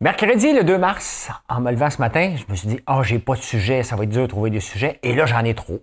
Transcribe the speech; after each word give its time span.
Mercredi, 0.00 0.52
le 0.52 0.62
2 0.62 0.78
mars, 0.78 1.28
en 1.48 1.60
me 1.60 1.72
levant 1.72 1.90
ce 1.90 1.98
matin, 1.98 2.32
je 2.36 2.44
me 2.48 2.54
suis 2.54 2.68
dit, 2.68 2.80
oh, 2.88 3.02
j'ai 3.02 3.18
pas 3.18 3.34
de 3.34 3.40
sujet, 3.40 3.82
ça 3.82 3.96
va 3.96 4.04
être 4.04 4.10
dur 4.10 4.22
de 4.22 4.26
trouver 4.28 4.48
des 4.48 4.60
sujets. 4.60 5.00
Et 5.02 5.12
là, 5.12 5.26
j'en 5.26 5.44
ai 5.44 5.56
trop. 5.56 5.80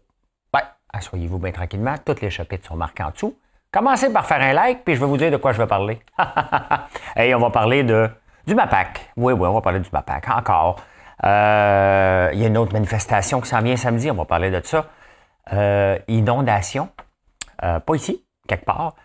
Ben, 0.53 0.61
asseyez-vous 0.93 1.37
bien 1.37 1.51
tranquillement. 1.51 1.95
Tous 2.05 2.21
les 2.21 2.29
chapitres 2.29 2.65
sont 2.65 2.77
marqués 2.77 3.03
en 3.03 3.09
dessous. 3.09 3.37
Commencez 3.73 4.13
par 4.13 4.25
faire 4.25 4.39
un 4.39 4.53
like, 4.53 4.85
puis 4.85 4.95
je 4.95 5.01
vais 5.01 5.05
vous 5.05 5.17
dire 5.17 5.31
de 5.31 5.35
quoi 5.35 5.51
je 5.51 5.57
vais 5.57 5.67
parler. 5.67 5.99
Et 7.17 7.35
on 7.35 7.39
va 7.39 7.49
parler 7.49 7.83
de, 7.83 8.09
du 8.47 8.55
MAPAC. 8.55 9.11
Oui, 9.17 9.33
oui, 9.33 9.47
on 9.49 9.53
va 9.53 9.59
parler 9.59 9.81
du 9.81 9.89
MAPAC. 9.91 10.29
Encore. 10.29 10.77
Euh, 11.25 12.29
il 12.31 12.39
y 12.39 12.45
a 12.45 12.47
une 12.47 12.57
autre 12.57 12.71
manifestation 12.71 13.41
qui 13.41 13.49
s'en 13.49 13.61
vient 13.61 13.75
samedi, 13.75 14.09
on 14.09 14.15
va 14.15 14.23
parler 14.23 14.49
de 14.49 14.61
ça. 14.63 14.85
Euh, 15.51 15.99
inondation. 16.07 16.87
Euh, 17.63 17.81
pas 17.81 17.95
ici, 17.95 18.23
quelque 18.47 18.63
part. 18.63 18.95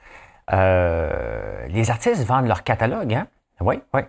les 0.53 1.91
artistes 1.91 2.25
vendent 2.25 2.47
leur 2.47 2.63
catalogue, 2.63 3.13
hein? 3.13 3.27
Oui, 3.61 3.83
oui. 3.93 4.03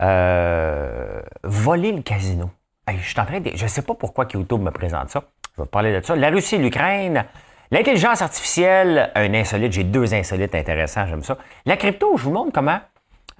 Voler 0.00 1.92
le 1.92 2.02
casino. 2.02 2.50
je 2.88 3.02
suis 3.02 3.20
en 3.20 3.24
train 3.24 3.40
de... 3.40 3.50
Je 3.54 3.64
ne 3.64 3.68
sais 3.68 3.82
pas 3.82 3.94
pourquoi 3.94 4.26
YouTube 4.32 4.60
me 4.60 4.70
présente 4.70 5.10
ça. 5.10 5.24
Je 5.56 5.62
vais 5.62 5.68
parler 5.68 5.98
de 5.98 6.04
ça. 6.04 6.14
La 6.14 6.30
Russie, 6.30 6.58
l'Ukraine, 6.58 7.26
L'intelligence 7.70 8.22
artificielle, 8.22 9.10
un 9.14 9.34
insolite, 9.34 9.72
j'ai 9.72 9.84
deux 9.84 10.14
insolites 10.14 10.54
intéressants, 10.54 11.06
j'aime 11.06 11.22
ça. 11.22 11.36
La 11.66 11.76
crypto, 11.76 12.16
je 12.16 12.24
vous 12.24 12.30
montre 12.30 12.50
comment 12.50 12.80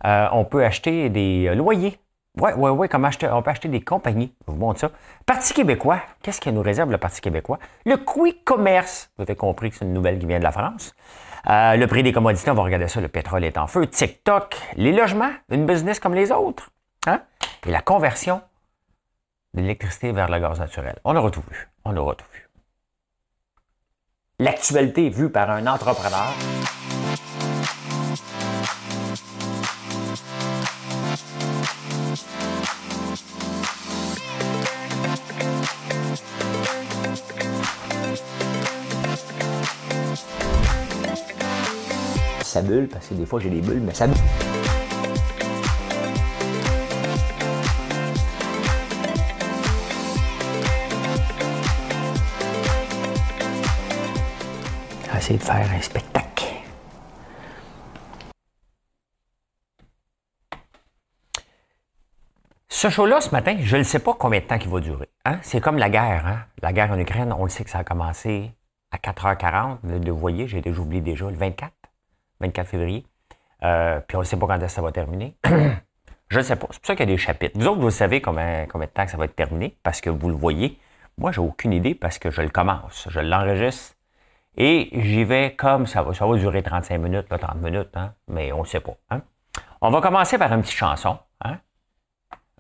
euh, 0.05 0.29
on 0.33 0.45
peut 0.45 0.63
acheter 0.63 1.09
des 1.09 1.55
loyers. 1.55 1.99
Oui, 2.39 2.51
oui, 2.55 2.71
oui, 2.71 2.89
comment 2.91 3.09
acheter, 3.09 3.27
on 3.33 3.41
peut 3.41 3.51
acheter 3.51 3.69
des 3.69 3.81
compagnies. 3.81 4.35
Je 4.47 4.53
vous 4.53 4.59
montre 4.59 4.81
ça. 4.81 4.91
Parti 5.25 5.55
québécois, 5.55 6.03
qu'est-ce 6.23 6.43
qu'il 6.43 6.53
nous 6.53 6.61
réserve 6.61 6.91
le 6.91 6.99
Parti 6.99 7.23
québécois? 7.23 7.59
Le 7.87 7.97
quick 7.97 8.45
commerce, 8.45 9.11
vous 9.17 9.23
avez 9.23 9.35
compris 9.35 9.71
que 9.71 9.77
c'est 9.77 9.87
une 9.87 9.95
nouvelle 9.95 10.19
qui 10.19 10.27
vient 10.27 10.39
de 10.39 10.45
la 10.45 10.53
France. 10.53 10.95
Euh, 11.49 11.77
le 11.77 11.87
prix 11.87 12.03
des 12.03 12.13
commodités, 12.13 12.51
on 12.51 12.55
va 12.55 12.63
regarder 12.63 12.89
ça, 12.89 13.01
le 13.01 13.09
pétrole 13.09 13.45
est 13.45 13.59
en 13.59 13.67
feu. 13.67 13.87
TikTok, 13.87 14.57
les 14.77 14.93
logements, 14.93 15.33
une 15.51 15.67
business 15.67 16.01
comme 16.01 16.15
les 16.15 16.33
autres. 16.33 16.71
Hein? 17.07 17.21
Et 17.67 17.71
la 17.71 17.83
conversion 17.83 18.43
de 19.55 19.61
l'électricité 19.61 20.13
vers 20.13 20.29
le 20.29 20.39
gaz 20.39 20.59
naturel. 20.59 20.99
On 21.05 21.17
aura 21.17 21.31
tout 21.31 21.43
vu. 21.51 21.69
On 21.85 21.97
aura 21.97 22.15
tout 22.15 22.27
vu 22.33 22.49
l'actualité 24.41 25.11
vue 25.11 25.31
par 25.31 25.51
un 25.51 25.67
entrepreneur. 25.67 26.33
Ça 42.49 42.63
bulle, 42.63 42.89
parce 42.89 43.07
que 43.09 43.15
des 43.15 43.27
fois 43.27 43.41
j'ai 43.41 43.51
des 43.51 43.61
bulles, 43.61 43.83
mais 43.85 43.93
ça 43.93 44.07
bulle. 44.07 44.17
de 55.37 55.43
faire 55.43 55.71
un 55.71 55.81
spectacle. 55.83 56.47
Ce 62.69 62.89
show-là, 62.89 63.21
ce 63.21 63.31
matin, 63.31 63.57
je 63.61 63.77
ne 63.77 63.83
sais 63.83 63.99
pas 63.99 64.15
combien 64.15 64.41
de 64.41 64.45
temps 64.45 64.59
il 64.61 64.69
va 64.69 64.81
durer. 64.81 65.09
Hein? 65.25 65.39
C'est 65.43 65.61
comme 65.61 65.79
la 65.79 65.91
guerre. 65.91 66.27
Hein? 66.27 66.47
La 66.63 66.73
guerre 66.73 66.93
en 66.93 66.99
Ukraine, 66.99 67.35
on 67.37 67.45
le 67.45 67.51
sait 67.51 67.65
que 67.65 67.71
ça 67.71 67.79
a 67.79 67.85
commencé 67.85 68.53
à 68.93 68.97
4h40. 68.97 69.79
Vous 69.83 70.19
voyez, 70.19 70.47
j'ai 70.47 70.63
déjà 70.63 70.81
oublié 70.81 71.03
déjà 71.03 71.29
le 71.29 71.37
24, 71.37 71.73
24 72.41 72.69
février. 72.69 73.07
Euh, 73.63 74.01
puis 74.01 74.17
on 74.17 74.21
ne 74.21 74.25
sait 74.25 74.37
pas 74.37 74.47
quand 74.47 74.69
ça 74.69 74.83
va 74.83 74.93
terminer. 74.93 75.37
je 76.29 76.39
ne 76.39 76.43
sais 76.43 76.57
pas. 76.57 76.69
C'est 76.71 76.81
pour 76.81 76.87
ça 76.87 76.97
qu'il 76.97 77.09
y 77.09 77.13
a 77.13 77.15
des 77.15 77.19
chapitres. 77.19 77.59
Vous 77.59 77.67
autres, 77.67 77.81
vous 77.81 77.91
savez 77.91 78.21
combien, 78.21 78.67
de 78.67 78.85
temps 78.87 79.07
ça 79.07 79.17
va 79.17 79.25
être 79.25 79.37
terminé 79.37 79.77
parce 79.83 80.01
que 80.01 80.11
vous 80.11 80.29
le 80.29 80.35
voyez. 80.35 80.79
Moi, 81.17 81.33
j'ai 81.33 81.41
aucune 81.41 81.73
idée 81.73 81.95
parce 81.95 82.19
que 82.19 82.31
je 82.31 82.43
le 82.43 82.49
commence. 82.49 83.09
Je 83.11 83.21
l'enregistre 83.21 83.97
et 84.57 84.89
j'y 84.93 85.25
vais 85.25 85.55
comme 85.57 85.87
ça 85.87 86.03
va. 86.03 86.15
Ça 86.15 86.27
va 86.27 86.37
durer 86.37 86.63
35 86.63 86.99
minutes, 86.99 87.29
30 87.29 87.57
minutes, 87.57 87.97
hein, 87.97 88.15
mais 88.29 88.53
on 88.53 88.61
ne 88.61 88.67
sait 88.67 88.81
pas. 88.81 88.97
Hein. 89.11 89.23
On 89.81 89.91
va 89.91 90.01
commencer 90.01 90.39
par 90.39 90.53
une 90.53 90.63
petite 90.63 90.77
chanson. 90.77 91.19
Hein. 91.45 91.59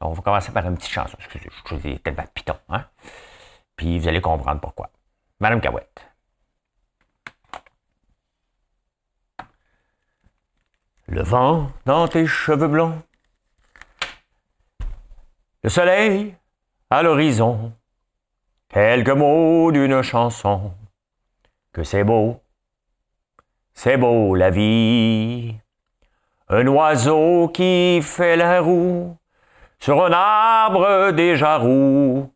On 0.01 0.13
va 0.13 0.23
commencer 0.23 0.53
par 0.53 0.67
une 0.67 0.77
petite 0.77 0.93
chanson. 0.93 1.17
Excusez, 1.19 1.49
je 1.51 1.77
suis 1.77 1.99
tellement 2.01 2.25
piton. 2.35 2.57
Hein. 2.69 2.85
Puis 3.77 3.99
vous 3.99 4.09
allez 4.09 4.21
comprendre 4.21 4.61
pourquoi. 4.61 4.91
Madame 5.41 5.61
Cahouette. 5.61 6.08
Le 11.11 11.23
vent 11.23 11.69
dans 11.87 12.07
tes 12.07 12.27
cheveux 12.27 12.69
blonds. 12.69 13.03
Le 15.63 15.71
soleil 15.71 16.37
à 16.91 17.03
l'horizon. 17.03 17.73
Quelques 18.69 19.09
mots 19.09 19.73
d'une 19.73 20.03
chanson 20.03 20.73
que 21.73 21.83
c'est 21.83 22.05
beau, 22.05 22.43
c'est 23.73 23.97
beau 23.97 24.35
la 24.35 24.51
vie. 24.51 25.57
Un 26.51 26.67
oiseau 26.67 27.49
qui 27.49 28.01
fait 28.03 28.37
la 28.37 28.61
roue 28.61 29.17
sur 29.79 30.05
un 30.05 30.13
arbre 30.13 31.13
déjà 31.13 31.57
roux, 31.57 32.31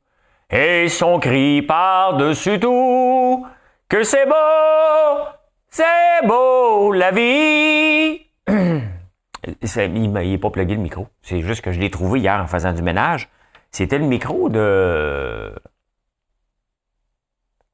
et 0.48 0.88
son 0.88 1.18
cri 1.18 1.60
par-dessus 1.60 2.58
tout, 2.58 3.46
que 3.88 4.02
c'est 4.02 4.24
beau, 4.24 5.26
c'est 5.68 6.26
beau 6.26 6.92
la 6.92 7.10
vie. 7.10 8.21
il 9.62 10.12
n'est 10.12 10.38
pas 10.38 10.50
plugué 10.50 10.74
le 10.74 10.80
micro. 10.80 11.08
C'est 11.22 11.40
juste 11.40 11.62
que 11.62 11.72
je 11.72 11.80
l'ai 11.80 11.90
trouvé 11.90 12.20
hier 12.20 12.40
en 12.40 12.46
faisant 12.46 12.72
du 12.72 12.82
ménage. 12.82 13.28
C'était 13.70 13.98
le 13.98 14.06
micro 14.06 14.48
de 14.48 15.54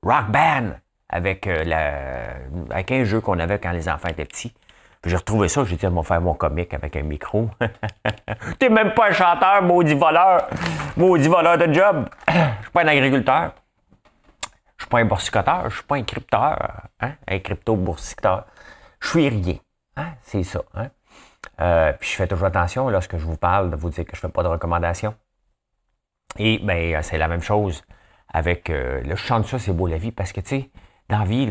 Rock 0.03 0.31
Band 0.31 0.71
avec, 1.09 1.47
euh, 1.47 1.65
la, 1.65 2.75
avec 2.75 2.93
un 2.93 3.05
jeu 3.05 3.21
qu'on 3.21 3.38
avait 3.38 3.59
quand 3.59 3.72
les 3.72 3.88
enfants 3.88 4.09
étaient 4.09 4.25
petits. 4.25 4.55
J'ai 5.05 5.17
retrouvé 5.17 5.49
ça, 5.49 5.65
j'ai 5.65 5.77
dit, 5.77 5.87
on 5.87 6.03
faire 6.03 6.21
mon 6.21 6.34
comique 6.34 6.75
avec 6.75 6.97
un 6.97 7.03
micro. 7.03 7.49
T'es 8.59 8.69
même 8.69 8.94
pas 8.94 9.09
un 9.09 9.12
chanteur, 9.12 9.62
maudit 9.62 9.94
voleur. 9.94 10.49
Maudit 10.97 11.28
voleur 11.28 11.56
de 11.56 11.72
job. 11.72 12.09
Je 12.28 12.33
suis 12.34 12.71
pas 12.72 12.83
un 12.83 12.88
agriculteur. 12.88 13.53
Je 14.77 14.84
suis 14.84 14.91
pas 14.91 14.99
un 14.99 15.05
boursicoteur. 15.05 15.71
Je 15.71 15.77
suis 15.77 15.84
pas 15.84 15.97
un 15.97 16.03
crypteur. 16.03 16.88
Hein? 17.00 17.12
Un 17.27 17.38
crypto-boursicoteur. 17.38 18.47
Je 19.00 19.09
suis 19.09 19.28
rien. 19.28 19.56
Hein? 19.99 20.15
C'est 20.23 20.43
ça. 20.43 20.63
Hein? 20.75 20.89
Euh, 21.61 21.93
puis 21.93 22.09
je 22.09 22.15
fais 22.17 22.27
toujours 22.27 22.47
attention 22.47 22.89
lorsque 22.89 23.19
je 23.19 23.27
vous 23.27 23.37
parle 23.37 23.71
de 23.71 23.77
vous 23.77 23.91
dire 23.91 24.05
que 24.05 24.15
je 24.15 24.21
fais 24.21 24.29
pas 24.29 24.43
de 24.43 24.49
recommandations. 24.49 25.15
Et 26.39 26.59
ben, 26.63 27.03
c'est 27.03 27.19
la 27.19 27.29
même 27.29 27.43
chose 27.43 27.83
avec 28.33 28.71
euh, 28.71 29.03
le 29.03 29.17
chant 29.17 29.41
de 29.41 29.47
ça, 29.47 29.59
c'est 29.59 29.73
beau 29.73 29.87
la 29.87 29.99
vie, 29.99 30.13
parce 30.13 30.33
que 30.33 30.41
tu 30.41 30.49
sais, 30.49 30.71
dans 31.09 31.21
la 31.21 31.25
vie, 31.25 31.51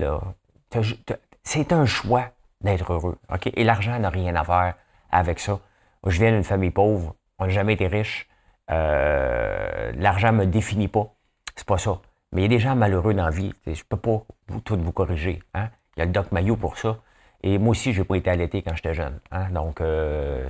c'est 1.44 1.74
un 1.74 1.86
choix 1.86 2.30
d'être 2.62 2.94
heureux. 2.94 3.18
Et 3.46 3.64
l'argent 3.64 3.98
n'a 4.00 4.10
rien 4.10 4.36
à 4.36 4.44
faire 4.44 4.76
avec 5.12 5.40
ça. 5.40 5.60
Je 6.06 6.20
viens 6.20 6.32
d'une 6.32 6.44
famille 6.44 6.72
pauvre. 6.72 7.16
On 7.40 7.46
n'a 7.46 7.52
jamais 7.52 7.74
été 7.74 7.88
riche. 7.88 8.28
Euh, 8.70 9.92
l'argent 9.96 10.32
ne 10.32 10.40
me 10.40 10.46
définit 10.46 10.88
pas. 10.88 11.14
C'est 11.56 11.68
pas 11.68 11.78
ça. 11.78 12.00
Mais 12.32 12.42
il 12.42 12.44
y 12.44 12.46
a 12.46 12.50
des 12.50 12.60
gens 12.60 12.76
malheureux 12.76 13.14
dans 13.14 13.26
la 13.26 13.32
vie. 13.32 13.54
Je 13.66 13.72
ne 13.72 13.76
peux 13.90 13.98
pas 13.98 14.24
vous, 14.48 14.60
tout 14.62 14.78
vous 14.78 14.92
corriger. 14.92 15.42
Hein? 15.54 15.70
Il 15.96 16.00
y 16.00 16.04
a 16.04 16.06
le 16.06 16.12
Doc 16.12 16.32
Mayo 16.32 16.56
pour 16.56 16.78
ça. 16.78 16.98
Et 17.44 17.58
moi 17.58 17.72
aussi, 17.72 17.94
je 17.94 18.00
n'ai 18.00 18.06
pas 18.06 18.18
été 18.18 18.30
allaité 18.30 18.62
quand 18.62 18.76
j'étais 18.76 18.94
jeune. 18.94 19.20
Hein? 19.32 19.48
Donc, 19.52 19.82
euh, 19.82 20.48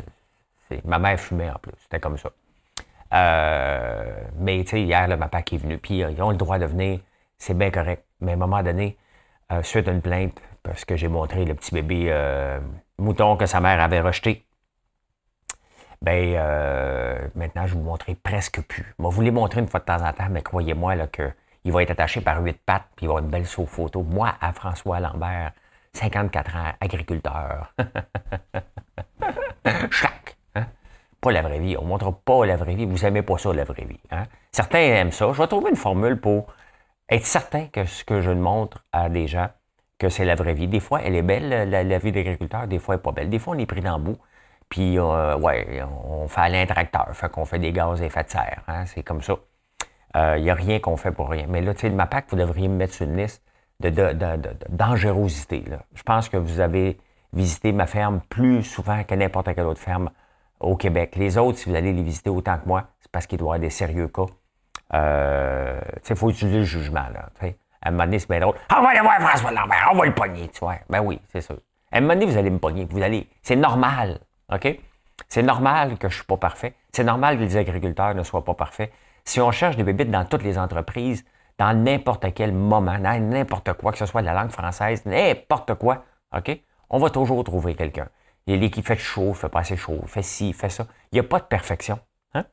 ma 0.86 1.00
mère 1.00 1.20
fumait 1.20 1.50
en 1.50 1.60
plus. 1.60 1.74
C'était 1.82 2.00
comme 2.00 2.18
ça. 2.18 2.30
Euh, 3.14 4.22
mais 4.40 4.64
tu 4.64 4.72
sais, 4.72 4.82
hier, 4.82 5.08
ma 5.18 5.28
père 5.28 5.44
qui 5.44 5.56
est 5.56 5.60
venu, 5.60 5.78
puis 5.78 6.00
ils 6.00 6.22
ont 6.22 6.32
le 6.32 6.38
droit 6.38 6.60
de 6.60 6.66
venir. 6.66 7.00
C'est 7.38 7.58
bien 7.58 7.72
correct. 7.72 8.04
Mais 8.22 8.32
à 8.32 8.36
un 8.36 8.38
moment 8.38 8.64
donné, 8.64 8.98
euh, 9.52 9.64
suite 9.64 9.88
à 9.88 9.92
une 9.92 10.02
plainte, 10.02 10.42
parce 10.64 10.86
que 10.86 10.98
j'ai 10.98 11.08
montré 11.08 11.46
le 11.46 11.54
petit 11.56 11.74
bébé 11.74 12.08
euh, 12.10 12.60
mouton 12.98 13.38
que 13.38 13.46
sa 13.46 13.62
mère 13.62 13.80
avait 13.80 14.02
rejeté, 14.02 14.44
ben 16.02 16.36
euh, 16.36 17.28
maintenant, 17.36 17.66
je 17.66 17.74
vous 17.74 17.82
montrer 17.82 18.16
presque 18.16 18.62
plus. 18.62 18.94
Moi, 19.00 19.10
vous 19.10 19.22
les 19.22 19.32
montrer 19.32 19.62
une 19.62 19.68
fois 19.68 19.80
de 19.80 19.86
temps 19.86 20.06
en 20.06 20.14
temps, 20.14 20.28
mais 20.30 20.42
croyez-moi 20.42 20.96
qu'il 21.08 21.72
va 21.72 21.82
être 21.84 21.92
attaché 21.92 22.22
par 22.22 22.44
huit 22.44 22.60
pattes, 22.66 22.88
puis 22.96 23.06
il 23.06 23.08
va 23.08 23.14
avoir 23.14 23.24
une 23.24 23.32
belle 23.32 23.46
photo. 23.46 24.04
Moi, 24.04 24.36
à 24.42 24.52
François 24.52 25.00
Lambert, 25.00 25.54
54 25.98 26.56
ans, 26.56 26.74
agriculteur. 26.80 27.74
Chac! 29.92 30.38
Hein? 30.56 30.68
Pas 31.20 31.32
la 31.32 31.42
vraie 31.42 31.60
vie. 31.60 31.76
On 31.78 31.84
ne 31.84 31.88
montre 31.88 32.12
pas 32.12 32.46
la 32.46 32.56
vraie 32.56 32.76
vie. 32.76 32.86
Vous 32.86 33.00
n'aimez 33.00 33.24
pas 33.24 33.38
ça, 33.38 33.52
la 33.52 33.64
vraie 33.64 33.86
vie. 33.86 34.00
Hein? 34.12 34.24
Certains 34.52 34.80
aiment 34.80 35.12
ça. 35.12 35.32
Je 35.34 35.42
vais 35.42 35.48
trouver 35.48 35.72
une 35.72 35.76
formule 35.76 36.20
pour 36.20 36.48
être 37.10 37.26
certain 37.26 37.68
que 37.68 37.86
ce 37.86 38.04
que 38.04 38.22
je 38.22 38.32
montre 38.32 38.86
à 38.92 39.10
des 39.10 39.28
gens, 39.28 39.50
que 39.98 40.10
c'est 40.10 40.26
la 40.26 40.36
vraie 40.36 40.54
vie. 40.54 40.68
Des 40.68 40.80
fois, 40.80 41.02
elle 41.02 41.16
est 41.16 41.24
belle, 41.24 41.70
la, 41.70 41.98
vie 41.98 42.12
d'agriculteur, 42.12 42.68
des 42.68 42.78
fois, 42.78 42.96
elle 42.96 43.00
n'est 43.00 43.04
pas 43.04 43.12
belle. 43.12 43.30
Des 43.30 43.40
fois, 43.40 43.56
on 43.56 43.60
est 43.60 43.66
pris 43.66 43.82
dans 43.82 43.98
le 43.98 44.04
bout, 44.04 44.18
puis, 44.70 45.00
euh, 45.00 45.38
ouais, 45.38 45.82
on 46.06 46.28
fait 46.28 46.42
à 46.42 46.50
l'intracteur, 46.50 47.08
fait 47.14 47.32
qu'on 47.32 47.46
fait 47.46 47.60
des 47.60 47.72
gaz 47.72 48.02
à 48.02 48.06
effet 48.06 48.24
de 48.24 48.30
serre. 48.30 48.62
Hein, 48.68 48.86
c'est 48.86 49.02
comme 49.02 49.24
ça. 49.24 49.38
Il 50.14 50.20
euh, 50.20 50.40
n'y 50.40 50.50
a 50.50 50.54
rien 50.54 50.80
qu'on 50.80 50.98
fait 50.98 51.12
pour 51.12 51.30
rien. 51.30 51.46
Mais 51.48 51.62
là, 51.62 51.74
tu 51.74 51.82
sais, 51.82 51.90
le 51.90 51.96
MAPAC, 51.96 52.26
vous 52.30 52.36
devriez 52.36 52.68
me 52.68 52.76
mettre 52.76 52.94
sur 52.94 53.06
une 53.06 53.18
liste 53.18 53.47
de, 53.80 54.16
dangerosité. 54.70 55.64
Je 55.94 56.04
pense 56.04 56.30
que 56.30 56.38
vous 56.38 56.60
avez 56.60 57.00
visité 57.34 57.72
ma 57.72 57.86
ferme 57.86 58.22
plus 58.30 58.64
souvent 58.64 59.04
que 59.04 59.16
n'importe 59.16 59.54
quelle 59.54 59.66
autre 59.66 59.82
ferme 59.82 60.10
au 60.60 60.76
Québec. 60.76 61.16
Les 61.16 61.38
autres, 61.38 61.60
si 61.60 61.70
vous 61.70 61.76
allez 61.76 61.94
les 61.94 62.02
visiter 62.02 62.30
autant 62.30 62.58
que 62.58 62.68
moi, 62.68 62.86
c'est 63.00 63.12
parce 63.12 63.28
qu'il 63.28 63.38
doit 63.38 63.48
y 63.48 63.50
avoir 63.50 63.60
des 63.60 63.70
sérieux 63.70 64.08
cas. 64.08 64.26
Euh, 64.94 65.80
il 66.10 66.16
faut 66.16 66.30
utiliser 66.30 66.60
le 66.60 66.64
jugement. 66.64 67.06
Là, 67.14 67.30
à 67.82 67.90
un 67.90 67.92
moment 67.92 68.06
donné, 68.06 68.20
c'est 68.20 68.30
bien 68.30 68.40
drôle. 68.40 68.56
Ah, 68.70 68.78
on 68.80 68.84
va 68.84 68.90
aller 68.90 69.02
voir 69.02 69.20
François 69.20 69.52
Lambert, 69.52 69.90
on 69.94 69.98
va 69.98 70.06
le 70.06 70.14
pogner. 70.16 70.50
Tu 70.50 70.60
vois. 70.60 70.78
Ben 70.90 71.02
oui, 71.02 71.22
c'est 71.32 71.42
ça. 71.42 71.54
À 71.92 71.98
un 71.98 72.02
moment 72.02 72.14
donné, 72.14 72.26
vous 72.26 72.38
allez 72.38 72.50
me 72.50 72.60
pogner. 72.60 72.88
Allez. 73.02 73.30
C'est 73.42 73.56
normal. 73.56 74.20
OK? 74.52 74.80
C'est 75.28 75.44
normal 75.44 75.98
que 75.98 76.08
je 76.10 76.14
ne 76.14 76.18
suis 76.18 76.26
pas 76.26 76.38
parfait. 76.38 76.74
C'est 76.92 77.04
normal 77.04 77.38
que 77.38 77.44
les 77.44 77.58
agriculteurs 77.58 78.16
ne 78.16 78.24
soient 78.24 78.44
pas 78.44 78.54
parfaits. 78.54 78.92
Si 79.26 79.42
on 79.42 79.52
cherche 79.52 79.76
des 79.76 79.84
bébites 79.84 80.10
dans 80.10 80.26
toutes 80.26 80.44
les 80.44 80.58
entreprises, 80.58 81.26
dans 81.58 81.74
n'importe 81.74 82.34
quel 82.34 82.54
moment, 82.54 83.00
dans 83.00 83.22
n'importe 83.22 83.74
quoi, 83.74 83.92
que 83.92 83.98
ce 83.98 84.06
soit 84.06 84.22
la 84.22 84.34
langue 84.34 84.52
française, 84.52 85.06
n'importe 85.06 85.76
quoi, 85.76 86.06
OK? 86.36 86.60
On 86.90 87.00
va 87.00 87.10
toujours 87.10 87.44
trouver 87.44 87.76
quelqu'un. 87.76 88.08
Il 88.46 88.64
y 88.64 88.66
a 88.66 88.70
qui 88.70 88.82
fait 88.82 88.98
chaud, 88.98 89.34
fait 89.34 89.50
pas 89.50 89.60
assez 89.60 89.76
chaud, 89.76 90.02
fait 90.08 90.22
ci, 90.22 90.54
fait 90.54 90.70
ça. 90.70 90.86
Il 91.12 91.16
n'y 91.16 91.20
a 91.20 91.24
pas 91.24 91.40
de 91.40 91.46
perfection. 91.46 92.00
Hein? 92.34 92.46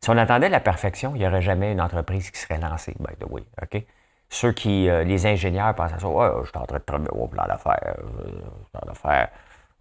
Si 0.00 0.08
on 0.08 0.16
attendait 0.16 0.48
la 0.48 0.60
perfection, 0.60 1.14
il 1.14 1.18
n'y 1.18 1.26
aurait 1.26 1.42
jamais 1.42 1.72
une 1.72 1.80
entreprise 1.80 2.30
qui 2.30 2.38
serait 2.38 2.58
lancée, 2.58 2.94
by 2.98 3.14
the 3.16 3.30
way. 3.30 3.42
OK? 3.62 3.84
Ceux 4.28 4.52
qui, 4.52 4.88
euh, 4.88 5.04
les 5.04 5.26
ingénieurs 5.26 5.74
pensent 5.74 5.92
à 5.92 5.98
ça, 5.98 6.08
ouais, 6.08 6.28
je 6.42 6.48
suis 6.48 6.58
en 6.58 6.64
train 6.64 6.78
de 6.78 6.82
travailler 6.82 7.10
au 7.10 7.28
plan 7.28 7.46
d'affaires, 7.46 7.96
euh, 7.98 8.40
plan 8.72 8.80
d'affaires, 8.86 9.28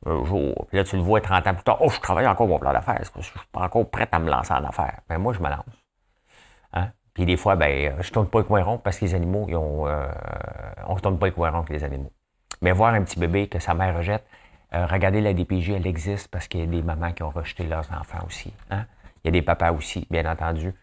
un 0.06 0.24
jour. 0.26 0.66
Puis 0.68 0.78
là, 0.78 0.84
tu 0.84 0.98
le 0.98 1.02
vois 1.02 1.22
30 1.22 1.48
ans 1.48 1.54
plus 1.54 1.64
tard, 1.64 1.78
oh, 1.80 1.90
je 1.90 2.00
travaille 2.00 2.28
encore 2.28 2.48
mon 2.48 2.60
plan 2.60 2.74
d'affaires, 2.74 3.02
je 3.16 3.22
suis 3.22 3.40
pas 3.52 3.62
encore 3.62 3.90
prêt 3.90 4.08
à 4.12 4.20
me 4.20 4.30
lancer 4.30 4.54
en 4.54 4.64
affaires. 4.64 5.00
Ben, 5.08 5.18
moi, 5.18 5.34
je 5.34 5.40
me 5.40 5.50
lance. 5.50 5.64
Hein? 6.74 6.92
Puis 7.16 7.26
des 7.26 7.38
fois, 7.38 7.56
ben, 7.56 7.96
je 8.02 8.12
tourne 8.12 8.28
pas 8.28 8.40
le 8.40 8.44
coin 8.44 8.62
rond 8.62 8.78
parce 8.78 9.00
que 9.00 9.06
les 9.06 9.16
animaux, 9.16 9.46
ils 9.48 9.56
ont, 9.56 9.88
euh, 9.88 10.06
on 10.86 10.96
ne 10.96 11.00
tourne 11.00 11.18
pas 11.18 11.28
le 11.28 11.32
coin 11.32 11.50
rond 11.50 11.60
avec 11.60 11.70
les 11.70 11.84
animaux. 11.84 12.12
Mais 12.62 12.74
voir 12.74 12.94
un 12.94 13.02
petit 13.04 13.18
bébé 13.18 13.48
que 13.48 13.58
sa 13.58 13.74
mère 13.74 13.98
rejette, 13.98 14.26
euh, 14.74 14.86
regardez 14.86 15.22
la 15.22 15.34
DPJ, 15.34 15.72
elle 15.72 15.88
existe 15.88 16.28
parce 16.28 16.50
qu'il 16.50 16.60
y 16.60 16.64
a 16.64 16.66
des 16.66 16.84
mamans 16.84 17.14
qui 17.14 17.24
ont 17.24 17.30
rejeté 17.30 17.64
leurs 17.64 17.90
enfants 17.94 18.20
aussi. 18.28 18.54
Hein? 18.70 18.86
Il 19.24 19.28
y 19.28 19.30
a 19.30 19.32
des 19.32 19.42
papas 19.42 19.72
aussi, 19.72 20.06
bien 20.12 20.30
entendu. 20.30 20.74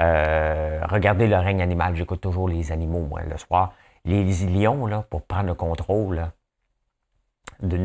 Euh, 0.00 0.80
regardez 0.88 1.28
le 1.28 1.36
règne 1.36 1.62
animal, 1.62 1.94
j'écoute 1.94 2.20
toujours 2.20 2.48
les 2.48 2.72
animaux, 2.72 3.06
moi, 3.06 3.22
le 3.22 3.36
soir. 3.36 3.72
Les 4.04 4.24
lions, 4.24 4.86
là, 4.86 5.04
pour 5.08 5.22
prendre 5.22 5.46
le 5.46 5.54
contrôle 5.54 6.30
d'un 7.60 7.78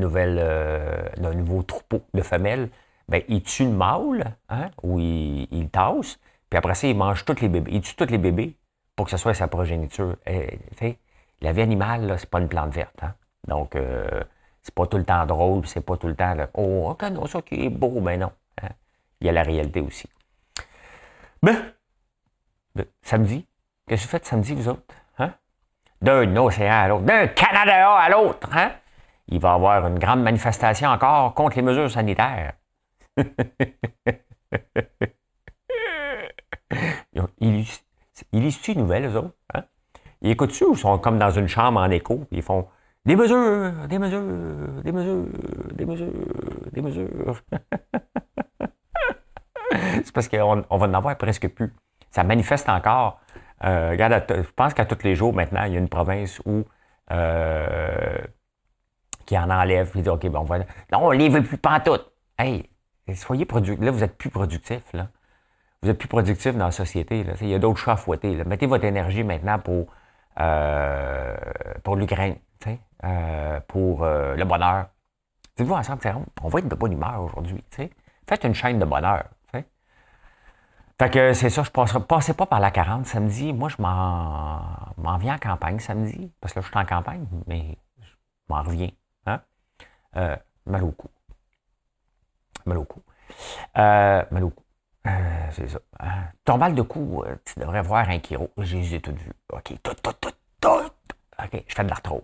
nouveau 1.34 1.62
troupeau 1.62 2.02
de 2.16 2.22
femelles, 2.24 2.70
ben, 3.08 3.22
ils 3.28 3.44
tuent 3.44 3.66
le 3.66 3.72
mâle, 3.72 4.36
hein, 4.50 4.70
ou 4.82 5.00
ils, 5.00 5.48
ils 5.52 5.70
tassent, 5.70 6.20
puis 6.52 6.58
après 6.58 6.76
ça, 6.76 6.86
ils 6.86 6.96
mangent 6.96 7.24
tous 7.24 7.40
les 7.42 7.48
bébés. 7.48 7.72
Ils 7.74 7.82
tuent 7.82 7.96
tous 7.96 8.12
les 8.12 8.18
bébés 8.18 8.58
pour 8.98 9.06
que 9.06 9.12
ce 9.12 9.18
soit 9.18 9.34
sa 9.34 9.48
progéniture. 9.48 10.18
Et, 10.28 10.60
la 11.40 11.54
vie 11.54 11.62
animale, 11.62 12.06
là, 12.06 12.18
c'est 12.18 12.30
pas 12.30 12.40
une 12.40 12.50
plante 12.50 12.74
verte. 12.74 13.02
Hein? 13.02 13.16
Donc, 13.48 13.76
euh, 13.76 14.22
c'est 14.62 14.76
pas 14.76 14.86
tout 14.86 14.98
le 14.98 15.06
temps 15.06 15.26
drôle, 15.26 15.66
c'est 15.66 15.80
pas 15.84 15.96
tout 15.96 16.08
le 16.08 16.16
temps, 16.16 16.36
là, 16.36 16.50
oh, 16.54 16.90
ok, 16.92 17.04
non, 17.04 17.26
ça 17.26 17.42
qui 17.42 17.66
est 17.66 17.70
beau, 17.70 18.02
mais 18.02 18.18
non. 18.18 18.32
Hein. 18.62 18.68
Il 19.22 19.28
y 19.28 19.30
a 19.30 19.34
la 19.34 19.44
réalité 19.44 19.80
aussi. 19.80 20.08
Ben, 21.42 21.74
ben 22.76 22.86
samedi, 23.02 23.48
qu'est-ce 23.88 24.04
que 24.04 24.08
vous 24.08 24.12
faites 24.12 24.26
samedi, 24.26 24.54
vous 24.54 24.68
autres? 24.68 24.94
Hein? 25.20 25.34
D'un 26.02 26.36
océan 26.36 26.74
à 26.74 26.88
l'autre, 26.90 27.06
d'un 27.06 27.28
Canada 27.28 27.94
à 27.94 28.10
l'autre, 28.10 28.50
hein? 28.54 28.74
Il 29.30 29.40
va 29.40 29.52
y 29.52 29.54
avoir 29.54 29.88
une 29.88 29.98
grande 29.98 30.22
manifestation 30.22 30.90
encore 30.90 31.34
contre 31.34 31.56
les 31.56 31.62
mesures 31.62 31.90
sanitaires. 31.90 32.54
ils, 37.40 37.66
lisent 38.34 38.68
une 38.68 38.82
nouvelles, 38.82 39.06
eux 39.06 39.18
autres? 39.18 39.36
Hein? 39.54 39.64
Ils 40.22 40.32
écoutent-tu 40.32 40.66
ou 40.66 40.76
sont 40.76 40.98
comme 41.00 41.18
dans 41.18 41.32
une 41.32 41.48
chambre 41.48 41.80
en 41.80 41.90
écho? 41.90 42.26
Ils 42.32 42.42
font 42.42 42.68
des 43.06 43.16
mesures, 43.16 43.72
des 43.88 43.98
mesures, 43.98 44.22
des 44.84 44.92
mesures, 44.92 45.26
des 45.74 45.86
mesures, 45.86 46.12
des 46.72 46.82
mesures. 46.82 47.42
C'est 49.72 50.12
parce 50.12 50.28
qu'on 50.28 50.64
on 50.70 50.78
va 50.78 50.88
en 50.88 50.94
avoir 50.94 51.18
presque 51.18 51.48
plus. 51.50 51.74
Ça 52.12 52.24
manifeste 52.24 52.70
encore. 52.70 53.20
Euh, 53.64 53.92
regarde, 53.92 54.24
je 54.30 54.52
pense 54.56 54.74
qu'à 54.74 54.86
tous 54.86 55.04
les 55.04 55.16
jours 55.16 55.34
maintenant, 55.34 55.64
il 55.64 55.74
y 55.74 55.76
a 55.76 55.80
une 55.80 55.90
province 55.90 56.42
où 56.46 56.64
euh, 57.12 58.18
qui 59.26 59.38
en 59.38 59.50
enlève, 59.50 59.90
puis 59.90 60.02
dit 60.02 60.10
OK, 60.10 60.28
bon, 60.28 60.40
on 60.40 60.44
va. 60.44 60.60
Non, 60.60 61.00
on 61.02 61.12
ne 61.12 61.18
les 61.18 61.30
veut 61.30 61.44
plus 61.44 61.58
pantoute. 61.58 62.12
Hey, 62.38 62.70
soyez 63.16 63.46
productifs. 63.46 63.84
Là, 63.84 63.92
vous 63.92 64.04
êtes 64.04 64.18
plus 64.18 64.30
productif. 64.30 64.82
Là. 64.94 65.10
Vous 65.84 65.90
êtes 65.90 65.98
plus 65.98 66.08
productif 66.08 66.56
dans 66.56 66.66
la 66.66 66.72
société. 66.72 67.24
Là. 67.24 67.34
Il 67.42 67.48
y 67.48 67.56
a 67.56 67.60
d'autres 67.60 67.80
chats 67.80 67.94
à 67.94 67.98
fouetter. 67.98 68.36
Là. 68.36 68.44
Mettez 68.44 68.68
votre 68.68 68.86
énergie 68.86 69.24
maintenant 69.24 69.60
pour, 69.60 69.88
euh, 70.40 71.36
pour 71.84 71.96
l'Ukraine. 71.96 72.38
Euh, 73.04 73.60
pour 73.68 74.04
euh, 74.04 74.36
le 74.36 74.46
bonheur. 74.46 74.90
Dites-vous 75.58 75.74
ensemble, 75.74 76.02
on 76.44 76.50
va 76.50 76.60
être 76.60 76.68
de 76.68 76.76
bonne 76.76 76.94
humeur 76.94 77.24
aujourd'hui. 77.24 77.64
Faites 78.28 78.44
une 78.44 78.54
chaîne 78.54 78.78
de 78.78 78.86
bonheur. 78.86 79.24
Fait 81.00 81.10
que 81.10 81.34
c'est 81.34 81.50
ça, 81.50 81.64
je 81.64 81.98
ne 81.98 82.04
passais 82.04 82.36
pas 82.36 82.46
par 82.46 82.60
la 82.60 82.70
40 82.70 83.08
samedi. 83.08 83.54
Moi, 83.54 83.70
je 83.70 83.82
m'en 83.82 85.18
viens 85.18 85.34
en 85.34 85.40
campagne 85.40 85.80
samedi, 85.80 86.32
parce 86.40 86.54
que 86.54 86.60
là, 86.60 86.64
je 86.64 86.70
suis 86.70 86.78
en 86.78 86.86
campagne, 86.86 87.26
mais 87.48 87.76
je 88.00 88.12
m'en 88.50 88.62
reviens. 88.62 88.92
Hein? 89.26 89.42
Euh, 90.16 90.38
mal 90.68 90.84
au 90.84 90.92
cou. 90.92 91.08
Mal 92.68 92.78
au 92.78 92.86
cou. 92.86 93.02
mal 93.76 94.44
au 94.44 94.52
cou. 94.52 94.64
C'est 95.52 95.68
ça. 95.68 95.80
Hein? 96.00 96.26
Ton 96.46 96.58
mal 96.58 96.76
de 96.76 96.82
cou, 96.82 97.24
tu 97.46 97.60
devrais 97.60 97.82
voir 97.82 98.10
un 98.10 98.20
chiro. 98.20 98.50
J'ai 98.58 98.78
les 98.78 98.96
ai 98.96 99.02
toutes 99.02 99.20
vues. 99.20 99.34
OK, 99.52 99.74
tout, 99.82 99.96
tout, 100.02 100.14
tout, 100.22 100.32
tout. 100.60 100.70
OK, 101.40 101.64
je 101.68 101.76
fais 101.76 101.84
de 101.84 101.90
l'arthrose 101.90 102.24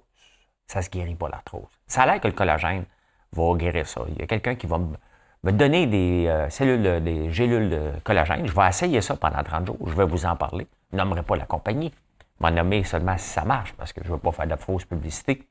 ça 0.68 0.82
se 0.82 0.90
guérit 0.90 1.16
pas 1.16 1.30
l'arthrose. 1.30 1.70
Ça 1.88 2.04
a 2.04 2.06
l'air 2.06 2.22
que 2.22 2.28
le 2.28 2.34
collagène 2.34 2.86
va 3.32 3.56
guérir 3.56 3.88
ça. 3.88 4.02
Il 4.10 4.20
y 4.20 4.22
a 4.22 4.28
quelqu'un 4.28 4.56
qui 4.56 4.68
va 4.68 4.78
me, 4.78 5.52
donner 5.52 5.88
des 5.88 6.28
euh, 6.28 6.50
cellules, 6.50 7.04
des 7.04 7.32
gélules 7.32 7.70
de 7.70 7.92
collagène. 8.04 8.46
Je 8.46 8.54
vais 8.54 8.68
essayer 8.68 9.02
ça 9.02 9.16
pendant 9.16 9.42
30 9.42 9.68
jours. 9.68 9.78
Je 9.86 9.94
vais 9.94 10.06
vous 10.06 10.26
en 10.26 10.36
parler. 10.36 10.68
Je 10.92 10.98
nommerai 10.98 11.24
pas 11.24 11.38
la 11.38 11.46
compagnie. 11.46 11.94
Je 12.40 12.46
vais 12.46 12.52
nommer 12.52 12.84
seulement 12.84 13.18
si 13.18 13.30
ça 13.30 13.46
marche, 13.46 13.74
parce 13.74 13.94
que 13.94 14.04
je 14.04 14.12
veux 14.12 14.20
pas 14.20 14.32
faire 14.32 14.48
de 14.48 14.56
fausse 14.56 14.86
publicité. 14.86 15.48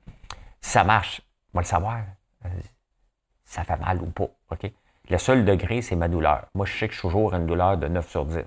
Si 0.60 0.70
ça 0.70 0.84
marche, 0.84 1.22
je 1.52 1.58
vais 1.58 1.62
le 1.62 1.66
savoir. 1.66 2.00
Ça 3.44 3.64
fait 3.64 3.76
mal 3.76 4.00
ou 4.02 4.10
pas. 4.10 4.28
OK? 4.50 4.70
Le 5.08 5.18
seul 5.18 5.44
degré, 5.44 5.82
c'est 5.82 5.96
ma 5.96 6.08
douleur. 6.08 6.46
Moi, 6.54 6.66
je 6.66 6.76
sais 6.76 6.88
que 6.88 6.94
je 6.94 6.98
suis 6.98 7.08
toujours 7.08 7.32
à 7.32 7.36
une 7.36 7.46
douleur 7.46 7.76
de 7.76 7.86
9 7.86 8.08
sur 8.08 8.24
10. 8.24 8.34
Je 8.36 8.44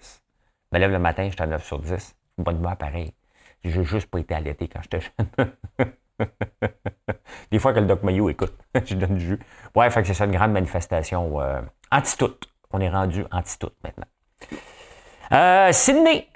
me 0.74 0.80
lève 0.80 0.92
le 0.92 1.00
matin, 1.00 1.30
j'étais 1.30 1.44
à 1.44 1.48
9 1.48 1.64
sur 1.64 1.80
10. 1.80 2.16
Bonne 2.38 2.58
humeur, 2.58 2.76
pareil. 2.76 3.14
J'ai 3.64 3.84
juste 3.84 4.08
pas 4.08 4.20
été 4.20 4.36
allaité 4.36 4.68
quand 4.68 4.82
j'étais 4.82 5.00
jeune. 5.02 5.90
Des 7.52 7.60
fois 7.60 7.74
que 7.74 7.80
le 7.80 7.86
Doc 7.86 8.04
Mayo 8.04 8.30
écoute, 8.30 8.54
je 8.86 8.96
donne 8.96 9.16
du 9.16 9.26
jus. 9.26 9.40
Ouais, 9.76 9.90
fait 9.90 10.02
que 10.02 10.08
c'est 10.08 10.14
ça 10.14 10.26
une 10.26 10.32
grande 10.32 10.52
manifestation 10.52 11.42
euh, 11.42 11.62
anti-tout. 11.92 12.36
On 12.72 12.82
est 12.82 12.90
rendu 12.90 13.26
anti-tout 13.32 13.72
maintenant. 13.84 14.06
Euh, 15.32 15.72
Sydney, 15.72 16.28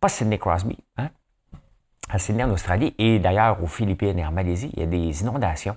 pas 0.00 0.08
Sydney 0.08 0.38
Crosby, 0.38 0.78
hein? 0.96 1.10
à 2.08 2.18
Sydney 2.18 2.44
en 2.44 2.50
Australie 2.50 2.94
et 2.98 3.18
d'ailleurs 3.18 3.62
aux 3.62 3.66
Philippines 3.66 4.18
et 4.18 4.24
en 4.24 4.32
Malaisie, 4.32 4.70
il 4.74 4.80
y 4.80 4.82
a 4.82 4.86
des 4.86 5.22
inondations 5.22 5.76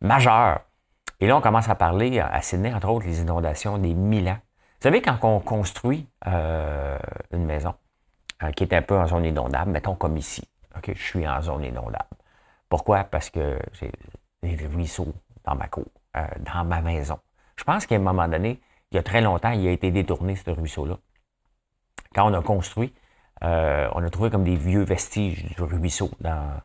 majeures. 0.00 0.60
Et 1.20 1.26
là, 1.26 1.36
on 1.36 1.40
commence 1.40 1.68
à 1.68 1.74
parler 1.74 2.20
à 2.20 2.40
Sydney, 2.42 2.72
entre 2.72 2.88
autres, 2.88 3.06
les 3.06 3.20
inondations 3.20 3.78
des 3.78 3.94
mille 3.94 4.28
ans. 4.28 4.38
Vous 4.80 4.84
savez, 4.84 5.02
quand 5.02 5.18
on 5.22 5.40
construit 5.40 6.06
euh, 6.26 6.98
une 7.32 7.44
maison 7.44 7.74
qui 8.54 8.62
est 8.62 8.72
un 8.72 8.82
peu 8.82 8.96
en 8.96 9.06
zone 9.08 9.24
inondable, 9.24 9.72
mettons 9.72 9.96
comme 9.96 10.16
ici, 10.16 10.44
OK, 10.76 10.92
je 10.94 11.02
suis 11.02 11.26
en 11.26 11.42
zone 11.42 11.64
inondable. 11.64 12.06
Pourquoi? 12.68 13.04
Parce 13.04 13.30
que 13.30 13.58
j'ai 13.72 13.90
des 14.42 14.66
ruisseaux 14.66 15.12
dans 15.44 15.56
ma 15.56 15.66
cour, 15.68 15.86
euh, 16.16 16.26
dans 16.40 16.64
ma 16.64 16.80
maison. 16.80 17.18
Je 17.56 17.64
pense 17.64 17.86
qu'à 17.86 17.96
un 17.96 18.00
moment 18.00 18.28
donné, 18.28 18.60
il 18.92 18.96
y 18.96 18.98
a 18.98 19.02
très 19.02 19.20
longtemps, 19.20 19.50
il 19.50 19.66
a 19.66 19.70
été 19.72 19.90
détourné, 19.90 20.36
ce 20.36 20.50
ruisseau-là. 20.50 20.96
Quand 22.14 22.30
on 22.30 22.34
a 22.34 22.42
construit, 22.42 22.94
euh, 23.42 23.88
on 23.94 24.04
a 24.04 24.10
trouvé 24.10 24.30
comme 24.30 24.44
des 24.44 24.56
vieux 24.56 24.82
vestiges 24.82 25.44
du 25.44 25.62
ruisseau 25.62 26.10
dans. 26.20 26.60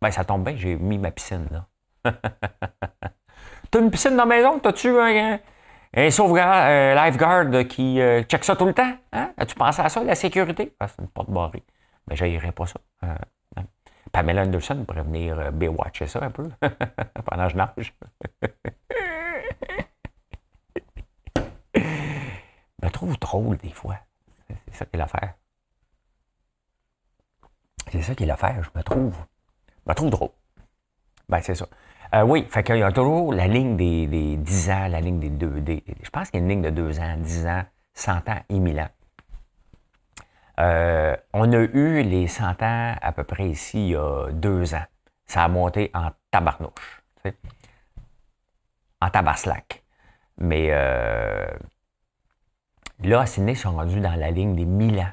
Ben, 0.00 0.10
ça 0.10 0.24
tombe 0.24 0.44
bien, 0.44 0.56
j'ai 0.56 0.76
mis 0.76 0.98
ma 0.98 1.10
piscine 1.10 1.46
là. 1.50 1.66
T'as 3.70 3.80
une 3.80 3.90
piscine 3.90 4.16
dans 4.16 4.24
la 4.24 4.36
maison? 4.36 4.58
T'as-tu 4.58 4.98
un, 4.98 5.38
un 5.94 6.10
sauvegarde, 6.10 6.68
un 6.68 6.94
lifeguard 6.94 7.66
qui 7.68 8.00
euh, 8.00 8.22
check 8.24 8.44
ça 8.44 8.56
tout 8.56 8.66
le 8.66 8.74
temps? 8.74 8.92
Hein? 9.12 9.32
As-tu 9.36 9.54
pensé 9.54 9.82
à 9.82 9.88
ça, 9.88 10.02
la 10.02 10.14
sécurité? 10.14 10.74
Ah, 10.80 10.88
c'est 10.88 11.00
une 11.00 11.08
porte 11.08 11.30
barrée. 11.30 11.62
Mais 12.08 12.16
ben, 12.16 12.40
je 12.40 12.50
pas 12.50 12.66
ça. 12.66 12.80
Pamela 14.12 14.42
Anderson 14.42 14.84
pourrait 14.86 15.04
venir 15.04 15.38
euh, 15.38 15.50
B-watcher 15.50 16.06
ça 16.06 16.22
un 16.22 16.30
peu 16.30 16.50
pendant 17.24 17.46
que 17.46 17.52
je 17.52 17.56
nage. 17.56 17.94
je 21.74 21.80
me 22.82 22.90
trouve 22.90 23.18
drôle 23.18 23.56
des 23.56 23.72
fois. 23.72 23.96
C'est 24.68 24.74
ça 24.74 24.84
qui 24.84 24.96
est 24.96 24.98
l'affaire. 24.98 25.32
C'est 27.90 28.02
ça 28.02 28.14
qui 28.14 28.24
est 28.24 28.26
l'affaire. 28.26 28.62
Je 28.62 28.78
me 28.78 28.82
trouve. 28.82 29.16
Je 29.86 29.90
me 29.90 29.94
trouve 29.94 30.10
drôle. 30.10 30.32
Ben, 31.28 31.40
c'est 31.40 31.54
ça. 31.54 31.66
Euh, 32.14 32.22
oui, 32.22 32.46
fait 32.50 32.62
qu'il 32.62 32.76
y 32.76 32.82
a 32.82 32.92
toujours 32.92 33.32
la 33.32 33.46
ligne 33.46 33.76
des, 33.76 34.06
des 34.06 34.36
10 34.36 34.70
ans, 34.70 34.88
la 34.88 35.00
ligne 35.00 35.18
des 35.18 35.30
2 35.30 35.64
Je 36.02 36.10
pense 36.10 36.30
qu'il 36.30 36.40
y 36.40 36.42
a 36.42 36.44
une 36.44 36.50
ligne 36.50 36.62
de 36.62 36.70
2 36.70 37.00
ans, 37.00 37.16
10 37.16 37.46
ans, 37.46 37.62
100 37.94 38.28
ans 38.28 38.40
et 38.50 38.58
1000 38.58 38.80
ans. 38.80 38.88
Euh, 40.60 41.16
on 41.32 41.50
a 41.52 41.56
eu 41.56 42.02
les 42.02 42.28
100 42.28 42.62
ans 42.62 42.94
à 43.00 43.12
peu 43.12 43.24
près 43.24 43.48
ici 43.48 43.86
il 43.86 43.92
y 43.92 43.96
a 43.96 44.30
deux 44.32 44.74
ans. 44.74 44.84
Ça 45.26 45.44
a 45.44 45.48
monté 45.48 45.90
en 45.94 46.10
tabarnouche. 46.30 47.02
En 49.00 49.08
tabaslac. 49.08 49.82
Mais 50.38 50.68
euh, 50.70 51.46
là, 53.02 53.26
Sydney, 53.26 53.54
sont 53.54 53.72
rendus 53.72 54.00
dans 54.00 54.14
la 54.14 54.30
ligne 54.30 54.54
des 54.54 54.66
1000 54.66 55.00
ans. 55.00 55.12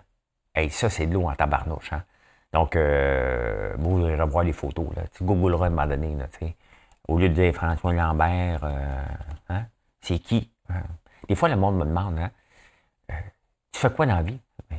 Et 0.56 0.70
ça, 0.70 0.89
c'est 0.89 1.08
de 1.08 1.13
l'eau 1.13 1.29
en 1.29 1.36
tabarnouche. 1.36 1.94
Hein? 1.94 2.03
Donc, 2.51 2.75
euh, 2.75 3.74
vous 3.77 3.91
voudrez 3.91 4.20
revoir 4.20 4.44
les 4.44 4.53
photos. 4.53 4.88
Là. 4.96 5.03
Tu 5.13 5.24
googleras 5.24 5.65
à 5.65 5.68
un 5.68 5.70
moment 5.70 5.88
donné. 5.88 6.15
Là, 6.15 6.27
Au 7.10 7.18
lieu 7.18 7.28
de 7.28 7.34
dire 7.34 7.54
François 7.56 7.92
Lambert, 7.92 8.60
euh, 8.63 9.04
hein? 9.50 9.66
c'est 10.00 10.20
qui? 10.20 10.51
Hein? 10.70 10.84
Des 11.28 11.34
fois, 11.34 11.50
le 11.50 11.56
monde 11.56 11.78
me 11.78 11.86
demande 11.86 12.20
hein, 12.20 12.30
euh, 13.10 13.16
Tu 13.72 13.80
fais 13.80 13.89
quoi 13.89 14.06
dans 14.06 14.18
la 14.18 14.22
vie? 14.22 14.39
Ben, 14.70 14.78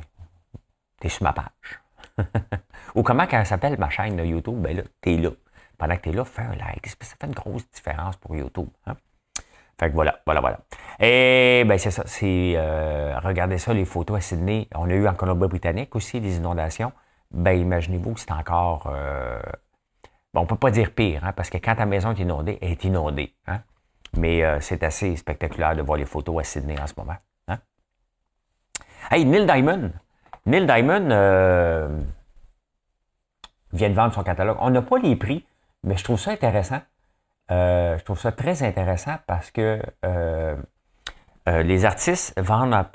t'es 1.01 1.09
sur 1.09 1.23
ma 1.23 1.33
page. 1.33 1.81
Ou 2.95 3.03
comment 3.03 3.27
elle 3.29 3.45
s'appelle 3.45 3.77
ma 3.77 3.89
chaîne 3.89 4.15
de 4.15 4.23
YouTube? 4.23 4.61
Ben 4.61 4.77
là, 4.77 4.83
t'es 5.01 5.17
là. 5.17 5.31
Pendant 5.77 5.97
que 5.97 6.01
t'es 6.03 6.13
là, 6.13 6.23
fais 6.23 6.43
un 6.43 6.55
like. 6.55 6.87
Ça 6.87 7.17
fait 7.19 7.27
une 7.27 7.33
grosse 7.33 7.69
différence 7.69 8.15
pour 8.15 8.33
YouTube. 8.33 8.69
Hein? 8.85 8.95
Fait 9.77 9.89
que 9.89 9.93
voilà, 9.93 10.21
voilà, 10.25 10.39
voilà. 10.39 10.59
Et 11.01 11.65
ben 11.67 11.77
c'est 11.77 11.91
ça, 11.91 12.03
c'est 12.05 12.53
euh, 12.55 13.19
regardez 13.19 13.57
ça, 13.57 13.73
les 13.73 13.83
photos 13.83 14.19
à 14.19 14.21
Sydney. 14.21 14.69
On 14.73 14.89
a 14.89 14.93
eu 14.93 15.05
en 15.05 15.15
Colombie-Britannique 15.15 15.93
aussi 15.97 16.21
des 16.21 16.37
inondations. 16.37 16.93
Ben 17.31 17.59
imaginez-vous 17.59 18.13
que 18.13 18.21
c'est 18.21 18.31
encore 18.31 18.87
euh, 18.89 19.41
bon, 20.33 20.41
on 20.41 20.45
peut 20.45 20.55
pas 20.55 20.71
dire 20.71 20.91
pire, 20.91 21.23
hein, 21.25 21.33
parce 21.33 21.49
que 21.49 21.57
quand 21.57 21.75
ta 21.75 21.85
maison 21.85 22.11
est 22.11 22.19
inondée, 22.19 22.57
elle 22.61 22.71
est 22.71 22.83
inondée. 22.83 23.33
Hein? 23.47 23.61
Mais 24.17 24.43
euh, 24.43 24.59
c'est 24.59 24.83
assez 24.83 25.15
spectaculaire 25.15 25.75
de 25.75 25.81
voir 25.81 25.97
les 25.97 26.05
photos 26.05 26.39
à 26.41 26.43
Sydney 26.43 26.79
en 26.79 26.87
ce 26.87 26.93
moment. 26.97 27.17
Hein? 27.47 27.59
Hey, 29.09 29.25
Neil 29.25 29.45
Diamond. 29.45 29.91
Neil 30.45 30.65
Diamond 30.65 31.09
euh, 31.11 31.99
vient 33.73 33.89
de 33.89 33.95
vendre 33.95 34.13
son 34.13 34.23
catalogue. 34.23 34.57
On 34.59 34.69
n'a 34.69 34.81
pas 34.81 34.97
les 34.97 35.15
prix, 35.15 35.45
mais 35.83 35.97
je 35.97 36.03
trouve 36.03 36.19
ça 36.19 36.31
intéressant. 36.31 36.81
Euh, 37.51 37.97
je 37.97 38.03
trouve 38.03 38.19
ça 38.19 38.31
très 38.31 38.63
intéressant 38.63 39.15
parce 39.27 39.51
que 39.51 39.81
euh, 40.05 40.55
euh, 41.49 41.63
les 41.63 41.85
artistes 41.85 42.39
vendent. 42.39 42.85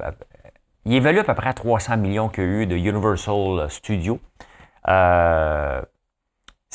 ils 0.86 0.94
évaluent 0.94 1.18
à 1.18 1.24
peu 1.24 1.34
près 1.34 1.50
à 1.50 1.54
300 1.54 1.98
millions 1.98 2.28
qu'il 2.28 2.44
y 2.44 2.46
a 2.46 2.50
eu 2.50 2.66
de 2.66 2.76
Universal 2.76 3.70
Studios. 3.70 4.20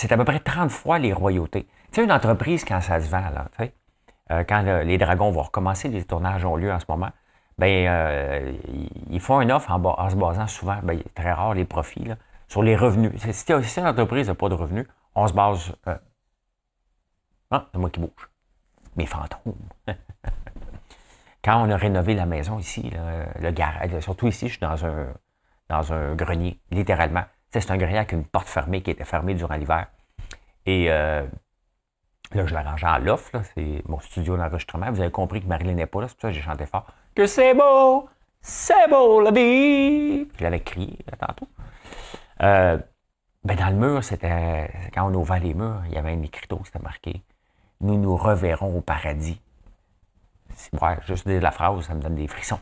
C'est 0.01 0.12
à 0.12 0.17
peu 0.17 0.25
près 0.25 0.39
30 0.39 0.72
fois 0.72 0.98
les 0.98 1.13
royautés. 1.13 1.67
Tu 1.91 1.96
sais, 1.98 2.03
une 2.03 2.12
entreprise, 2.12 2.65
quand 2.65 2.81
ça 2.81 3.00
se 3.00 3.08
vend, 3.08 3.22
sais, 3.60 3.74
quand 4.48 4.63
les 4.84 4.98
dragons 4.98 5.29
vont 5.29 5.43
recommencer, 5.43 5.89
les 5.89 6.03
tournages 6.03 6.43
ont 6.43 6.55
lieu 6.55 6.72
en 6.72 6.79
ce 6.79 6.86
moment, 6.89 7.12
ben, 7.60 8.58
ils 9.10 9.20
font 9.20 9.41
une 9.41 9.51
offre 9.51 9.70
en, 9.70 10.10
se 10.10 10.15
basant 10.15 10.48
souvent, 10.48 10.79
ben, 10.81 11.00
très 11.13 11.31
rare 11.31 11.53
les 11.53 11.65
profits, 11.65 12.08
sur 12.48 12.63
les 12.63 12.75
revenus. 12.75 13.12
Si, 13.31 13.51
une 13.51 13.88
entreprise 13.88 14.27
n'a 14.27 14.34
pas 14.34 14.50
de 14.50 14.55
revenus, 14.55 14.88
on 15.13 15.27
se 15.27 15.34
base 15.34 15.72
ah, 17.51 17.67
c'est 17.72 17.77
moi 17.77 17.89
qui 17.89 18.00
bouge. 18.00 18.29
Mes 18.96 19.05
fantômes. 19.05 19.53
Quand 21.43 21.62
on 21.63 21.70
a 21.70 21.75
rénové 21.75 22.15
la 22.15 22.25
maison 22.25 22.58
ici, 22.58 22.91
le 23.39 23.51
garage, 23.51 24.00
surtout 24.00 24.27
ici, 24.27 24.48
je 24.48 24.53
suis 24.53 24.62
dans 25.70 25.93
un 25.93 26.15
grenier, 26.15 26.60
littéralement. 26.72 27.25
C'est 27.60 27.72
un 27.72 27.77
grenier 27.77 27.98
avec 27.98 28.12
une 28.12 28.25
porte 28.25 28.48
fermée 28.48 28.81
qui 28.81 28.91
était 28.91 29.05
fermée 29.05 29.34
durant 29.34 29.55
l'hiver. 29.55 29.88
Et 30.65 30.86
euh, 30.89 31.24
là, 32.34 32.46
je 32.46 32.55
l'ai 32.55 32.62
rangé 32.62 32.88
en 32.88 32.98
loft, 33.00 33.36
c'est 33.55 33.81
mon 33.88 34.00
studio 34.00 34.38
d'enregistrement. 34.38 34.91
Vous 34.91 35.01
avez 35.01 35.12
compris 35.12 35.41
que 35.41 35.48
Marilyn 35.48 35.74
n'est 35.74 35.86
pas 35.86 36.01
là, 36.01 36.08
c'est 36.08 36.15
pour 36.15 36.22
ça 36.22 36.27
que 36.29 36.34
j'ai 36.34 36.41
chanté 36.41 36.65
fort. 36.65 36.86
Que 37.15 37.25
c'est 37.25 37.53
beau, 37.53 38.08
c'est 38.41 38.89
beau 38.89 39.22
la 39.22 39.31
vie. 39.31 40.27
Je 40.38 40.43
l'avais 40.43 40.62
crié 40.62 40.98
tantôt. 41.20 41.48
Euh, 42.41 42.77
ben 43.43 43.58
dans 43.58 43.70
le 43.70 43.75
mur, 43.75 44.03
c'était 44.03 44.72
quand 44.93 45.10
on 45.10 45.13
ouvrait 45.13 45.39
les 45.39 45.53
murs, 45.53 45.81
il 45.88 45.93
y 45.93 45.98
avait 45.98 46.12
un 46.12 46.22
écriteau, 46.22 46.62
c'était 46.63 46.79
marqué 46.79 47.22
nous 47.81 47.98
nous 47.98 48.15
reverrons 48.15 48.77
au 48.77 48.81
paradis. 48.81 49.41
Ouais, 50.81 50.98
juste 51.08 51.25
la 51.25 51.51
phrase, 51.51 51.81
ça 51.81 51.93
me 51.93 52.01
donne 52.01 52.15
des 52.15 52.27
frissons. 52.27 52.60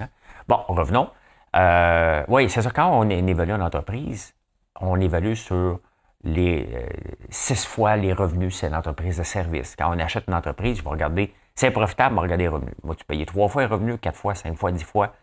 Hein. 0.00 0.08
Bon, 0.48 0.58
revenons. 0.68 1.10
Euh, 1.56 2.24
oui, 2.28 2.48
c'est 2.50 2.62
ça. 2.62 2.70
Quand 2.70 2.90
on 2.98 3.08
évalue 3.08 3.50
une 3.50 3.62
entreprise, 3.62 4.34
on 4.80 5.00
évalue 5.00 5.34
sur 5.34 5.80
les 6.24 6.68
euh, 6.74 6.86
six 7.30 7.66
fois 7.66 7.96
les 7.96 8.12
revenus, 8.12 8.56
c'est 8.56 8.70
l'entreprise 8.70 9.18
de 9.18 9.22
service. 9.22 9.76
Quand 9.76 9.94
on 9.94 9.98
achète 9.98 10.24
une 10.28 10.34
entreprise, 10.34 10.78
je 10.78 10.82
vais 10.82 10.90
regarder, 10.90 11.34
c'est 11.54 11.70
profitable, 11.70 12.14
mais 12.14 12.22
regarder 12.22 12.44
les 12.44 12.48
revenus. 12.48 12.74
Tu 12.96 13.04
payes 13.04 13.26
trois 13.26 13.48
fois 13.48 13.62
les 13.62 13.68
revenus, 13.68 13.98
quatre 14.00 14.16
fois, 14.16 14.34
cinq 14.34 14.56
fois, 14.56 14.72
dix 14.72 14.84
fois. 14.84 15.14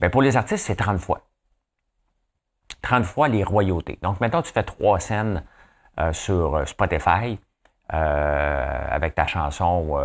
Bien, 0.00 0.10
pour 0.10 0.22
les 0.22 0.36
artistes, 0.36 0.66
c'est 0.66 0.76
30 0.76 0.98
fois. 0.98 1.22
30 2.82 3.04
fois 3.04 3.28
les 3.28 3.44
royautés. 3.44 3.98
Donc, 4.02 4.20
maintenant, 4.20 4.42
tu 4.42 4.52
fais 4.52 4.62
trois 4.62 5.00
scènes 5.00 5.42
euh, 6.00 6.12
sur 6.12 6.66
Spotify. 6.68 7.38
Avec 7.88 9.14
ta 9.14 9.28
chanson 9.28 9.96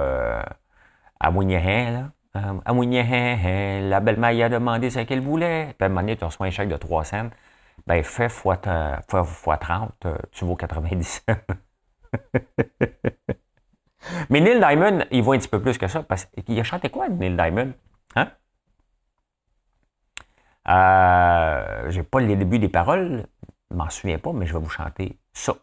à 1.21 1.31
là. 1.31 2.11
Euh, 2.35 2.59
à 2.65 2.73
la 3.89 3.99
belle 3.99 4.17
Maille 4.17 4.43
a 4.43 4.49
demandé 4.49 4.89
ce 4.89 4.99
qu'elle 4.99 5.21
voulait. 5.21 5.75
Puis 5.77 5.83
à 5.83 5.85
un 5.85 5.89
moment 5.89 6.01
donné, 6.01 6.17
tu 6.17 6.23
un 6.23 6.49
chèque 6.49 6.69
de 6.69 6.77
3 6.77 7.03
cents. 7.03 7.29
Ben, 7.87 8.03
fais 8.03 8.29
fois, 8.29 8.59
fois, 9.09 9.23
fois 9.23 9.57
30, 9.57 10.07
tu 10.31 10.45
vaux 10.45 10.55
90 10.55 11.25
Mais 14.29 14.41
Neil 14.41 14.59
Diamond, 14.59 15.05
il 15.11 15.23
vaut 15.23 15.33
un 15.33 15.37
petit 15.37 15.47
peu 15.47 15.61
plus 15.61 15.77
que 15.77 15.87
ça. 15.87 16.03
Parce 16.03 16.25
qu'il 16.25 16.59
a 16.59 16.63
chanté 16.63 16.89
quoi, 16.89 17.09
Neil 17.09 17.35
Diamond? 17.35 17.73
Hein? 18.15 18.31
Euh, 20.67 21.89
j'ai 21.89 22.03
pas 22.03 22.19
les 22.19 22.35
débuts 22.35 22.59
des 22.59 22.69
paroles, 22.69 23.25
je 23.71 23.75
m'en 23.75 23.89
souviens 23.89 24.19
pas, 24.19 24.31
mais 24.33 24.45
je 24.45 24.53
vais 24.53 24.59
vous 24.59 24.69
chanter 24.69 25.17
ça. 25.33 25.55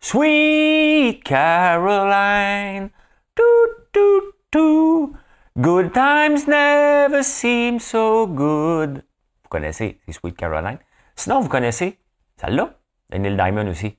Sweet 0.00 1.24
Caroline, 1.24 2.90
toot, 3.34 3.92
toot, 3.92 4.34
toot. 4.50 5.12
Good 5.58 5.94
times 5.94 6.46
never 6.46 7.22
seem 7.22 7.80
so 7.80 8.26
good. 8.26 9.02
Vous 9.42 9.48
connaissez, 9.48 9.98
c'est 10.04 10.12
Sweet 10.12 10.36
Caroline. 10.36 10.76
Sinon, 11.14 11.40
vous 11.40 11.48
connaissez 11.48 11.98
celle-là, 12.36 12.74
de 13.08 13.16
Neil 13.16 13.36
Diamond 13.36 13.66
aussi. 13.66 13.96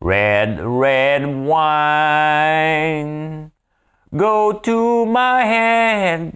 Red, 0.00 0.60
red 0.64 1.26
wine, 1.26 2.70
go 4.14 4.54
to 4.54 5.04
my 5.04 5.42
head. 5.44 6.32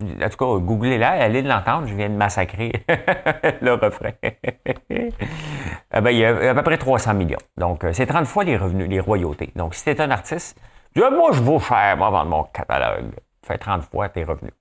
En 0.00 0.28
tout 0.30 0.36
cas, 0.38 0.58
googlez-la, 0.64 1.10
allez 1.10 1.42
l'entendre, 1.42 1.86
je 1.86 1.94
viens 1.94 2.08
de 2.08 2.14
massacrer 2.16 2.72
le 3.60 3.74
refrain. 3.74 4.12
Ben, 6.00 6.10
il 6.10 6.18
y 6.18 6.24
a 6.24 6.50
à 6.50 6.54
peu 6.54 6.62
près 6.62 6.78
300 6.78 7.12
millions. 7.12 7.38
Donc, 7.58 7.84
euh, 7.84 7.92
c'est 7.92 8.06
30 8.06 8.26
fois 8.26 8.44
les 8.44 8.56
revenus, 8.56 8.88
les 8.88 9.00
royautés. 9.00 9.52
Donc, 9.54 9.74
si 9.74 9.84
tu 9.84 10.00
un 10.00 10.10
artiste, 10.10 10.58
moi, 11.00 11.32
je 11.32 11.40
vaux 11.40 11.60
cher, 11.60 11.96
moi, 11.96 12.10
vendre 12.10 12.30
mon 12.30 12.44
catalogue. 12.44 13.12
Fais 13.46 13.58
30 13.58 13.84
fois 13.84 14.08
tes 14.08 14.24
revenus. 14.24 14.52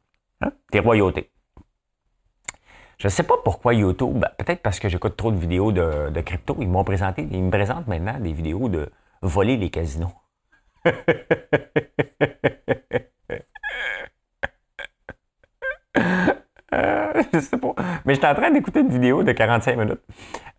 Hein? 0.41 0.51
Tes 0.72 0.79
royautés. 0.79 1.32
Je 2.98 3.08
ne 3.08 3.10
sais 3.10 3.24
pas 3.24 3.36
pourquoi 3.44 3.74
YouTube, 3.74 4.17
ben, 4.17 4.29
peut-être 4.38 4.62
parce 4.62 4.79
que 4.79 4.89
j'écoute 4.89 5.15
trop 5.15 5.32
de 5.32 5.38
vidéos 5.38 5.72
de, 5.72 6.10
de 6.10 6.22
crypto. 6.22 6.58
Ils 6.60 6.67
m'ont 6.67 6.84
présenté, 6.84 7.27
ils 7.29 7.44
me 7.44 7.51
présentent 7.51 7.88
maintenant 7.88 8.20
des 8.20 8.34
vidéos 8.34 8.70
de 8.70 8.91
voler 9.22 9.58
les 9.58 9.70
casinos. 9.70 10.13
Euh, 17.17 17.24
je 17.33 17.39
sais 17.39 17.57
pas. 17.57 17.74
Mais 18.05 18.15
j'étais 18.15 18.27
en 18.27 18.36
train 18.36 18.51
d'écouter 18.51 18.81
une 18.81 18.89
vidéo 18.89 19.24
de 19.24 19.31
45 19.31 19.77
minutes 19.77 20.01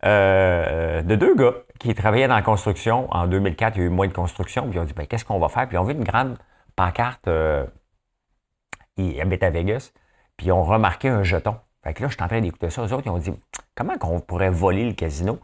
euh, 0.05 1.01
de 1.01 1.15
deux 1.15 1.35
gars 1.35 1.53
qui 1.79 1.93
travaillaient 1.93 2.27
dans 2.27 2.35
la 2.35 2.41
construction. 2.41 3.07
En 3.11 3.27
2004, 3.27 3.77
il 3.77 3.79
y 3.79 3.83
a 3.83 3.85
eu 3.87 3.89
moins 3.89 4.07
de 4.07 4.13
construction. 4.13 4.63
Puis 4.67 4.77
ils 4.77 4.79
ont 4.79 4.85
dit 4.85 4.93
ben, 4.93 5.07
qu'est-ce 5.07 5.25
qu'on 5.25 5.39
va 5.39 5.49
faire? 5.49 5.67
Puis 5.67 5.75
ils 5.75 5.79
ont 5.79 5.83
vu 5.83 5.93
une 5.93 6.03
grande 6.03 6.37
pancarte. 6.75 7.27
Euh, 7.27 7.65
ils 8.97 9.19
habitent 9.21 9.43
à 9.43 9.49
Vegas. 9.49 9.91
Puis 10.37 10.47
ils 10.47 10.51
ont 10.51 10.63
remarqué 10.63 11.09
un 11.09 11.23
jeton. 11.23 11.55
Fait 11.83 11.93
que 11.93 12.03
là, 12.03 12.09
je 12.09 12.15
suis 12.15 12.23
en 12.23 12.27
train 12.27 12.41
d'écouter 12.41 12.69
ça. 12.69 12.85
Eux 12.85 12.93
autres, 12.93 13.03
ils 13.05 13.11
ont 13.11 13.17
dit 13.17 13.33
comment 13.75 13.97
qu'on 13.97 14.19
pourrait 14.19 14.49
voler 14.49 14.85
le 14.85 14.93
casino 14.93 15.39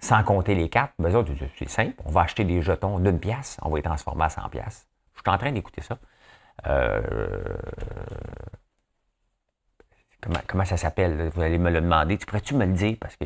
sans 0.00 0.22
compter 0.22 0.54
les 0.54 0.68
cartes? 0.68 0.92
Ben, 0.98 1.12
autres, 1.16 1.32
c'est 1.58 1.68
simple. 1.68 1.94
On 2.04 2.10
va 2.10 2.22
acheter 2.22 2.44
des 2.44 2.62
jetons 2.62 3.00
d'une 3.00 3.18
pièce. 3.18 3.58
On 3.62 3.70
va 3.70 3.76
les 3.76 3.82
transformer 3.82 4.24
à 4.24 4.28
100 4.28 4.48
pièces. 4.50 4.86
Je 5.14 5.20
suis 5.20 5.30
en 5.34 5.38
train 5.38 5.52
d'écouter 5.52 5.82
ça. 5.82 5.98
Euh, 6.66 7.02
comment, 10.46 10.64
ça 10.64 10.76
s'appelle? 10.76 11.30
Vous 11.34 11.42
allez 11.42 11.58
me 11.58 11.70
le 11.70 11.80
demander. 11.80 12.18
Tu 12.18 12.26
pourrais-tu 12.26 12.54
me 12.54 12.64
le 12.64 12.72
dire? 12.72 12.96
Parce 13.00 13.16
que 13.16 13.24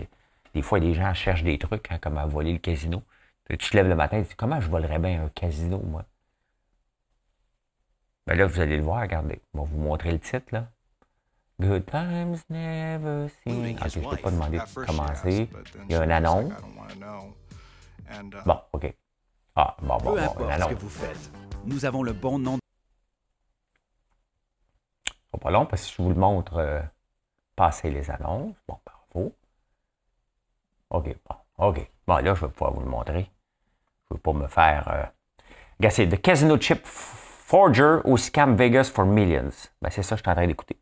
des 0.54 0.62
fois, 0.62 0.78
les 0.78 0.94
gens 0.94 1.12
cherchent 1.14 1.42
des 1.42 1.58
trucs, 1.58 1.90
hein, 1.90 1.98
comme 2.00 2.18
à 2.18 2.26
voler 2.26 2.52
le 2.52 2.58
casino. 2.58 3.02
Tu 3.48 3.56
te 3.58 3.76
lèves 3.76 3.88
le 3.88 3.94
matin 3.94 4.18
et 4.18 4.22
tu 4.22 4.30
dis, 4.30 4.34
comment 4.36 4.60
je 4.60 4.68
volerais 4.68 4.98
bien 4.98 5.24
un 5.24 5.28
casino, 5.28 5.80
moi? 5.84 6.04
Ben 8.26 8.36
là, 8.36 8.46
vous 8.46 8.60
allez 8.60 8.76
le 8.76 8.82
voir, 8.82 9.02
regardez. 9.02 9.40
On 9.54 9.60
va 9.60 9.64
vous 9.64 9.78
montrer 9.78 10.10
le 10.10 10.18
titre, 10.18 10.46
là. 10.50 10.68
Good 11.60 11.86
times 11.86 12.38
never 12.50 13.28
seen. 13.44 13.78
Ok, 13.80 13.88
je 13.88 13.98
ne 14.00 14.10
peux 14.10 14.16
pas 14.16 14.30
demander 14.30 14.58
de 14.58 14.84
commencer. 14.84 15.48
Il 15.88 15.92
y 15.92 15.94
a 15.94 16.04
une 16.04 16.10
annonce. 16.10 16.52
Bon, 18.44 18.60
OK. 18.72 18.94
Ah, 19.54 19.76
bon, 19.80 19.96
bon, 19.98 20.16
bon, 20.16 20.44
une 20.44 20.50
annonce. 20.50 20.70
ce 20.70 20.74
que 20.74 20.80
vous 20.80 20.88
faites, 20.88 21.30
nous 21.64 21.84
avons 21.84 22.02
le 22.02 22.12
bon 22.12 22.38
nom 22.38 22.58
pas 25.38 25.50
long 25.50 25.66
parce 25.66 25.86
que 25.86 25.92
je 25.96 26.02
vous 26.02 26.08
le 26.08 26.14
montre 26.14 26.56
euh, 26.56 26.80
passer 27.54 27.90
les 27.90 28.10
annonces. 28.10 28.54
Bon, 28.66 28.78
bravo. 28.84 29.34
OK, 30.90 31.16
bon, 31.28 31.68
OK. 31.68 31.90
Bon, 32.06 32.16
là, 32.16 32.34
je 32.34 32.44
vais 32.44 32.52
pouvoir 32.52 32.72
vous 32.72 32.80
le 32.80 32.90
montrer. 32.90 33.30
Je 34.08 34.14
ne 34.14 34.16
veux 34.16 34.20
pas 34.20 34.32
me 34.32 34.46
faire. 34.46 34.88
Euh, 34.88 35.88
c'est 35.90 36.08
The 36.08 36.20
Casino 36.20 36.58
Chip 36.58 36.80
Forger 36.84 37.98
ou 38.04 38.16
Scam 38.16 38.56
Vegas 38.56 38.90
for 38.92 39.04
Millions. 39.04 39.70
Ben, 39.82 39.90
c'est 39.90 40.02
ça 40.02 40.16
que 40.16 40.18
je 40.18 40.22
suis 40.22 40.30
en 40.30 40.34
train 40.34 40.46
d'écouter. 40.46 40.78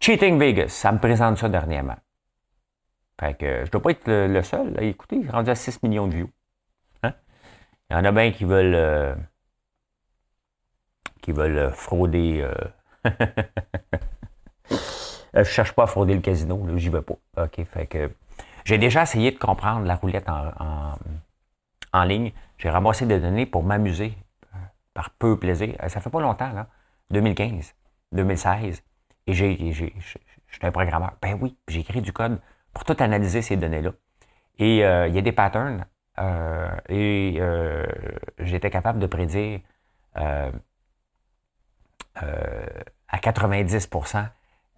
Cheating 0.00 0.38
Vegas, 0.38 0.68
ça 0.68 0.90
me 0.92 0.98
présente 0.98 1.38
ça 1.38 1.48
dernièrement. 1.48 1.96
Fait 3.20 3.34
que 3.34 3.46
je 3.46 3.62
ne 3.62 3.66
dois 3.66 3.82
pas 3.82 3.90
être 3.90 4.06
le, 4.06 4.42
seul 4.42 4.82
écouter. 4.82 5.16
Il 5.16 5.26
est 5.26 5.30
rendu 5.30 5.50
à 5.50 5.54
6 5.54 5.82
millions 5.82 6.08
de 6.08 6.14
views. 6.14 6.30
Hein? 7.02 7.14
Il 7.88 7.94
y 7.94 7.96
en 7.96 8.04
a 8.04 8.10
bien 8.10 8.32
qui 8.32 8.44
veulent 8.44 8.74
euh, 8.74 9.14
qui 11.20 11.32
veulent 11.32 11.70
frauder. 11.72 12.40
Euh, 12.42 12.52
je 15.34 15.42
cherche 15.44 15.72
pas 15.72 15.84
à 15.84 15.86
frauder 15.86 16.14
le 16.14 16.20
casino, 16.20 16.66
là, 16.66 16.76
j'y 16.76 16.88
vais 16.88 17.02
pas. 17.02 17.14
OK. 17.36 17.64
Fait 17.64 17.86
que 17.86 18.10
j'ai 18.64 18.78
déjà 18.78 19.02
essayé 19.02 19.30
de 19.32 19.38
comprendre 19.38 19.86
la 19.86 19.96
roulette 19.96 20.28
en, 20.28 20.96
en, 21.92 22.04
ligne. 22.04 22.32
J'ai 22.58 22.70
ramassé 22.70 23.06
des 23.06 23.18
données 23.18 23.46
pour 23.46 23.62
m'amuser 23.64 24.14
par 24.94 25.10
peu 25.10 25.38
plaisir. 25.38 25.74
Ça 25.88 26.00
fait 26.00 26.10
pas 26.10 26.20
longtemps, 26.20 26.52
là. 26.52 26.68
2015, 27.10 27.74
2016. 28.12 28.82
Et 29.26 29.34
j'ai, 29.34 29.72
j'ai, 29.72 29.94
j'étais 30.50 30.66
un 30.66 30.72
programmeur. 30.72 31.12
Ben 31.20 31.38
oui, 31.40 31.56
j'ai 31.68 31.80
écrit 31.80 32.00
du 32.00 32.12
code 32.12 32.40
pour 32.72 32.84
tout 32.84 32.96
analyser 32.98 33.42
ces 33.42 33.56
données-là. 33.56 33.92
Et 34.58 34.84
euh, 34.84 35.08
il 35.08 35.14
y 35.14 35.18
a 35.18 35.22
des 35.22 35.32
patterns. 35.32 35.84
Euh, 36.18 36.68
et 36.88 37.36
euh, 37.40 37.86
j'étais 38.38 38.70
capable 38.70 38.98
de 38.98 39.06
prédire 39.06 39.60
à 42.16 43.18
90% 43.18 44.26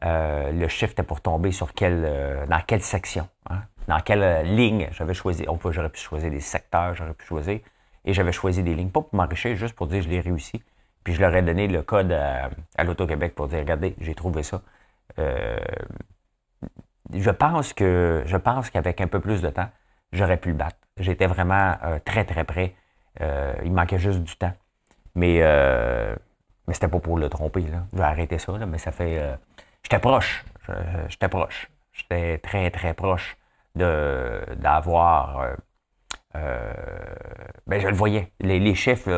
le 0.03 0.69
chiffre 0.69 0.93
était 0.93 1.03
pour 1.03 1.21
tomber 1.21 1.53
sur 1.53 1.73
quelle, 1.75 2.47
dans 2.49 2.61
quelle 2.67 2.83
section, 2.83 3.29
hein, 3.49 3.63
dans 3.89 4.01
quelle 4.01 4.47
ligne 4.55 4.89
j'avais 4.93 5.15
choisi. 5.15 5.45
On 5.49 5.57
peut, 5.57 5.73
j'aurais 5.73 5.89
pu 5.89 6.01
choisir 6.01 6.31
des 6.31 6.41
secteurs, 6.41 6.95
j'aurais 6.95 7.15
pu 7.15 7.27
choisir. 7.27 7.61
Et 8.05 8.13
j'avais 8.13 8.33
choisi 8.33 8.63
des 8.63 8.75
lignes, 8.75 8.91
pas 8.91 9.01
pour 9.01 9.15
m'enrichir, 9.15 9.57
juste 9.57 9.75
pour 9.75 9.87
dire 9.87 10.03
je 10.03 10.09
l'ai 10.09 10.21
réussi. 10.21 10.63
Puis 11.05 11.15
je 11.15 11.21
leur 11.21 11.35
ai 11.35 11.43
donné 11.43 11.69
le 11.69 11.83
code 11.83 12.13
à, 12.13 12.85
l'Auto-Québec 12.85 13.35
pour 13.35 13.49
dire 13.49 13.59
regardez, 13.59 13.95
j'ai 14.01 14.15
trouvé 14.15 14.43
ça. 14.43 14.63
Euh, 15.19 15.59
je 17.13 17.31
pense 17.31 17.73
que 17.75 18.23
je 18.27 18.37
pense 18.37 18.71
qu'avec 18.71 19.01
un 19.01 19.07
peu 19.07 19.21
plus 19.21 19.43
de 19.43 19.51
temps, 19.51 19.69
j'aurais 20.13 20.39
pu 20.39 20.51
le 20.51 20.55
battre. 20.57 20.77
J'étais 20.99 21.27
vraiment 21.27 21.75
euh, 21.85 21.99
très, 22.05 22.25
très 22.25 22.45
près. 22.45 22.75
Euh, 23.21 23.55
il 23.65 23.73
manquait 23.73 23.99
juste 23.99 24.21
du 24.21 24.37
temps. 24.37 24.53
Mais, 25.15 25.41
mais 26.67 26.75
c'était 26.75 26.89
pas 26.89 27.01
pour 27.01 27.19
le 27.19 27.29
tromper. 27.29 27.63
Là. 27.63 27.87
Je 27.93 27.99
vais 27.99 28.05
arrêter 28.05 28.39
ça, 28.39 28.57
là, 28.59 28.67
mais 28.67 28.79
ça 28.79 28.93
fait. 28.93 29.39
j'étais 29.83 29.99
proche. 29.99 30.45
J'étais 31.09 31.29
proche. 31.29 31.71
J'étais 31.93 32.39
très, 32.39 32.71
très 32.71 32.95
proche 32.95 33.37
de, 33.75 34.41
d'avoir 34.57 35.57
euh, 36.37 36.73
ben, 37.67 37.81
je 37.81 37.89
le 37.89 37.95
voyais. 37.95 38.33
Les, 38.41 38.75
chiffres, 38.75 39.11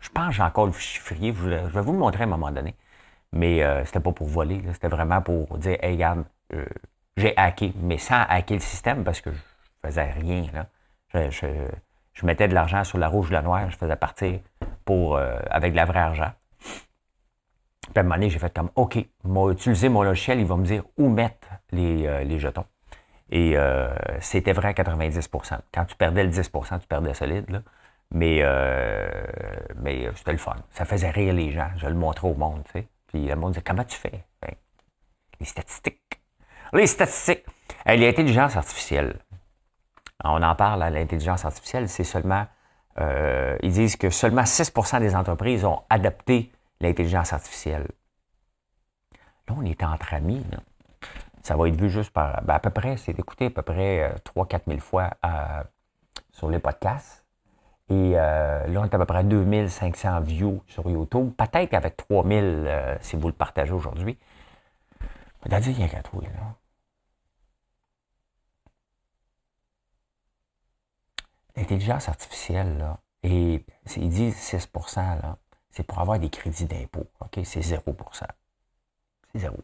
je 0.00 0.08
pense 0.10 0.28
que 0.28 0.32
j'ai 0.32 0.42
encore 0.42 0.66
le 0.66 0.72
chiffrier. 0.72 1.32
Je, 1.34 1.48
vais 1.48 1.80
vous 1.80 1.92
le 1.92 1.98
montrer 1.98 2.24
à 2.24 2.26
un 2.26 2.30
moment 2.30 2.50
donné. 2.50 2.74
Mais 3.32 3.62
euh, 3.62 3.84
c'était 3.84 4.00
pas 4.00 4.12
pour 4.12 4.26
voler. 4.28 4.62
C'était 4.72 4.88
vraiment 4.88 5.22
pour 5.22 5.58
dire 5.58 5.78
Hey, 5.82 5.92
regarde, 5.92 6.24
euh, 6.54 6.64
j'ai 7.16 7.36
hacké, 7.36 7.72
mais 7.76 7.98
sans 7.98 8.22
hacker 8.28 8.56
le 8.56 8.62
système 8.62 9.04
parce 9.04 9.20
que 9.20 9.30
je 9.30 9.38
faisais 9.86 10.10
rien. 10.10 10.46
Là. 10.52 10.66
Je, 11.30 11.46
mettais 12.26 12.48
de 12.48 12.54
l'argent 12.54 12.84
sur 12.84 12.98
la 12.98 13.08
rouge 13.08 13.28
ou 13.28 13.32
la 13.32 13.42
noire. 13.42 13.70
Je 13.70 13.76
faisais 13.76 13.96
partir 13.96 14.40
pour, 14.84 15.18
avec 15.18 15.72
de 15.72 15.76
la 15.76 15.84
vraie 15.84 16.00
argent. 16.00 16.32
Puis 17.92 17.98
à 17.98 18.00
un 18.00 18.08
moment 18.08 18.28
j'ai 18.28 18.38
fait 18.38 18.52
comme 18.54 18.70
OK, 18.76 18.98
moi, 19.24 19.52
utiliser 19.52 19.88
mon 19.88 20.02
logiciel, 20.02 20.40
il 20.40 20.46
va 20.46 20.56
me 20.56 20.64
dire 20.64 20.84
où 20.96 21.08
mettre 21.08 21.48
les, 21.70 22.24
les 22.24 22.38
jetons. 22.38 22.64
Et 23.32 23.56
euh, 23.56 23.88
c'était 24.20 24.52
vrai 24.52 24.68
à 24.68 24.74
90 24.74 25.30
Quand 25.72 25.84
tu 25.86 25.96
perdais 25.96 26.22
le 26.22 26.28
10 26.28 26.50
tu 26.82 26.86
perdais 26.86 27.14
solide. 27.14 27.48
Là. 27.48 27.62
Mais, 28.10 28.40
euh, 28.42 29.10
mais 29.76 30.06
euh, 30.06 30.12
c'était 30.14 30.32
le 30.32 30.38
fun. 30.38 30.56
Ça 30.70 30.84
faisait 30.84 31.10
rire 31.10 31.32
les 31.32 31.50
gens. 31.50 31.70
Je 31.78 31.86
le 31.86 31.94
montrais 31.94 32.28
au 32.28 32.34
monde. 32.34 32.62
Puis 32.72 33.26
le 33.26 33.34
monde 33.34 33.52
disait 33.52 33.64
Comment 33.66 33.84
tu 33.84 33.96
fais? 33.96 34.26
Ben, 34.42 34.54
Les 35.40 35.46
statistiques. 35.46 36.20
Les 36.74 36.86
statistiques. 36.86 37.46
L'intelligence 37.86 38.54
artificielle. 38.54 39.18
On 40.22 40.42
en 40.42 40.54
parle 40.54 40.82
à 40.82 40.90
l'intelligence 40.90 41.46
artificielle. 41.46 41.88
C'est 41.88 42.04
seulement. 42.04 42.46
ils 42.98 43.72
disent 43.72 43.96
que 43.96 44.10
seulement 44.10 44.42
6% 44.42 45.00
des 45.00 45.16
entreprises 45.16 45.64
ont 45.64 45.80
adapté 45.88 46.52
l'intelligence 46.82 47.32
artificielle. 47.32 47.88
Là, 49.48 49.54
on 49.56 49.64
est 49.64 49.82
entre 49.82 50.14
amis. 50.14 50.44
Ça 51.42 51.56
va 51.56 51.68
être 51.68 51.80
vu 51.80 51.88
juste 51.88 52.10
par, 52.10 52.42
ben, 52.42 52.54
à 52.54 52.60
peu 52.60 52.70
près, 52.70 52.96
c'est 52.96 53.18
écouté 53.18 53.46
à 53.46 53.50
peu 53.50 53.62
près 53.62 54.14
3-4 54.24 54.54
euh, 54.54 54.58
000 54.68 54.80
fois 54.80 55.10
euh, 55.24 55.62
sur 56.32 56.50
les 56.50 56.58
podcasts. 56.58 57.24
Et 57.88 58.12
euh, 58.16 58.66
là, 58.68 58.80
on 58.80 58.84
est 58.84 58.94
à 58.94 58.98
peu 58.98 59.04
près 59.04 59.24
2500 59.24 60.20
views 60.20 60.62
sur 60.66 60.88
YouTube. 60.88 61.32
Peut-être 61.36 61.74
avec 61.74 61.96
3000 61.96 62.98
si 63.00 63.16
vous 63.16 63.28
le 63.28 63.34
partagez 63.34 63.72
aujourd'hui. 63.72 64.18
Mais 65.44 65.60
dire, 65.60 65.70
il 65.70 65.80
y 65.80 65.84
a 65.84 65.88
qu'à 65.88 66.02
trouver, 66.02 66.28
là. 66.28 66.54
L'intelligence 71.56 72.08
artificielle, 72.08 72.78
là, 72.78 72.98
et 73.22 73.64
ils 73.96 74.08
disent 74.08 74.36
6 74.36 74.70
là, 74.96 75.36
c'est 75.72 75.82
pour 75.82 75.98
avoir 75.98 76.18
des 76.18 76.30
crédits 76.30 76.66
d'impôt. 76.66 77.06
OK? 77.20 77.40
C'est 77.44 77.62
0 77.62 77.82
C'est 79.32 79.38
zéro. 79.40 79.56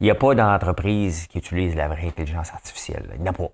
Il 0.00 0.04
n'y 0.04 0.10
a 0.10 0.14
pas 0.14 0.34
d'entreprise 0.34 1.26
qui 1.26 1.38
utilise 1.38 1.76
la 1.76 1.88
vraie 1.88 2.08
intelligence 2.08 2.52
artificielle. 2.52 3.10
Il 3.14 3.22
n'y 3.22 3.28
en 3.28 3.32
a 3.32 3.36
pas. 3.36 3.50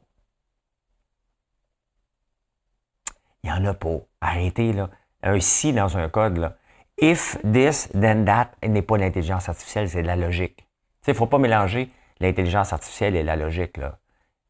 Il 3.43 3.51
n'y 3.51 3.57
en 3.57 3.65
a 3.67 3.75
pas. 3.75 3.99
Arrêtez, 4.21 4.73
là. 4.73 4.91
Un 5.23 5.41
si 5.41 5.73
dans 5.73 5.97
un 5.97 6.09
code, 6.09 6.39
là. 6.39 6.57
If 6.99 7.37
this, 7.43 7.89
then 7.93 8.25
that 8.25 8.53
n'est 8.67 8.83
pas 8.83 8.97
l'intelligence 8.97 9.49
artificielle, 9.49 9.89
c'est 9.89 10.03
de 10.03 10.07
la 10.07 10.17
logique. 10.17 10.67
Il 11.07 11.11
ne 11.11 11.15
faut 11.15 11.27
pas 11.27 11.39
mélanger 11.39 11.91
l'intelligence 12.21 12.73
artificielle 12.73 13.17
et 13.17 13.23
la 13.23 13.37
logique, 13.37 13.77
là. 13.77 13.99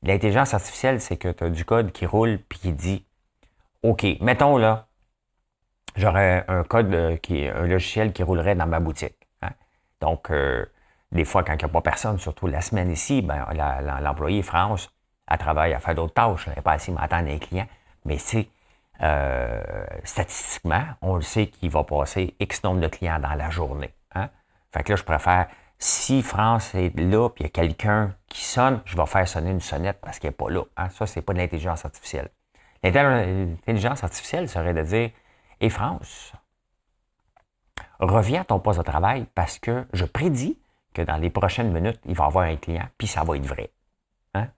L'intelligence 0.03 0.55
artificielle, 0.55 1.01
c'est 1.01 1.17
que 1.17 1.29
tu 1.29 1.45
as 1.45 1.51
du 1.51 1.65
code 1.65 1.91
qui 1.91 2.07
roule 2.07 2.39
puis 2.49 2.59
qui 2.59 2.73
dit 2.73 3.05
OK, 3.83 4.05
mettons 4.21 4.57
là, 4.57 4.86
j'aurais 5.97 6.45
un 6.49 6.63
code 6.63 6.93
euh, 6.95 7.17
qui 7.17 7.47
un 7.47 7.67
logiciel 7.67 8.13
qui 8.13 8.23
roulerait 8.23 8.55
dans 8.55 8.67
ma 8.67 8.81
boutique. 8.81 9.17
Hein. 9.43 9.51
Donc, 10.01 10.31
euh, 10.31 10.65
des 11.13 11.25
fois, 11.25 11.43
quand 11.43 11.55
il 11.55 11.59
n'y 11.59 11.65
a 11.65 11.69
pas 11.69 11.81
personne, 11.81 12.19
surtout 12.19 12.47
la 12.47 12.61
semaine 12.61 12.91
ici, 12.91 13.23
ben, 13.23 13.47
l'employé 14.03 14.43
France, 14.43 14.91
elle 15.31 15.39
travaille 15.39 15.75
à 15.75 15.81
faire 15.81 15.95
d'autres 15.95 16.15
tâches. 16.15 16.47
Elle 16.49 16.55
n'est 16.57 16.63
pas 16.63 16.73
assis 16.73 16.93
m'attendre 16.93 17.31
un 17.31 17.39
client. 17.39 17.67
Mais 18.05 18.19
c'est 18.19 18.49
euh, 19.03 19.63
statistiquement, 20.05 20.85
on 21.03 21.17
le 21.17 21.23
sait 21.23 21.49
qu'il 21.49 21.71
va 21.71 21.85
passer 21.85 22.35
X 22.41 22.63
nombre 22.65 22.81
de 22.81 22.89
clients 22.89 23.19
dans 23.19 23.35
la 23.35 23.51
journée. 23.51 23.93
Hein? 24.15 24.29
Fait 24.73 24.83
que 24.83 24.93
là, 24.93 24.97
je 24.97 25.05
préfère, 25.05 25.49
si 25.79 26.23
France 26.23 26.75
est 26.75 26.99
là, 26.99 27.29
puis 27.29 27.45
il 27.45 27.47
y 27.47 27.47
a 27.47 27.51
quelqu'un 27.51 28.15
qui 28.27 28.43
sonne, 28.43 28.81
je 28.85 28.97
vais 28.97 29.07
faire 29.07 29.29
sonner 29.29 29.51
une 29.51 29.61
sonnette 29.61 30.01
parce 30.01 30.19
qu'il 30.19 30.29
n'est 30.29 30.37
pas 30.37 30.51
là. 30.51 30.63
Hein? 30.77 30.89
Ça, 30.91 31.07
c'est 31.07 31.23
pas 31.23 31.33
de 31.33 31.39
l'intelligence 31.39 31.85
artificielle. 31.85 32.31
L'intelligence 32.83 34.05
artificielle 34.05 34.49
serait 34.49 34.75
de 34.75 34.83
dire 34.83 35.11
Et 35.61 35.71
France, 35.71 36.33
reviens 37.99 38.43
à 38.43 38.45
ton 38.45 38.59
poste 38.59 38.79
de 38.79 38.85
travail 38.85 39.27
parce 39.35 39.59
que 39.59 39.87
je 39.93 40.05
prédis 40.05 40.59
que 40.93 41.03
dans 41.03 41.17
les 41.17 41.31
prochaines 41.31 41.73
minutes, 41.73 42.01
il 42.07 42.15
va 42.15 42.27
avoir 42.27 42.45
un 42.45 42.57
client, 42.57 42.87
puis 42.99 43.07
ça 43.07 43.25
va 43.25 43.37
être 43.37 43.47
vrai. 43.47 43.71
Hein? 44.35 44.49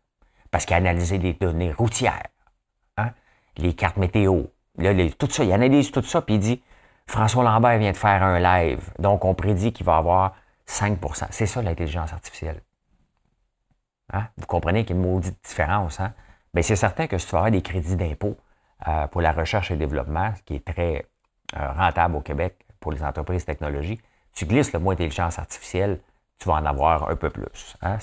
Parce 0.50 0.64
qu'il 0.64 0.74
a 0.74 0.78
analysé 0.78 1.18
des 1.18 1.34
données 1.34 1.72
routières, 1.72 2.28
hein? 2.96 3.10
les 3.56 3.74
cartes 3.74 3.96
météo, 3.96 4.44
tout 5.18 5.30
ça, 5.30 5.44
il 5.44 5.52
analyse 5.52 5.90
tout 5.90 6.02
ça, 6.02 6.22
puis 6.22 6.36
il 6.36 6.40
dit 6.40 6.62
François 7.06 7.42
Lambert 7.42 7.78
vient 7.78 7.92
de 7.92 7.96
faire 7.96 8.22
un 8.22 8.38
live, 8.38 8.90
donc 8.98 9.24
on 9.24 9.34
prédit 9.34 9.72
qu'il 9.72 9.86
va 9.86 9.96
avoir 9.96 10.34
5% 10.68 11.26
C'est 11.30 11.46
ça 11.46 11.62
l'intelligence 11.62 12.12
artificielle. 12.12 12.60
Hein? 14.12 14.28
Vous 14.36 14.46
comprenez 14.46 14.84
qu'il 14.84 14.96
y 14.96 14.98
a 14.98 15.02
une 15.02 15.10
maudite 15.10 15.38
différence. 15.44 16.00
Hein? 16.00 16.12
Bien, 16.54 16.62
c'est 16.62 16.76
certain 16.76 17.06
que 17.06 17.18
si 17.18 17.26
tu 17.26 17.32
vas 17.32 17.38
avoir 17.38 17.50
des 17.50 17.62
crédits 17.62 17.96
d'impôt 17.96 18.36
euh, 18.86 19.06
pour 19.08 19.20
la 19.20 19.32
recherche 19.32 19.70
et 19.70 19.74
le 19.74 19.80
développement, 19.80 20.32
qui 20.44 20.54
est 20.54 20.64
très 20.64 21.06
euh, 21.56 21.72
rentable 21.72 22.16
au 22.16 22.20
Québec 22.20 22.56
pour 22.80 22.92
les 22.92 23.02
entreprises 23.02 23.44
technologiques, 23.44 24.02
tu 24.34 24.46
glisses 24.46 24.72
le 24.72 24.78
mot 24.78 24.92
intelligence 24.92 25.38
artificielle 25.38 25.98
tu 26.38 26.48
vas 26.48 26.54
en 26.54 26.66
avoir 26.66 27.10
un 27.10 27.16
peu 27.16 27.30
plus. 27.30 27.76
Hein? 27.82 27.98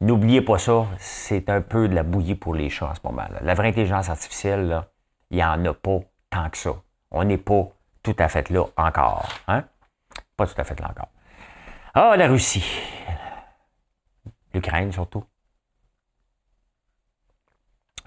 n'oubliez 0.00 0.42
pas 0.42 0.58
ça, 0.58 0.86
c'est 0.98 1.48
un 1.48 1.60
peu 1.60 1.88
de 1.88 1.94
la 1.94 2.02
bouillie 2.02 2.34
pour 2.34 2.54
les 2.54 2.68
chats 2.68 2.90
en 2.90 2.94
ce 2.94 3.00
moment. 3.04 3.24
La 3.40 3.54
vraie 3.54 3.68
intelligence 3.68 4.10
artificielle, 4.10 4.82
il 5.30 5.36
n'y 5.36 5.44
en 5.44 5.64
a 5.64 5.72
pas 5.72 6.00
tant 6.30 6.50
que 6.50 6.58
ça. 6.58 6.74
On 7.10 7.24
n'est 7.24 7.38
pas 7.38 7.68
tout 8.02 8.16
à 8.18 8.28
fait 8.28 8.50
là 8.50 8.64
encore. 8.76 9.28
Hein? 9.48 9.64
Pas 10.36 10.46
tout 10.46 10.60
à 10.60 10.64
fait 10.64 10.78
là 10.80 10.90
encore. 10.90 11.08
Ah, 11.94 12.16
la 12.16 12.28
Russie. 12.28 12.64
L'Ukraine 14.52 14.92
surtout. 14.92 15.24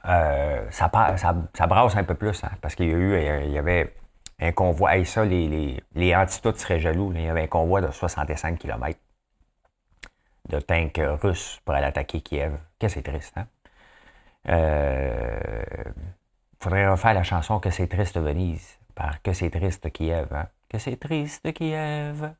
Euh, 0.05 0.65
ça, 0.71 0.89
ça, 1.17 1.67
brasse 1.67 1.95
un 1.95 2.03
peu 2.03 2.15
plus, 2.15 2.43
hein, 2.43 2.51
parce 2.61 2.75
qu'il 2.75 2.87
y 2.87 2.93
a 2.93 2.97
eu, 2.97 3.45
il 3.45 3.51
y 3.51 3.57
avait 3.57 3.93
un 4.39 4.51
convoi. 4.51 4.97
et 4.97 5.05
ça, 5.05 5.25
les, 5.25 5.47
les, 5.47 5.83
les 5.95 6.27
seraient 6.55 6.79
jaloux. 6.79 7.11
Il 7.13 7.21
y 7.21 7.29
avait 7.29 7.43
un 7.43 7.47
convoi 7.47 7.81
de 7.81 7.91
65 7.91 8.57
km 8.57 8.97
de 10.49 10.59
tanks 10.59 10.99
russes 11.21 11.59
pour 11.65 11.75
aller 11.75 11.85
attaquer 11.87 12.21
Kiev. 12.21 12.57
Que 12.79 12.87
c'est 12.87 13.03
triste, 13.03 13.33
hein? 13.37 13.47
Euh, 14.47 15.83
faudrait 16.61 16.87
refaire 16.87 17.13
la 17.13 17.23
chanson 17.23 17.59
Que 17.59 17.69
c'est 17.71 17.87
triste 17.87 18.17
Venise. 18.17 18.79
par 18.95 19.21
Que 19.21 19.33
c'est 19.33 19.49
triste 19.49 19.91
Kiev. 19.91 20.33
Hein? 20.33 20.47
Que 20.69 20.77
c'est 20.77 20.97
triste 20.97 21.51
Kiev. 21.53 22.33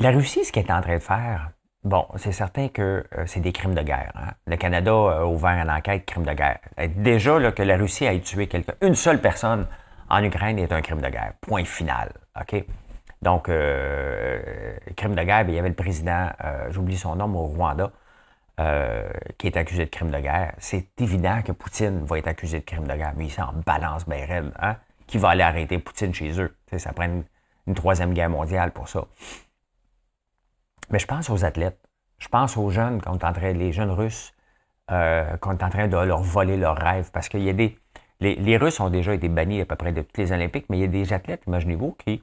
La 0.00 0.10
Russie, 0.10 0.44
ce 0.44 0.52
qu'elle 0.52 0.66
est 0.66 0.72
en 0.72 0.80
train 0.80 0.94
de 0.94 1.02
faire, 1.02 1.50
bon, 1.84 2.06
c'est 2.16 2.32
certain 2.32 2.68
que 2.68 3.04
euh, 3.16 3.24
c'est 3.26 3.40
des 3.40 3.52
crimes 3.52 3.74
de 3.74 3.82
guerre. 3.82 4.12
Hein. 4.14 4.32
Le 4.46 4.56
Canada 4.56 4.92
a 4.92 5.24
ouvert 5.26 5.50
une 5.50 5.70
enquête 5.70 6.06
crime 6.06 6.24
de 6.24 6.32
guerre. 6.32 6.60
Déjà, 6.96 7.52
que 7.52 7.62
la 7.62 7.76
Russie 7.76 8.04
ait 8.04 8.20
tué 8.20 8.46
quelqu'un, 8.46 8.74
une 8.82 8.94
seule 8.94 9.20
personne 9.20 9.66
en 10.08 10.22
Ukraine 10.22 10.58
est 10.58 10.72
un 10.72 10.82
crime 10.82 11.00
de 11.00 11.08
guerre. 11.08 11.32
Point 11.40 11.64
final. 11.64 12.12
Donc, 13.22 13.48
euh, 13.48 14.40
crime 14.96 15.14
de 15.14 15.22
guerre, 15.22 15.44
il 15.48 15.54
y 15.54 15.58
avait 15.58 15.68
le 15.68 15.74
président, 15.74 16.30
euh, 16.44 16.70
j'oublie 16.70 16.96
son 16.96 17.16
nom, 17.16 17.34
au 17.34 17.46
Rwanda, 17.46 17.90
qui 19.38 19.46
est 19.46 19.56
accusé 19.56 19.86
de 19.86 19.90
crime 19.90 20.10
de 20.10 20.18
guerre. 20.18 20.52
C'est 20.58 21.00
évident 21.00 21.40
que 21.42 21.52
Poutine 21.52 22.04
va 22.04 22.18
être 22.18 22.28
accusé 22.28 22.60
de 22.60 22.64
crime 22.64 22.86
de 22.86 22.94
guerre, 22.94 23.14
mais 23.16 23.26
il 23.26 23.30
s'en 23.30 23.54
balance 23.64 24.06
bien 24.06 24.26
raide. 24.26 24.52
Hein? 24.60 24.76
Qui 25.06 25.18
va 25.18 25.30
aller 25.30 25.42
arrêter 25.42 25.78
Poutine 25.78 26.12
chez 26.12 26.38
eux? 26.40 26.54
ça 26.78 26.92
prend 26.92 27.04
une, 27.66 27.74
troisième 27.74 28.14
guerre 28.14 28.30
mondiale 28.30 28.70
pour 28.70 28.88
ça. 28.88 29.04
Mais 30.90 30.98
je 30.98 31.06
pense 31.06 31.30
aux 31.30 31.44
athlètes. 31.44 31.78
Je 32.18 32.28
pense 32.28 32.56
aux 32.56 32.70
jeunes, 32.70 33.00
quand 33.00 33.24
en 33.24 33.32
train, 33.32 33.52
les 33.52 33.72
jeunes 33.72 33.90
Russes, 33.90 34.34
euh, 34.90 35.36
qu'on 35.38 35.56
est 35.56 35.62
en 35.62 35.70
train 35.70 35.88
de 35.88 35.96
leur 35.96 36.20
voler 36.20 36.56
leurs 36.56 36.76
rêves. 36.76 37.10
Parce 37.12 37.28
qu'il 37.28 37.42
y 37.42 37.48
a 37.48 37.52
des. 37.52 37.78
Les, 38.20 38.56
Russes 38.58 38.80
ont 38.80 38.90
déjà 38.90 39.14
été 39.14 39.30
bannis 39.30 39.62
à 39.62 39.64
peu 39.64 39.76
près 39.76 39.92
de 39.92 40.02
toutes 40.02 40.18
les 40.18 40.30
Olympiques, 40.30 40.66
mais 40.68 40.76
il 40.76 40.80
y 40.82 40.84
a 40.84 40.88
des 40.88 41.14
athlètes, 41.14 41.42
imaginez-vous, 41.46 41.92
qui, 41.92 42.22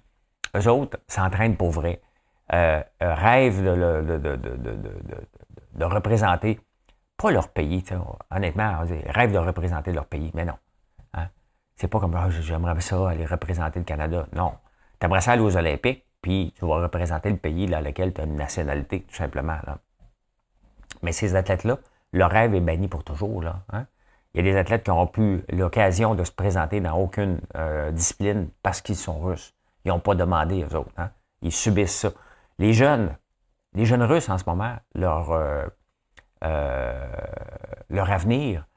eux 0.56 0.68
autres, 0.68 1.00
s'entraînent 1.08 1.58
pour 1.58 1.72
vrai. 1.72 2.02
Euh, 2.54 2.84
rêvent 3.02 3.64
de, 3.64 4.18
de, 5.74 5.86
représenter, 5.86 6.60
pas 7.18 7.32
leur 7.32 7.50
pays, 7.50 7.84
honnêtement, 8.30 8.86
rêvent 9.08 9.34
de 9.34 9.40
représenter 9.40 9.92
leur 9.92 10.06
pays, 10.06 10.32
mais 10.36 10.46
non. 10.46 10.54
Hein. 11.16 11.30
C'est 11.76 11.88
pas 11.88 12.00
comme 12.00 12.16
ah, 12.16 12.30
j'aimerais 12.30 12.80
ça 12.80 13.10
aller 13.10 13.26
représenter 13.26 13.80
le 13.80 13.86
Canada. 13.86 14.28
Non. 14.34 14.54
Tu 15.00 15.06
aimerais 15.06 15.22
ça 15.22 15.32
aller 15.32 15.42
aux 15.42 15.58
Olympiques, 15.58 16.06
puis 16.28 16.52
tu 16.58 16.66
vas 16.66 16.82
représenter 16.82 17.30
le 17.30 17.38
pays 17.38 17.68
dans 17.68 17.80
lequel 17.80 18.14
tu 18.14 18.20
as 18.20 18.26
une 18.26 18.36
nationalité, 18.36 19.04
tout 19.04 19.16
simplement. 19.16 19.58
Mais 21.02 21.14
ces 21.14 21.38
athlètes-là, 21.38 21.78
leur 22.12 22.30
rêve 22.32 22.54
est 22.54 22.60
banni 22.60 22.90
pour 22.90 23.06
toujours. 23.06 23.42
Là, 23.42 23.62
hein. 23.72 23.86
Il 24.34 24.46
y 24.46 24.50
a 24.50 24.52
des 24.52 24.58
athlètes 24.58 24.84
qui 24.84 24.90
n'auront 24.90 25.08
plus 25.08 25.46
l'occasion 25.48 26.16
de 26.16 26.26
se 26.26 26.34
présenter 26.34 26.82
dans 26.82 26.98
aucune 26.98 27.40
euh, 27.56 27.92
discipline 27.92 28.50
parce 28.62 28.82
qu'ils 28.82 28.98
sont 28.98 29.22
russes. 29.22 29.56
Ils 29.86 29.88
n'ont 29.88 30.02
pas 30.02 30.16
demandé 30.16 30.66
aux 30.66 30.76
autres. 30.76 30.92
Hein. 30.98 31.12
Ils 31.44 31.54
subissent 31.54 31.96
ça. 31.96 32.10
Les 32.60 32.74
jeunes, 32.74 33.16
les 33.74 33.86
jeunes 33.86 34.04
Russes 34.04 34.28
en 34.28 34.38
ce 34.38 34.44
moment, 34.48 34.76
leur, 34.96 35.32
euh, 35.32 35.66
euh, 36.44 37.08
leur 37.90 38.12
avenir 38.12 38.68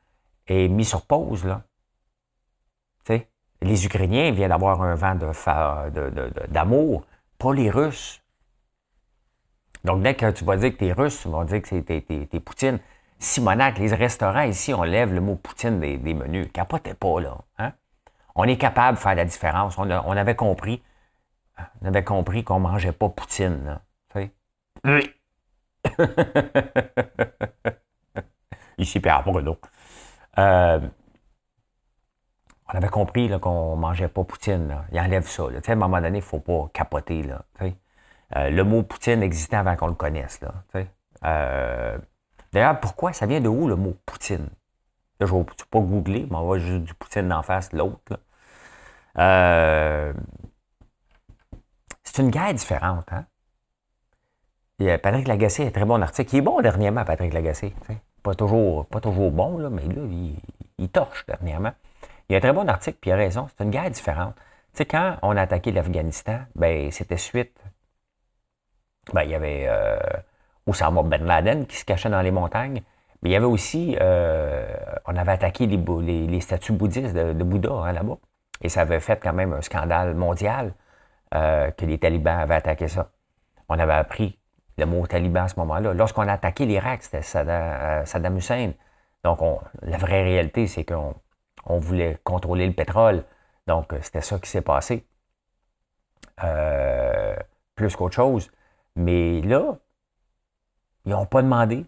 est 0.46 0.68
mis 0.68 0.84
sur 0.84 1.04
pause. 1.04 1.44
Là. 1.44 1.62
Les 3.62 3.84
Ukrainiens 3.84 4.30
viennent 4.30 4.50
d'avoir 4.50 4.80
un 4.82 4.94
vent 4.94 5.14
d'amour, 6.48 7.00
de, 7.00 7.06
pas 7.40 7.52
les 7.54 7.70
Russes. 7.70 8.22
Donc, 9.84 10.02
dès 10.02 10.14
que 10.14 10.30
tu 10.30 10.44
vas 10.44 10.56
dire 10.56 10.72
que 10.72 10.76
tu 10.76 10.86
es 10.86 10.92
russe, 10.92 11.22
tu 11.22 11.28
vas 11.28 11.44
dire 11.44 11.62
que 11.62 11.80
tu 11.80 12.36
es, 12.36 12.40
Poutine. 12.40 12.78
Simonac, 13.18 13.78
les 13.78 13.94
restaurants 13.94 14.42
ici, 14.42 14.72
on 14.74 14.82
lève 14.82 15.12
le 15.14 15.20
mot 15.20 15.36
Poutine 15.36 15.80
des, 15.80 16.14
menus. 16.14 16.48
Capotez 16.52 16.94
pas, 16.94 17.20
là. 17.20 17.38
Hein? 17.58 17.72
On 18.34 18.44
est 18.44 18.58
capable 18.58 18.98
de 18.98 19.02
faire 19.02 19.14
la 19.14 19.24
différence. 19.24 19.78
On, 19.78 19.88
avait 19.90 20.36
compris. 20.36 20.82
On 21.82 21.86
avait 21.86 22.04
compris 22.04 22.44
qu'on 22.44 22.60
mangeait 22.60 22.92
pas 22.92 23.08
Poutine. 23.08 23.64
Là. 23.64 23.82
Oui. 24.84 25.10
Ici, 28.78 29.00
Pierre 29.00 29.22
Bruno. 29.24 29.58
Euh, 30.38 30.80
on 32.72 32.76
avait 32.76 32.88
compris 32.88 33.30
qu'on 33.40 33.76
ne 33.76 33.80
mangeait 33.80 34.08
pas 34.08 34.24
Poutine. 34.24 34.76
Il 34.92 35.00
enlève 35.00 35.26
ça. 35.26 35.44
À 35.44 35.72
un 35.72 35.74
moment 35.74 36.00
donné, 36.00 36.18
il 36.18 36.20
ne 36.20 36.20
faut 36.20 36.40
pas 36.40 36.68
capoter. 36.72 37.22
Là, 37.22 37.44
euh, 38.36 38.50
le 38.50 38.64
mot 38.64 38.82
Poutine 38.82 39.22
existait 39.22 39.56
avant 39.56 39.76
qu'on 39.76 39.88
le 39.88 39.94
connaisse. 39.94 40.40
Là, 40.40 40.54
euh, 41.24 41.98
D'ailleurs, 42.52 42.80
pourquoi? 42.80 43.12
Ça 43.12 43.26
vient 43.26 43.40
de 43.40 43.48
où 43.48 43.68
le 43.68 43.76
mot 43.76 43.96
Poutine? 44.06 44.48
je 45.20 45.26
ne 45.26 45.38
vais 45.38 45.46
pas 45.70 45.80
googler, 45.80 46.26
mais 46.30 46.36
on 46.36 46.48
va 46.48 46.58
juste 46.58 46.84
du 46.84 46.94
Poutine 46.94 47.32
en 47.32 47.42
face, 47.42 47.72
l'autre. 47.72 48.18
Euh, 49.18 50.12
c'est 52.02 52.22
une 52.22 52.30
guerre 52.30 52.54
différente. 52.54 53.06
Hein? 53.12 53.26
Patrick 54.98 55.28
Lagacé 55.28 55.66
un 55.66 55.70
très 55.70 55.84
bon 55.84 56.00
article. 56.02 56.34
Il 56.34 56.38
est 56.38 56.42
bon 56.42 56.60
dernièrement, 56.62 57.04
Patrick 57.04 57.34
Lagacé. 57.34 57.74
Pas 58.22 58.34
toujours, 58.34 58.86
pas 58.86 59.00
toujours 59.00 59.30
bon, 59.30 59.58
là, 59.58 59.68
mais 59.68 59.82
là, 59.82 60.02
il, 60.78 60.88
torche 60.88 61.26
dernièrement. 61.26 61.72
Il 62.30 62.34
y 62.34 62.36
a 62.36 62.38
un 62.38 62.40
très 62.40 62.52
bon 62.52 62.68
article, 62.68 62.96
puis 63.00 63.10
il 63.10 63.12
a 63.12 63.16
raison. 63.16 63.48
C'est 63.48 63.64
une 63.64 63.70
guerre 63.70 63.90
différente. 63.90 64.36
Tu 64.36 64.78
sais, 64.78 64.86
quand 64.86 65.16
on 65.22 65.36
a 65.36 65.42
attaqué 65.42 65.72
l'Afghanistan, 65.72 66.38
ben, 66.54 66.88
c'était 66.92 67.16
suite. 67.16 67.58
Ben, 69.12 69.24
il 69.24 69.30
y 69.30 69.34
avait 69.34 69.66
euh, 69.68 69.98
Osama 70.64 71.02
Ben 71.02 71.24
Laden 71.24 71.66
qui 71.66 71.76
se 71.76 71.84
cachait 71.84 72.08
dans 72.08 72.22
les 72.22 72.30
montagnes. 72.30 72.82
Mais 73.22 73.30
il 73.30 73.32
y 73.32 73.36
avait 73.36 73.46
aussi, 73.46 73.96
euh, 74.00 74.72
on 75.06 75.16
avait 75.16 75.32
attaqué 75.32 75.66
les, 75.66 75.76
les, 76.28 76.40
statues 76.40 76.72
bouddhistes 76.72 77.14
de, 77.14 77.32
Bouddha 77.42 77.72
hein, 77.72 77.92
là-bas. 77.92 78.18
Et 78.62 78.68
ça 78.68 78.82
avait 78.82 79.00
fait 79.00 79.20
quand 79.20 79.32
même 79.32 79.52
un 79.52 79.62
scandale 79.62 80.14
mondial 80.14 80.72
euh, 81.34 81.72
que 81.72 81.84
les 81.84 81.98
talibans 81.98 82.38
avaient 82.38 82.54
attaqué 82.54 82.86
ça. 82.86 83.10
On 83.68 83.76
avait 83.76 83.92
appris 83.94 84.38
le 84.78 84.86
mot 84.86 85.04
taliban 85.04 85.42
à 85.42 85.48
ce 85.48 85.58
moment-là. 85.58 85.94
Lorsqu'on 85.94 86.28
a 86.28 86.34
attaqué 86.34 86.64
l'Irak, 86.64 87.02
c'était 87.02 87.26
euh, 87.36 88.04
Saddam, 88.04 88.36
Hussein. 88.36 88.72
Donc, 89.24 89.40
la 89.82 89.98
vraie 89.98 90.22
réalité, 90.22 90.68
c'est 90.68 90.84
qu'on 90.84 91.14
on 91.64 91.78
voulait 91.78 92.18
contrôler 92.24 92.66
le 92.66 92.72
pétrole. 92.72 93.24
Donc, 93.66 93.94
c'était 94.02 94.20
ça 94.20 94.38
qui 94.38 94.48
s'est 94.48 94.62
passé. 94.62 95.04
Euh, 96.44 97.36
plus 97.74 97.96
qu'autre 97.96 98.16
chose. 98.16 98.50
Mais 98.96 99.40
là, 99.42 99.76
ils 101.04 101.12
n'ont 101.12 101.26
pas 101.26 101.42
demandé. 101.42 101.86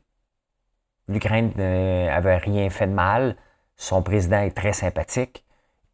L'Ukraine 1.09 1.53
n'avait 1.57 2.39
rien 2.39 2.71
fait 2.71 2.87
de 2.87 2.93
mal. 2.93 3.37
Son 3.77 4.03
président 4.03 4.41
est 4.41 4.57
très 4.57 4.73
sympathique. 4.73 5.45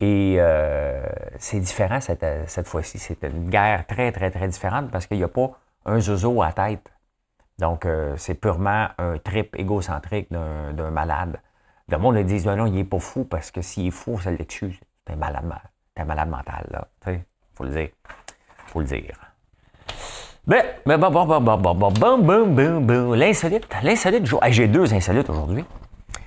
Et 0.00 0.36
euh, 0.38 1.04
c'est 1.38 1.58
différent 1.58 2.00
cette, 2.00 2.66
fois-ci. 2.66 2.98
C'est 2.98 3.22
une 3.24 3.50
guerre 3.50 3.86
très, 3.86 4.12
très, 4.12 4.30
très 4.30 4.48
différente 4.48 4.90
parce 4.90 5.06
qu'il 5.06 5.16
n'y 5.16 5.24
a 5.24 5.28
pas 5.28 5.50
un 5.86 5.98
zozo 5.98 6.42
à 6.42 6.52
tête. 6.52 6.92
Donc, 7.58 7.86
euh, 7.86 8.16
c'est 8.16 8.34
purement 8.34 8.88
un 8.98 9.18
trip 9.18 9.56
égocentrique 9.56 10.30
d'un 10.30 10.90
malade. 10.90 11.40
Le 11.90 11.96
monde 11.96 12.18
dit 12.18 12.44
non, 12.46 12.56
non, 12.56 12.66
il 12.66 12.74
n'est 12.74 12.84
pas 12.84 12.98
fou 12.98 13.24
parce 13.24 13.50
que 13.50 13.62
s'il 13.62 13.86
est 13.86 13.90
fou, 13.90 14.20
ça 14.20 14.30
l'excuse. 14.30 14.78
Un 15.10 15.16
malade, 15.16 15.44
un 15.96 16.04
malade 16.04 16.28
mental, 16.28 16.66
là. 16.70 16.86
Il 17.06 17.20
faut 17.54 17.64
le 17.64 17.70
dire. 17.70 17.88
faut 18.66 18.80
le 18.80 18.86
dire. 18.86 19.14
Ben, 20.46 20.64
ben, 20.84 20.98
bon, 20.98 21.10
bon, 21.10 21.24
bon, 21.24 21.40
bon, 21.40 21.56
bon, 21.56 21.74
bon, 21.74 21.90
bon, 21.90 22.18
bon, 22.18 22.46
bon, 22.46 22.80
bon. 22.80 23.12
L'insolite, 23.14 23.66
l'insolite. 23.82 24.30
J'ai 24.50 24.68
deux 24.68 24.92
insolites 24.92 25.30
aujourd'hui. 25.30 25.64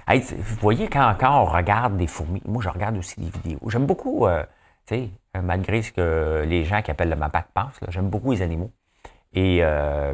vous 0.07 0.55
voyez, 0.59 0.87
quand, 0.87 1.15
quand, 1.19 1.41
on 1.41 1.45
regarde 1.45 1.95
des 1.95 2.07
fourmis, 2.07 2.41
moi, 2.45 2.63
je 2.63 2.69
regarde 2.69 2.97
aussi 2.97 3.19
des 3.21 3.29
vidéos. 3.29 3.69
J'aime 3.69 3.85
beaucoup, 3.85 4.25
euh, 4.25 4.43
tu 4.87 4.95
sais, 4.95 5.09
malgré 5.41 5.83
ce 5.83 5.91
que 5.91 6.43
les 6.47 6.65
gens 6.65 6.81
qui 6.81 6.89
appellent 6.89 7.09
le 7.09 7.15
MAPAC 7.15 7.47
pensent, 7.53 7.79
j'aime 7.89 8.09
beaucoup 8.09 8.31
les 8.31 8.41
animaux. 8.41 8.71
Et, 9.33 9.59
euh, 9.61 10.13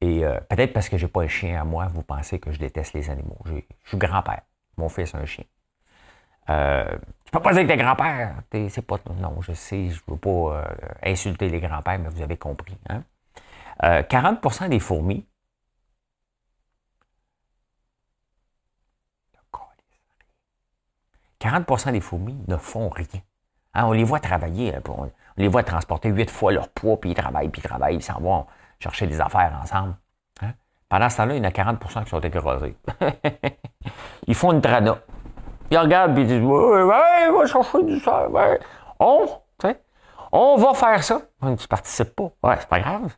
et 0.00 0.24
euh, 0.24 0.40
peut-être 0.48 0.72
parce 0.72 0.88
que 0.88 0.96
j'ai 0.96 1.08
pas 1.08 1.22
un 1.22 1.28
chien 1.28 1.60
à 1.60 1.64
moi, 1.64 1.86
vous 1.88 2.02
pensez 2.02 2.38
que 2.38 2.50
je 2.52 2.58
déteste 2.58 2.94
les 2.94 3.10
animaux. 3.10 3.38
Je 3.44 3.54
suis 3.84 3.98
grand-père. 3.98 4.42
Mon 4.76 4.88
fils 4.88 5.14
a 5.14 5.18
un 5.18 5.26
chien. 5.26 5.44
Euh, 6.48 6.98
tu 7.24 7.30
peux 7.32 7.40
pas 7.40 7.52
dire 7.52 7.62
que 7.62 7.68
t'es 7.68 7.76
grand-père. 7.76 8.36
C'est 8.70 8.82
pas. 8.82 8.96
Non, 9.20 9.40
je 9.42 9.52
sais, 9.52 9.88
je 9.88 10.00
veux 10.08 10.16
pas 10.16 10.30
euh, 10.30 10.64
insulter 11.02 11.48
les 11.48 11.60
grands-pères, 11.60 11.98
mais 11.98 12.08
vous 12.08 12.22
avez 12.22 12.36
compris. 12.36 12.76
Hein? 12.88 13.02
40% 13.82 14.68
des 14.68 14.80
fourmis. 14.80 15.26
40% 21.40 21.92
des 21.92 22.00
fourmis 22.00 22.38
ne 22.48 22.56
font 22.56 22.88
rien. 22.90 23.06
Hein, 23.74 23.86
on 23.86 23.92
les 23.92 24.04
voit 24.04 24.20
travailler. 24.20 24.74
On, 24.88 25.10
les 25.36 25.48
voit 25.48 25.62
transporter 25.62 26.10
huit 26.10 26.30
fois 26.30 26.52
leur 26.52 26.68
poids, 26.68 27.00
puis 27.00 27.10
ils 27.10 27.14
travaillent, 27.14 27.48
puis 27.48 27.62
ils 27.64 27.68
travaillent, 27.68 27.96
ils 27.96 28.02
s'en 28.02 28.20
vont 28.20 28.46
chercher 28.80 29.06
des 29.06 29.20
affaires 29.20 29.58
ensemble. 29.62 29.94
Hein? 30.42 30.52
Pendant 30.88 31.08
ce 31.08 31.18
temps-là, 31.18 31.34
il 31.34 31.38
y 31.38 31.40
en 31.40 31.48
a 31.48 31.50
40% 31.50 32.04
qui 32.04 32.10
sont 32.10 32.20
écrasés. 32.20 32.76
ils 34.26 34.34
font 34.34 34.52
une 34.52 34.60
trana. 34.60 34.98
Ils 35.70 35.78
regardent, 35.78 36.14
puis 36.14 36.22
ils 36.22 36.28
disent 36.28 36.42
Ouais, 36.42 36.82
ouais, 36.82 37.30
va 37.30 37.46
chercher 37.46 37.82
du 37.84 38.00
sang. 38.00 38.26
On, 38.98 39.28
on 40.32 40.56
va 40.56 40.74
faire 40.74 41.02
ça. 41.02 41.20
Tu 41.58 41.68
participes 41.68 42.14
pas. 42.14 42.30
Ouais, 42.42 42.56
c'est 42.58 42.68
pas 42.68 42.80
grave. 42.80 43.14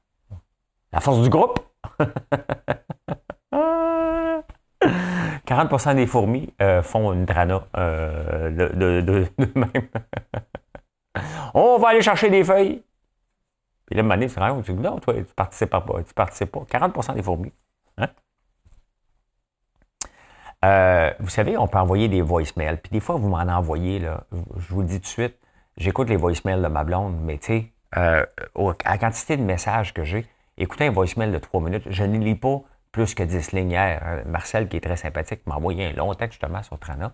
La 0.92 1.00
force 1.00 1.20
du 1.20 1.30
groupe. 1.30 1.60
40% 5.46 5.94
des 5.94 6.06
fourmis 6.06 6.52
euh, 6.60 6.82
font 6.82 7.12
une 7.12 7.26
trana 7.26 7.62
euh, 7.76 8.50
de, 8.50 9.00
de, 9.00 9.26
même. 9.54 9.88
On 11.54 11.78
va 11.78 11.88
aller 11.88 12.02
chercher 12.02 12.30
des 12.30 12.44
feuilles. 12.44 12.82
Puis 13.92 13.98
là, 13.98 14.04
Mané, 14.04 14.26
c'est 14.26 14.40
rien. 14.40 14.58
Tu 14.62 14.72
dis, 14.72 14.80
non, 14.80 14.98
toi, 15.00 15.12
tu 15.12 15.20
ne 15.20 15.24
participes 15.24 15.68
pas. 15.68 15.84
Tu 16.06 16.14
participes 16.14 16.50
pas. 16.50 16.60
40% 16.60 17.12
des 17.12 17.22
fourmis. 17.22 17.52
Hein? 17.98 18.08
Euh, 20.64 21.12
vous 21.20 21.28
savez, 21.28 21.58
on 21.58 21.68
peut 21.68 21.76
envoyer 21.76 22.08
des 22.08 22.22
voicemails. 22.22 22.78
Puis 22.78 22.90
des 22.90 23.00
fois, 23.00 23.16
vous 23.16 23.28
m'en 23.28 23.40
envoyez, 23.40 23.98
là. 23.98 24.24
Je 24.32 24.72
vous 24.72 24.80
le 24.80 24.86
dis 24.86 24.94
tout 24.94 25.02
de 25.02 25.06
suite, 25.08 25.36
j'écoute 25.76 26.08
les 26.08 26.16
voicemails 26.16 26.62
de 26.62 26.68
ma 26.68 26.84
blonde, 26.84 27.20
mais 27.20 27.36
tu 27.36 27.46
sais, 27.48 27.72
euh, 27.98 28.24
à 28.86 28.92
la 28.92 28.96
quantité 28.96 29.36
de 29.36 29.42
messages 29.42 29.92
que 29.92 30.04
j'ai, 30.04 30.26
écoutez 30.56 30.86
un 30.86 30.90
voicemail 30.90 31.30
de 31.30 31.36
trois 31.36 31.60
minutes, 31.60 31.84
je 31.90 32.04
ne 32.04 32.18
lis 32.18 32.34
pas 32.34 32.62
plus 32.92 33.14
que 33.14 33.22
10 33.22 33.52
lignes 33.52 33.72
hier. 33.72 34.22
Marcel, 34.24 34.68
qui 34.68 34.78
est 34.78 34.80
très 34.80 34.96
sympathique, 34.96 35.46
m'a 35.46 35.56
envoyé 35.56 35.88
un 35.88 35.92
long 35.92 36.14
texte 36.14 36.40
justement 36.40 36.62
sur 36.62 36.78
Trana, 36.78 37.12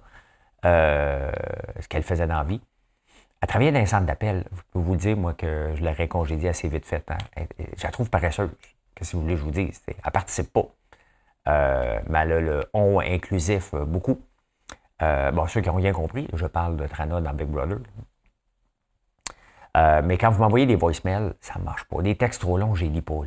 euh, 0.65 1.33
ce 1.81 1.89
qu'elle 1.89 2.05
faisait 2.05 2.29
dans 2.29 2.39
la 2.39 2.45
vie. 2.45 2.61
Elle 3.41 3.49
travaillait 3.49 3.73
dans 3.73 3.81
un 3.81 3.87
centre 3.87 4.07
d'appel. 4.07 4.45
Je 4.53 4.63
peux 4.73 4.81
vous 4.81 4.97
dire, 4.97 5.17
moi, 5.17 5.35
que 5.35 5.73
je 5.77 5.85
l'aurais 5.85 6.09
congédiée 6.09 6.49
assez 6.49 6.69
vite 6.69 6.87
fait. 6.87 7.05
Hein. 7.11 7.45
Je 7.77 7.83
la 7.83 7.91
trouve 7.91 8.11
paresseuse. 8.11 8.51
Que 8.95 9.05
vous 9.05 9.21
voulez 9.21 9.37
je 9.37 9.43
vous 9.43 9.53
dise? 9.53 9.81
Elle 9.87 9.95
ne 10.05 10.11
participe 10.11 10.53
pas. 10.53 10.67
Euh, 11.49 12.01
mais 12.09 12.19
elle 12.19 12.33
a 12.33 12.41
le 12.41 12.65
on 12.75 13.01
inclusif 13.01 13.73
euh, 13.75 13.85
beaucoup. 13.85 14.21
Euh, 15.03 15.31
bon, 15.31 15.47
ceux 15.47 15.61
qui 15.61 15.69
n'ont 15.69 15.77
rien 15.77 15.93
compris, 15.93 16.29
je 16.35 16.47
parle 16.47 16.77
de 16.77 16.87
Trana 16.87 17.21
dans 17.21 17.33
Big 17.33 17.47
Brother. 17.49 17.79
mais 20.03 20.19
quand 20.19 20.31
vous 20.31 20.43
m'envoyez 20.43 20.67
des 20.67 20.75
voicemails, 20.75 21.33
ça 21.41 21.59
ne 21.59 21.65
marche 21.65 21.85
pas. 21.85 22.03
Des 22.03 22.17
textes 22.17 22.41
trop 22.41 22.59
longs, 22.59 22.75
je 22.75 22.85
les 22.85 22.91
lis 22.91 23.03
pas. 23.03 23.21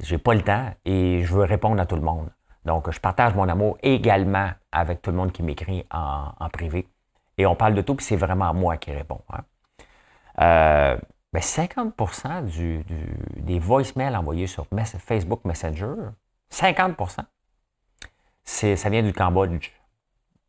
J'ai 0.00 0.18
pas 0.18 0.34
le 0.34 0.42
temps 0.42 0.72
et 0.84 1.22
je 1.22 1.34
veux 1.34 1.44
répondre 1.44 1.80
à 1.80 1.86
tout 1.86 1.96
le 1.96 2.02
monde. 2.02 2.30
Donc, 2.64 2.90
je 2.90 2.98
partage 2.98 3.34
mon 3.34 3.48
amour 3.48 3.76
également 3.82 4.50
avec 4.72 5.02
tout 5.02 5.10
le 5.10 5.16
monde 5.16 5.32
qui 5.32 5.42
m'écrit 5.42 5.86
en, 5.90 6.48
privé. 6.50 6.88
Et 7.38 7.46
on 7.46 7.56
parle 7.56 7.74
de 7.74 7.82
tout, 7.82 7.94
puis 7.94 8.06
c'est 8.06 8.16
vraiment 8.16 8.52
moi 8.54 8.76
qui 8.76 8.92
réponds. 8.92 9.22
Hein. 9.30 10.98
50% 11.34 12.42
ben, 12.42 12.84
des 13.36 13.58
voicemails 13.58 14.16
envoyés 14.16 14.46
sur 14.46 14.66
Facebook 14.70 15.44
Messenger, 15.44 15.94
50% 16.52 17.24
ça 18.44 18.88
vient 18.90 19.02
du 19.02 19.12
Cambodge. 19.12 19.70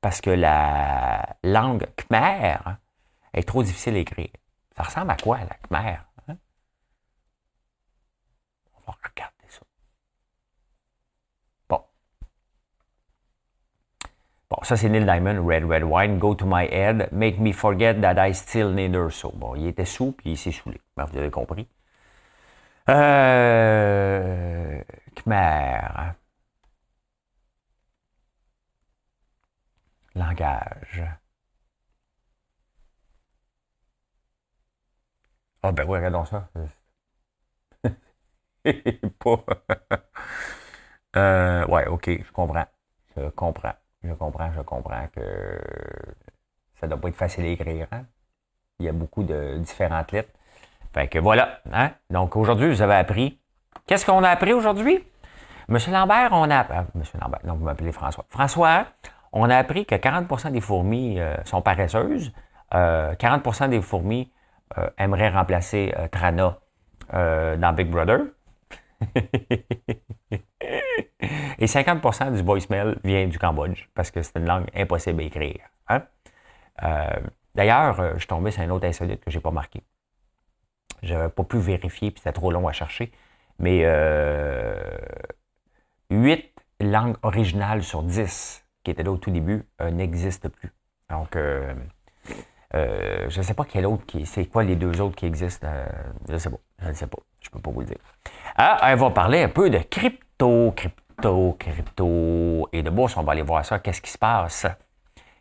Parce 0.01 0.21
que 0.21 0.29
la 0.29 1.37
langue 1.43 1.87
khmer 1.95 2.57
est 3.33 3.47
trop 3.47 3.63
difficile 3.63 3.95
à 3.95 3.99
écrire. 3.99 4.29
Ça 4.75 4.83
ressemble 4.83 5.11
à 5.11 5.17
quoi, 5.17 5.39
la 5.39 5.55
khmer? 5.67 5.97
Hein? 6.27 6.37
On 8.75 8.91
va 8.91 8.97
regarder 9.03 9.47
ça. 9.49 9.61
Bon. 11.67 11.83
Bon, 14.49 14.57
ça 14.63 14.77
c'est 14.77 14.89
Neil 14.89 15.05
Diamond, 15.05 15.45
Red 15.45 15.63
Red 15.65 15.83
Wine, 15.83 16.17
Go 16.19 16.35
to 16.35 16.45
my 16.45 16.65
head, 16.71 17.09
Make 17.11 17.39
me 17.39 17.51
forget 17.51 17.95
that 18.01 18.15
I 18.17 18.33
still 18.33 18.71
need 18.71 18.93
her 18.95 19.09
so. 19.11 19.31
Bon, 19.35 19.55
il 19.55 19.67
était 19.67 19.85
sous, 19.85 20.11
puis 20.11 20.31
il 20.31 20.37
s'est 20.37 20.51
saoulé. 20.51 20.79
Ben, 20.95 21.05
vous 21.05 21.17
avez 21.17 21.31
compris. 21.31 21.67
Euh, 22.89 24.81
Khmer. 25.15 26.15
langage. 30.15 31.03
Ah 35.63 35.71
ben 35.71 35.83
oui, 35.87 35.97
regardons 35.97 36.25
ça. 36.25 36.49
pas. 39.19 39.45
euh, 41.15 41.65
ouais, 41.67 41.87
ok, 41.87 42.09
je 42.23 42.31
comprends. 42.31 42.65
Je 43.15 43.29
comprends. 43.29 43.73
Je 44.07 44.13
comprends, 44.13 44.51
je 44.51 44.61
comprends 44.61 45.07
que 45.13 45.21
ça 46.75 46.87
doit 46.87 46.97
pas 46.97 47.09
être 47.09 47.15
facile 47.15 47.45
à 47.45 47.49
écrire. 47.49 47.87
Hein? 47.91 48.03
Il 48.79 48.85
y 48.85 48.89
a 48.89 48.93
beaucoup 48.93 49.23
de 49.23 49.57
différentes 49.57 50.11
lettres. 50.11 50.31
Fait 50.93 51.07
que 51.07 51.19
voilà. 51.19 51.59
Hein? 51.73 51.91
Donc 52.09 52.35
aujourd'hui, 52.35 52.69
vous 52.69 52.81
avez 52.81 52.95
appris. 52.95 53.39
Qu'est-ce 53.87 54.05
qu'on 54.05 54.23
a 54.23 54.29
appris 54.29 54.53
aujourd'hui? 54.53 55.03
Monsieur 55.67 55.91
Lambert, 55.91 56.29
on 56.31 56.49
a. 56.51 56.65
Ah, 56.69 56.85
Monsieur 56.93 57.17
Lambert, 57.19 57.39
non, 57.43 57.55
vous 57.55 57.65
m'appelez 57.65 57.91
François. 57.91 58.25
François, 58.29 58.85
on 59.33 59.49
a 59.49 59.57
appris 59.57 59.85
que 59.85 59.95
40% 59.95 60.51
des 60.51 60.61
fourmis 60.61 61.19
euh, 61.19 61.35
sont 61.43 61.61
paresseuses. 61.61 62.31
40% 62.71 63.63
euh, 63.63 63.67
des 63.67 63.81
fourmis 63.81 64.31
euh, 64.77 64.89
aimeraient 64.97 65.29
remplacer 65.29 65.93
Trana 66.11 66.57
dans 67.11 67.73
Big 67.73 67.89
Brother. 67.89 68.21
Et 71.59 71.65
50% 71.65 72.35
du 72.35 72.41
voicemail 72.41 72.95
vient 73.03 73.27
du 73.27 73.39
Cambodge 73.39 73.87
parce 73.93 74.11
que 74.11 74.21
c'est 74.21 74.37
une 74.37 74.45
langue 74.45 74.67
impossible 74.75 75.21
à 75.21 75.23
écrire. 75.23 75.61
Hein? 75.87 76.03
D'ailleurs, 77.53 78.13
je 78.15 78.19
suis 78.19 78.27
tombé 78.27 78.51
sur 78.51 78.61
un 78.61 78.69
autre 78.69 78.85
insolite 78.85 79.23
que 79.23 79.31
je 79.31 79.37
n'ai 79.37 79.41
pas 79.41 79.51
marqué. 79.51 79.81
Je 81.03 81.13
n'avais 81.13 81.29
pas 81.29 81.43
pu 81.43 81.57
vérifier, 81.57 82.11
puis 82.11 82.19
c'était 82.19 82.33
trop 82.33 82.51
long 82.51 82.67
à 82.67 82.73
chercher. 82.73 83.11
Mais 83.59 83.85
8 86.09 86.51
langues 86.81 87.15
originales 87.23 87.83
sur 87.83 88.03
10 88.03 88.65
qui 88.85 88.91
était 88.91 89.03
là 89.03 89.11
au 89.11 89.17
tout 89.17 89.31
début, 89.31 89.63
euh, 89.81 89.91
n'existe 89.91 90.47
plus. 90.47 90.71
Donc, 91.09 91.35
euh, 91.35 91.73
euh, 92.75 93.25
je 93.29 93.39
ne 93.39 93.43
sais 93.43 93.53
pas 93.53 93.65
quel 93.65 93.85
autre 93.85 94.05
qui. 94.05 94.25
C'est 94.25 94.45
quoi 94.45 94.63
les 94.63 94.75
deux 94.75 95.01
autres 95.01 95.15
qui 95.15 95.25
existent? 95.25 95.67
je 96.27 96.33
ne 96.33 96.37
sais 96.37 96.49
pas. 96.49 96.59
Je 96.81 96.87
ne 96.89 96.93
sais 96.93 97.07
pas. 97.07 97.17
Je 97.41 97.49
ne 97.49 97.51
peux 97.53 97.59
pas 97.59 97.71
vous 97.71 97.81
le 97.81 97.87
dire. 97.87 97.97
Ah, 98.55 98.93
on 98.93 98.95
va 98.95 99.09
parler 99.09 99.43
un 99.43 99.49
peu 99.49 99.69
de 99.69 99.79
crypto, 99.79 100.71
crypto, 100.75 101.03
crypto 101.57 102.69
et 102.71 102.83
de 102.83 102.89
bourse. 102.89 103.17
On 103.17 103.23
va 103.23 103.33
aller 103.33 103.41
voir 103.41 103.65
ça. 103.65 103.79
Qu'est-ce 103.79 104.01
qui 104.01 104.11
se 104.11 104.17
passe? 104.17 104.67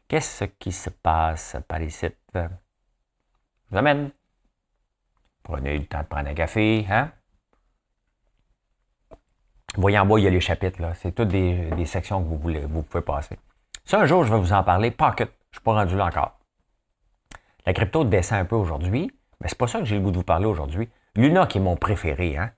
Qu'est-ce 0.08 0.44
qui 0.44 0.72
se 0.72 0.90
passe 0.90 1.56
par 1.66 1.80
ici? 1.82 2.06
Je 2.34 2.40
vous 3.70 3.76
amène. 3.76 4.10
Prenez 5.42 5.78
le 5.78 5.86
temps 5.86 6.00
de 6.00 6.06
prendre 6.06 6.28
un 6.28 6.34
café, 6.34 6.86
hein? 6.88 7.10
Voyez 9.76 9.98
en 9.98 10.06
bas, 10.06 10.18
il 10.18 10.24
y 10.24 10.26
a 10.26 10.30
les 10.30 10.40
chapitres. 10.40 10.80
Là. 10.80 10.94
C'est 10.94 11.12
toutes 11.12 11.28
des, 11.28 11.86
sections 11.86 12.22
que 12.22 12.28
vous, 12.28 12.38
voulez, 12.38 12.60
vous 12.60 12.82
pouvez 12.82 13.02
passer. 13.02 13.38
Ça, 13.84 14.00
un 14.00 14.06
jour, 14.06 14.24
je 14.24 14.32
vais 14.32 14.38
vous 14.38 14.52
en 14.52 14.62
parler. 14.62 14.90
Pocket, 14.90 15.28
je 15.28 15.32
ne 15.32 15.60
suis 15.60 15.64
pas 15.64 15.72
rendu 15.72 15.96
là 15.96 16.06
encore. 16.06 16.38
La 17.66 17.72
crypto 17.72 18.04
descend 18.04 18.40
un 18.40 18.44
peu 18.44 18.56
aujourd'hui, 18.56 19.10
mais 19.40 19.48
c'est 19.48 19.58
pas 19.58 19.66
ça 19.66 19.80
que 19.80 19.84
j'ai 19.84 19.96
le 19.96 20.02
goût 20.02 20.10
de 20.10 20.18
vous 20.18 20.24
parler 20.24 20.46
aujourd'hui. 20.46 20.88
Luna, 21.16 21.46
qui 21.46 21.58
est 21.58 21.60
mon 21.60 21.76
préféré, 21.76 22.36
hein? 22.36 22.52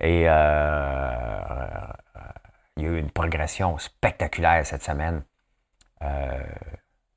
Et 0.00 0.24
euh, 0.26 1.29
une 2.98 3.10
progression 3.10 3.78
spectaculaire 3.78 4.64
cette 4.66 4.82
semaine. 4.82 5.22
Euh, 6.02 6.42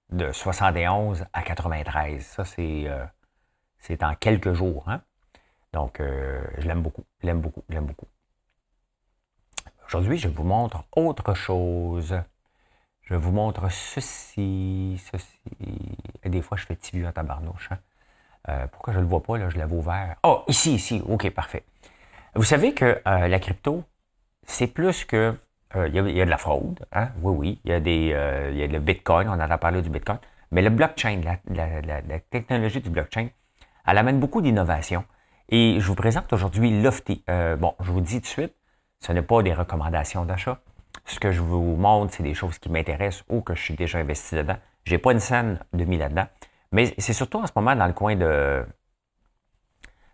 de 0.09 0.31
71 0.31 1.25
à 1.33 1.41
93. 1.41 2.23
Ça, 2.23 2.45
c'est, 2.45 2.83
euh, 2.87 3.03
c'est 3.79 4.03
en 4.03 4.13
quelques 4.13 4.53
jours. 4.53 4.87
Hein? 4.87 5.01
Donc, 5.71 5.99
je 5.99 6.67
l'aime 6.67 6.83
beaucoup, 6.83 7.03
je 7.21 7.25
l'aime 7.25 7.41
beaucoup, 7.41 7.63
je 7.67 7.73
l'aime 7.73 7.87
beaucoup. 7.87 8.05
Aujourd'hui, 9.87 10.17
je 10.17 10.27
vous 10.27 10.43
montre 10.43 10.83
autre 10.95 11.33
chose. 11.33 12.15
Je 13.03 13.15
vous 13.15 13.31
montre 13.31 13.69
ceci, 13.69 15.01
ceci. 15.11 15.39
Et 16.23 16.29
des 16.29 16.41
fois, 16.41 16.57
je 16.57 16.65
fais 16.65 16.75
petit 16.75 17.05
à 17.05 17.11
tabarnouche. 17.11 17.69
Hein? 17.71 17.79
Euh, 18.49 18.67
pourquoi 18.67 18.93
je 18.93 18.99
ne 18.99 19.03
le 19.03 19.09
vois 19.09 19.21
pas, 19.21 19.37
là? 19.37 19.49
Je 19.49 19.57
l'avais 19.57 19.75
ouvert. 19.75 20.15
Oh, 20.23 20.43
ici, 20.47 20.75
ici. 20.75 21.01
OK, 21.07 21.29
parfait. 21.31 21.63
Vous 22.35 22.43
savez 22.43 22.73
que 22.73 23.01
euh, 23.05 23.27
la 23.27 23.39
crypto, 23.39 23.83
c'est 24.45 24.67
plus 24.67 25.05
que... 25.05 25.37
Euh, 25.75 25.87
il 25.87 25.95
y, 25.95 26.21
a 26.21 26.25
de 26.25 26.29
la 26.29 26.37
fraude, 26.37 26.85
hein? 26.91 27.09
oui, 27.21 27.35
oui. 27.35 27.61
Il 27.65 27.71
y, 27.71 27.73
a 27.73 27.79
des, 27.79 28.15
il 28.51 28.57
y 28.57 28.63
a 28.63 28.67
le 28.67 28.79
Bitcoin, 28.79 29.27
on 29.27 29.33
en 29.33 29.39
a 29.39 29.57
parlé 29.57 29.81
du 29.81 29.89
Bitcoin. 29.89 30.19
Mais 30.51 30.61
le 30.61 30.69
blockchain, 30.69 31.21
la, 31.47 31.81
la 31.81 32.19
technologie 32.19 32.79
du 32.79 32.91
blockchain, 32.91 33.29
elle 33.87 33.97
amène 33.97 34.19
beaucoup 34.19 34.41
d'innovation. 34.41 35.03
Et 35.49 35.77
je 35.79 35.87
vous 35.87 35.95
présente 35.95 36.31
aujourd'hui 36.31 36.81
Lofty. 36.81 37.23
bon, 37.57 37.73
je 37.79 37.91
vous 37.91 38.01
dis 38.01 38.17
tout 38.17 38.21
de 38.21 38.25
suite, 38.27 38.55
ce 38.99 39.11
n'est 39.11 39.23
pas 39.23 39.41
des 39.41 39.53
recommandations 39.53 40.25
d'achat. 40.25 40.59
Ce 41.05 41.19
que 41.19 41.31
je 41.31 41.41
vous 41.41 41.75
montre, 41.75 42.13
c'est 42.13 42.23
des 42.23 42.33
choses 42.33 42.59
qui 42.59 42.69
m'intéressent 42.69 43.25
ou 43.29 43.41
que 43.41 43.55
je 43.55 43.61
suis 43.61 43.73
déjà 43.75 43.97
investi 43.97 44.35
dedans. 44.35 44.57
Je 44.85 44.93
n'ai 44.93 44.97
pas 44.97 45.11
une 45.11 45.19
scène 45.19 45.59
de 45.73 45.85
mis 45.85 45.97
là-dedans. 45.97 46.27
Mais 46.71 46.93
c'est 46.97 47.13
surtout 47.13 47.39
en 47.39 47.47
ce 47.47 47.51
moment 47.55 47.75
dans 47.75 47.87
le 47.87 47.93
coin 47.93 48.15
de 48.15 48.65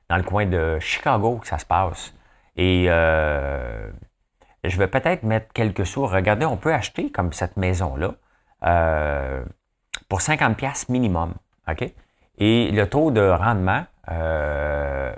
dans 0.09 0.17
le 0.17 0.23
coin 0.23 0.45
de 0.45 0.79
Chicago 0.79 1.37
que 1.37 1.47
ça 1.47 1.59
se 1.59 1.65
passe. 1.65 2.13
Et 2.55 2.87
euh, 2.89 3.89
je 4.69 4.77
vais 4.77 4.88
peut-être 4.88 5.23
mettre 5.23 5.51
quelques 5.53 5.86
sous. 5.86 6.05
Regardez, 6.05 6.45
on 6.45 6.58
peut 6.58 6.73
acheter 6.73 7.12
comme 7.12 7.34
cette 7.34 7.58
maison-là 7.58 8.13
euh, 8.63 9.43
pour 10.08 10.21
50 10.21 10.58
pièces 10.58 10.89
minimum. 10.89 11.34
OK? 11.69 11.91
Et 12.38 12.71
le 12.71 12.88
taux 12.88 13.12
de 13.12 13.21
rendement 13.21 13.86
euh, 14.12 15.13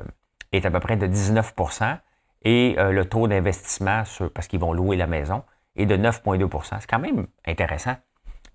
est 0.52 0.66
à 0.66 0.72
peu 0.72 0.80
près 0.80 0.98
de 0.98 1.08
19% 1.08 1.98
et 2.44 2.76
euh, 2.78 2.92
le 2.92 3.06
taux 3.06 3.28
d'investissement, 3.28 4.04
parce 4.34 4.48
qu'ils 4.48 4.60
vont 4.60 4.74
louer 4.74 4.98
la 4.98 5.08
maison, 5.08 5.44
est 5.76 5.86
de 5.86 5.96
9,2% 5.96 6.78
C'est 6.80 6.90
quand 6.90 7.00
même 7.00 7.28
intéressant 7.46 7.96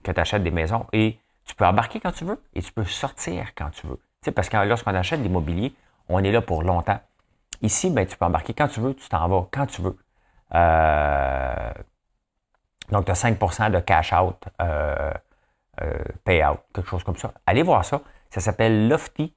que 0.02 0.10
tu 0.10 0.20
achètes 0.20 0.42
des 0.42 0.50
maisons 0.50 0.86
et 0.92 1.18
tu 1.44 1.54
peux 1.54 1.64
embarquer 1.64 2.00
quand 2.00 2.12
tu 2.12 2.24
veux 2.24 2.42
et 2.54 2.62
tu 2.62 2.72
peux 2.72 2.84
sortir 2.84 3.54
quand 3.54 3.70
tu 3.70 3.86
veux. 3.86 4.00
Parce 4.32 4.48
que 4.48 4.56
lorsqu'on 4.66 4.94
achète 4.94 5.20
de 5.20 5.24
l'immobilier, 5.24 5.72
on 6.08 6.22
est 6.24 6.32
là 6.32 6.42
pour 6.42 6.62
longtemps. 6.62 7.00
Ici, 7.62 7.90
ben, 7.90 8.06
tu 8.06 8.16
peux 8.16 8.24
embarquer 8.24 8.54
quand 8.54 8.68
tu 8.68 8.80
veux, 8.80 8.94
tu 8.94 9.08
t'en 9.08 9.28
vas 9.28 9.48
quand 9.52 9.66
tu 9.66 9.82
veux. 9.82 9.96
Euh, 10.54 11.72
donc, 12.90 13.06
tu 13.06 13.10
as 13.10 13.22
5% 13.24 13.70
de 13.70 13.80
cash 13.80 14.12
out, 14.12 14.36
euh, 14.60 15.12
payout, 16.24 16.58
quelque 16.72 16.88
chose 16.88 17.04
comme 17.04 17.16
ça. 17.16 17.32
Allez 17.46 17.62
voir 17.62 17.84
ça. 17.84 18.00
Ça 18.30 18.40
s'appelle 18.40 18.88
Lofty. 18.88 19.34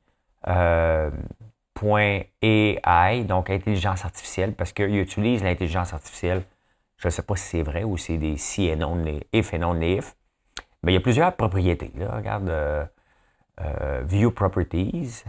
AI, 2.41 3.23
donc 3.23 3.49
intelligence 3.49 4.03
artificielle, 4.05 4.53
parce 4.53 4.73
qu'il 4.73 4.95
utilise 4.97 5.43
l'intelligence 5.43 5.93
artificielle 5.93 6.43
Je 6.97 7.07
ne 7.07 7.11
sais 7.11 7.21
pas 7.21 7.35
si 7.35 7.43
c'est 7.45 7.63
vrai 7.63 7.83
ou 7.83 7.97
c'est 7.97 8.17
des 8.17 8.37
si 8.37 8.67
et 8.67 8.75
non, 8.75 9.03
if 9.31 9.53
et 9.53 9.57
non 9.57 9.79
if. 9.81 10.15
Mais 10.83 10.91
il 10.91 10.95
y 10.95 10.97
a 10.97 11.01
plusieurs 11.01 11.35
propriétés. 11.35 11.91
Regarde 11.99 12.49
euh, 12.49 12.85
euh, 13.61 14.03
View 14.05 14.31
Properties. 14.31 15.23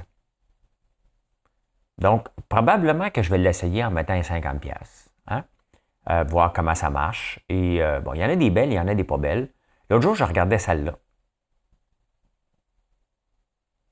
Donc, 1.99 2.29
probablement 2.49 3.11
que 3.11 3.23
je 3.23 3.31
vais 3.31 3.39
l'essayer 3.39 3.85
en 3.85 3.91
mettant 3.91 4.21
50 4.21 4.61
pièces. 4.61 5.11
Hein? 5.27 5.45
Euh, 6.11 6.25
voir 6.25 6.53
comment 6.53 6.75
ça 6.75 6.91
marche. 6.91 7.41
Et 7.49 7.81
bon, 8.05 8.15
il 8.15 8.21
y 8.21 8.25
en 8.25 8.29
a 8.29 8.37
des 8.37 8.51
belles, 8.51 8.71
il 8.71 8.75
y 8.75 8.81
en 8.81 8.89
a 8.89 8.95
des 8.95 9.05
pas 9.05 9.19
belles. 9.19 9.49
L'autre 9.89 10.03
jour, 10.03 10.15
je 10.15 10.25
regardais 10.25 10.59
celle-là. 10.59 10.99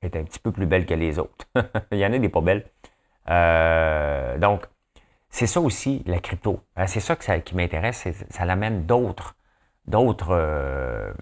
Elle 0.01 0.15
est 0.15 0.17
un 0.17 0.23
petit 0.23 0.39
peu 0.39 0.51
plus 0.51 0.65
belle 0.65 0.85
que 0.85 0.93
les 0.93 1.19
autres. 1.19 1.45
il 1.91 1.97
y 1.97 2.05
en 2.05 2.13
a 2.13 2.19
des 2.19 2.29
pas 2.29 2.41
belles. 2.41 2.65
donc, 4.39 4.65
c'est 5.29 5.47
ça 5.47 5.61
aussi, 5.61 6.03
la 6.05 6.19
crypto. 6.19 6.61
Hein, 6.75 6.87
c'est 6.87 6.99
ça, 6.99 7.15
qui 7.15 7.55
m'intéresse. 7.55 8.07
Ça 8.29 8.45
l'amène 8.45 8.85
d'autres, 8.85 9.35
euh, 10.31 11.13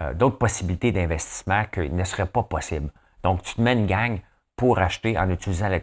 euh, 0.00 0.14
d'autres 0.14 0.38
possibilités 0.38 0.92
d'investissement 0.92 1.64
qui 1.66 1.90
ne 1.90 2.04
seraient 2.04 2.26
pas 2.26 2.42
possibles. 2.42 2.90
Donc, 3.22 3.42
tu 3.42 3.54
te 3.54 3.60
mets 3.60 3.74
une 3.74 3.86
gang 3.86 4.20
pour 4.56 4.78
acheter 4.78 5.18
en 5.18 5.28
utilisant 5.30 5.68
la, 5.68 5.80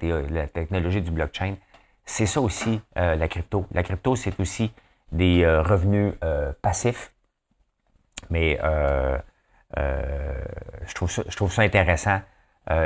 technologie 0.47 1.01
du 1.01 1.11
blockchain. 1.11 1.55
C'est 2.07 2.25
ça 2.25 2.41
aussi, 2.41 2.81
euh, 2.97 3.15
la 3.15 3.27
crypto. 3.27 3.67
La 3.71 3.83
crypto, 3.83 4.15
c'est 4.15 4.39
aussi 4.39 4.73
des 5.11 5.47
revenus 5.47 6.13
passifs. 6.61 7.13
Mais 8.29 8.57
je, 8.59 9.19
trouve 10.95 11.51
ça, 11.51 11.61
intéressant. 11.61 12.19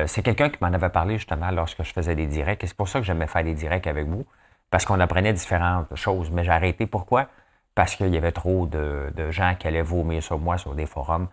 c'est 0.06 0.22
quelqu'un 0.22 0.50
qui 0.50 0.58
m'en 0.62 0.72
avait 0.74 0.90
parlé 0.90 1.18
justement 1.18 1.50
lorsque 1.52 1.84
je 1.84 1.94
faisais 1.94 2.16
des 2.16 2.28
directs. 2.28 2.64
Et 2.64 2.68
c'est 2.68 2.78
pour 2.78 2.90
ça 2.90 3.00
que 3.00 3.06
j'aimais 3.06 3.28
faire 3.28 3.44
des 3.44 3.56
directs 3.56 3.88
avec 3.88 4.08
vous 4.08 4.26
parce 4.72 4.86
qu'on 4.86 5.00
apprenait 5.00 5.34
différentes 5.34 5.96
choses. 5.96 6.32
Mais 6.32 6.44
j'ai 6.44 6.52
arrêté. 6.52 6.88
Pourquoi? 6.88 7.28
Parce 7.76 7.96
qu'il 7.96 8.14
y 8.14 8.18
avait 8.18 8.32
trop 8.32 8.66
de, 8.66 9.12
gens 9.30 9.56
qui 9.60 9.68
allaient 9.68 9.84
vomir 9.84 10.24
sur 10.24 10.40
moi 10.40 10.58
sur 10.58 10.74
des 10.74 10.88
forums. 10.88 11.28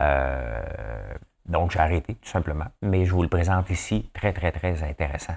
Euh, 0.00 0.62
donc, 1.46 1.72
j'ai 1.72 1.80
arrêté, 1.80 2.14
tout 2.14 2.28
simplement. 2.28 2.66
Mais 2.82 3.04
je 3.04 3.12
vous 3.12 3.22
le 3.22 3.28
présente 3.28 3.70
ici, 3.70 4.10
très, 4.14 4.32
très, 4.32 4.52
très 4.52 4.82
intéressant. 4.82 5.34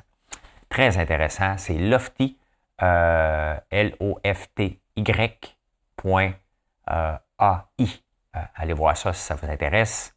Très 0.69 0.97
intéressant. 0.97 1.58
C'est 1.58 1.77
Lofty, 1.77 2.38
euh, 2.82 3.58
L-O-F-T-Y, 3.69 5.58
point, 5.95 6.32
euh, 6.91 7.17
A-I. 7.38 8.03
allez 8.56 8.73
voir 8.73 8.97
ça 8.97 9.13
si 9.13 9.21
ça 9.21 9.36
vous 9.36 9.49
intéresse. 9.49 10.15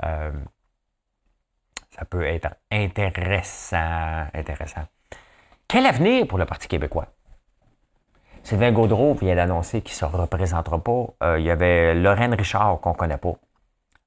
ça 0.00 0.32
peut 2.08 2.24
être 2.24 2.54
intéressant, 2.70 4.26
intéressant. 4.34 4.84
Quel 5.68 5.86
avenir 5.86 6.26
pour 6.26 6.38
le 6.38 6.46
Parti 6.46 6.68
québécois? 6.68 7.08
Sylvain 8.44 8.72
Gaudreau 8.72 9.14
vient 9.14 9.34
d'annoncer 9.34 9.80
qu'il 9.80 9.94
ne 9.94 10.10
se 10.10 10.14
représentera 10.16 10.78
pas. 10.78 11.06
Euh, 11.22 11.38
il 11.38 11.46
y 11.46 11.50
avait 11.50 11.94
Lorraine 11.94 12.34
Richard 12.34 12.78
qu'on 12.80 12.90
ne 12.90 12.94
connaît 12.94 13.16
pas. 13.16 13.32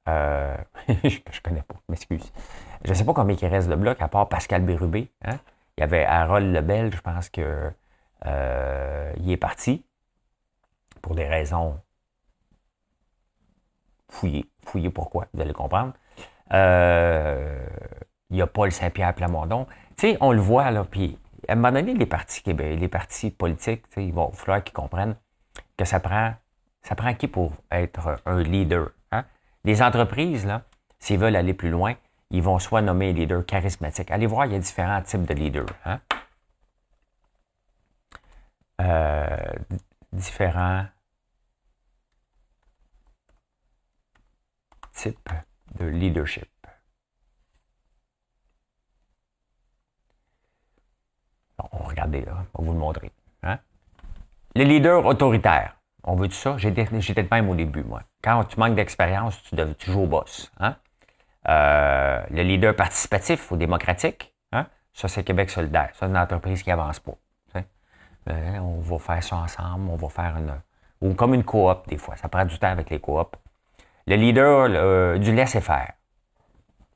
Euh, 0.09 0.55
je 0.87 0.93
ne 0.93 1.41
connais 1.43 1.63
pas, 1.63 1.75
m'excuse. 1.89 2.31
Je 2.85 2.91
ne 2.91 2.93
sais 2.93 3.03
pas 3.03 3.13
combien 3.13 3.35
il 3.35 3.47
reste 3.47 3.67
de 3.67 3.75
bloc, 3.75 3.99
à 3.99 4.07
part 4.07 4.29
Pascal 4.29 4.61
Bérubé. 4.61 5.09
Hein? 5.25 5.39
Il 5.77 5.81
y 5.81 5.83
avait 5.83 6.05
Harold 6.05 6.53
Lebel, 6.53 6.93
je 6.93 7.01
pense 7.01 7.29
qu'il 7.29 7.45
euh, 8.25 9.13
est 9.13 9.37
parti 9.37 9.85
pour 11.01 11.15
des 11.15 11.27
raisons 11.27 11.79
fouillées. 14.09 14.49
Fouillées 14.65 14.89
pourquoi, 14.89 15.27
vous 15.33 15.41
allez 15.41 15.53
comprendre. 15.53 15.93
il 16.51 18.37
y 18.37 18.41
a 18.41 18.47
Paul 18.47 18.71
Saint-Pierre 18.71 19.13
Plamondon. 19.13 19.67
Tu 19.97 20.11
sais, 20.11 20.17
on 20.19 20.31
le 20.31 20.41
voit, 20.41 20.71
là, 20.71 20.83
puis 20.83 21.17
à 21.47 21.53
un 21.53 21.55
moment 21.55 21.71
donné, 21.71 21.93
les 21.93 22.05
partis, 22.05 22.41
les 22.45 22.87
partis 22.87 23.31
politiques, 23.31 23.83
il 23.97 24.13
va 24.13 24.29
falloir 24.33 24.63
qu'ils 24.63 24.73
comprennent 24.73 25.15
que 25.77 25.85
ça 25.85 25.99
prend, 25.99 26.33
ça 26.81 26.95
prend 26.95 27.13
qui 27.13 27.27
pour 27.27 27.53
être 27.71 28.17
un 28.25 28.41
leader. 28.41 28.89
Hein? 29.11 29.25
Les 29.63 29.81
entreprises, 29.81 30.45
là, 30.45 30.63
s'ils 30.99 31.19
veulent 31.19 31.35
aller 31.35 31.53
plus 31.53 31.69
loin, 31.69 31.95
ils 32.29 32.41
vont 32.41 32.59
soit 32.59 32.81
nommer 32.81 33.13
leader 33.13 33.45
charismatique. 33.45 34.11
Allez 34.11 34.27
voir, 34.27 34.45
il 34.45 34.53
y 34.53 34.55
a 34.55 34.59
différents 34.59 35.01
types 35.01 35.25
de 35.25 35.33
leaders. 35.33 35.65
Hein? 35.85 35.99
Euh, 38.81 39.53
différents 40.11 40.85
types 44.93 45.29
de 45.75 45.85
leadership. 45.85 46.47
regardez, 51.71 52.21
là, 52.21 52.45
on 52.53 52.61
va 52.61 52.67
vous 52.67 52.73
le 52.73 52.79
montrer. 52.79 53.11
Hein? 53.43 53.59
Le 54.55 54.63
leader 54.63 55.05
autoritaire. 55.05 55.77
On 56.03 56.15
veut 56.15 56.27
tout 56.27 56.35
ça? 56.35 56.57
J'étais 56.57 57.27
même 57.31 57.49
au 57.49 57.55
début, 57.55 57.83
moi. 57.83 58.01
Quand 58.21 58.43
tu 58.45 58.59
manques 58.59 58.75
d'expérience, 58.75 59.41
tu, 59.43 59.55
tu, 59.77 59.91
joues 59.91 60.03
au 60.03 60.07
boss. 60.07 60.51
Hein? 60.59 60.75
Euh, 61.49 62.23
le 62.29 62.43
leader 62.43 62.75
participatif 62.75 63.51
ou 63.51 63.57
démocratique, 63.57 64.33
hein? 64.51 64.67
ça, 64.93 65.07
c'est 65.07 65.23
Québec 65.23 65.49
solidaire. 65.49 65.89
Ça, 65.93 65.99
c'est 66.01 66.05
une 66.07 66.17
entreprise 66.17 66.63
qui 66.63 66.71
avance 66.71 66.99
pas. 66.99 67.15
Euh, 68.29 68.57
on 68.57 68.81
va 68.81 68.99
faire 68.99 69.23
ça 69.23 69.37
ensemble, 69.37 69.89
on 69.89 69.95
va 69.95 70.09
faire 70.09 70.35
une. 70.35 70.53
Ou 70.99 71.13
comme 71.13 71.33
une 71.33 71.45
coop, 71.45 71.87
des 71.87 71.97
fois. 71.97 72.17
Ça 72.17 72.27
prend 72.27 72.43
du 72.43 72.59
temps 72.59 72.67
avec 72.67 72.89
les 72.89 72.99
coops. 72.99 73.37
Le 74.05 74.17
leader 74.17 75.17
du 75.17 75.33
laisser-faire. 75.33 75.93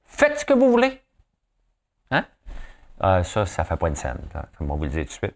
Faites 0.03 0.39
ce 0.39 0.43
que 0.43 0.53
vous 0.53 0.69
voulez. 0.69 1.01
Ah, 3.03 3.23
ça, 3.23 3.47
ça 3.47 3.63
fait 3.63 3.77
pas 3.77 3.87
une 3.87 3.95
scène. 3.95 4.19
On 4.59 4.75
vous 4.75 4.83
le 4.83 4.89
dire 4.89 5.01
tout 5.05 5.07
de 5.07 5.13
suite. 5.13 5.35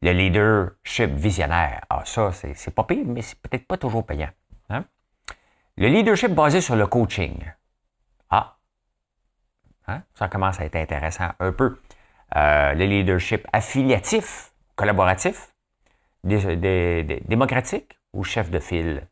Le 0.00 0.12
leadership 0.12 1.10
visionnaire. 1.10 1.80
Ah, 1.90 2.02
ça, 2.04 2.30
c'est 2.32 2.70
pas 2.72 2.84
pire, 2.84 3.04
mais 3.04 3.20
c'est 3.20 3.38
peut-être 3.40 3.66
pas 3.66 3.76
toujours 3.76 4.06
payant. 4.06 4.30
Hein? 4.68 4.84
Le 5.76 5.88
leadership 5.88 6.32
basé 6.32 6.60
sur 6.60 6.76
le 6.76 6.86
coaching. 6.86 7.42
Ah, 8.30 8.56
hein? 9.88 10.02
ça 10.14 10.28
commence 10.28 10.60
à 10.60 10.64
être 10.64 10.76
intéressant 10.76 11.28
un 11.38 11.52
peu. 11.52 11.78
Euh, 12.36 12.74
le 12.74 12.84
leadership 12.84 13.46
affiliatif, 13.52 14.52
collaboratif, 14.76 15.52
démocratique 16.22 17.98
ou 18.12 18.22
chef 18.22 18.50
de 18.50 18.60
file? 18.60 19.08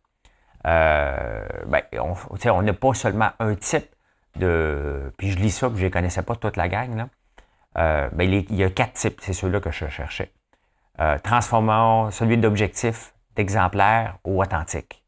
Euh, 0.66 1.46
ben, 1.66 1.83
on 1.98 2.62
n'a 2.62 2.72
pas 2.72 2.94
seulement 2.94 3.31
un 3.38 3.54
type 3.54 3.88
de. 4.37 5.12
Puis 5.16 5.31
je 5.31 5.38
lis 5.38 5.50
ça, 5.50 5.68
puis 5.68 5.78
je 5.78 5.87
ne 5.87 5.90
connaissais 5.90 6.22
pas 6.22 6.37
toute 6.37 6.57
la 6.57 6.68
gang. 6.68 6.96
Là. 6.96 7.09
Euh, 7.78 8.09
ben, 8.12 8.33
il, 8.33 8.54
y 8.54 8.64
a 8.64 8.70
quatre 8.70 8.92
types, 8.92 9.20
c'est 9.20 9.33
ceux-là 9.33 9.61
que 9.61 9.70
je 9.70 9.87
cherchais. 9.88 10.33
Transformons 11.22 12.11
celui 12.11 12.38
d'objectif, 12.38 13.14
d'exemplaire 13.37 14.18
ou 14.24 14.42
authentique. 14.42 15.04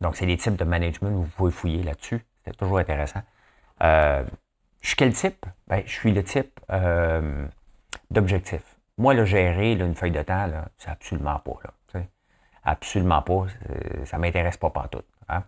Donc, 0.00 0.16
c'est 0.16 0.26
des 0.26 0.36
types 0.36 0.56
de 0.56 0.64
management, 0.64 1.10
vous 1.10 1.26
pouvez 1.36 1.50
fouiller 1.50 1.82
là-dessus. 1.82 2.24
C'est 2.44 2.56
toujours 2.56 2.78
intéressant. 2.78 3.22
je 3.80 4.24
suis 4.82 4.96
quel 4.96 5.12
type? 5.12 5.46
Ben, 5.66 5.82
je 5.86 5.92
suis 5.92 6.12
le 6.12 6.22
type 6.22 6.60
d'objectif. 8.10 8.62
Moi, 8.98 9.14
le 9.14 9.24
gérer 9.24 9.72
une 9.72 9.94
feuille 9.94 10.12
de 10.12 10.22
temps, 10.22 10.48
c'est 10.76 10.90
absolument 10.90 11.38
pas. 11.38 11.58
Là, 11.64 12.02
absolument 12.62 13.22
pas. 13.22 13.46
Ça 14.04 14.16
ne 14.16 14.22
m'intéresse 14.22 14.56
pas 14.56 14.70
partout. 14.70 15.02
Hein. 15.28 15.42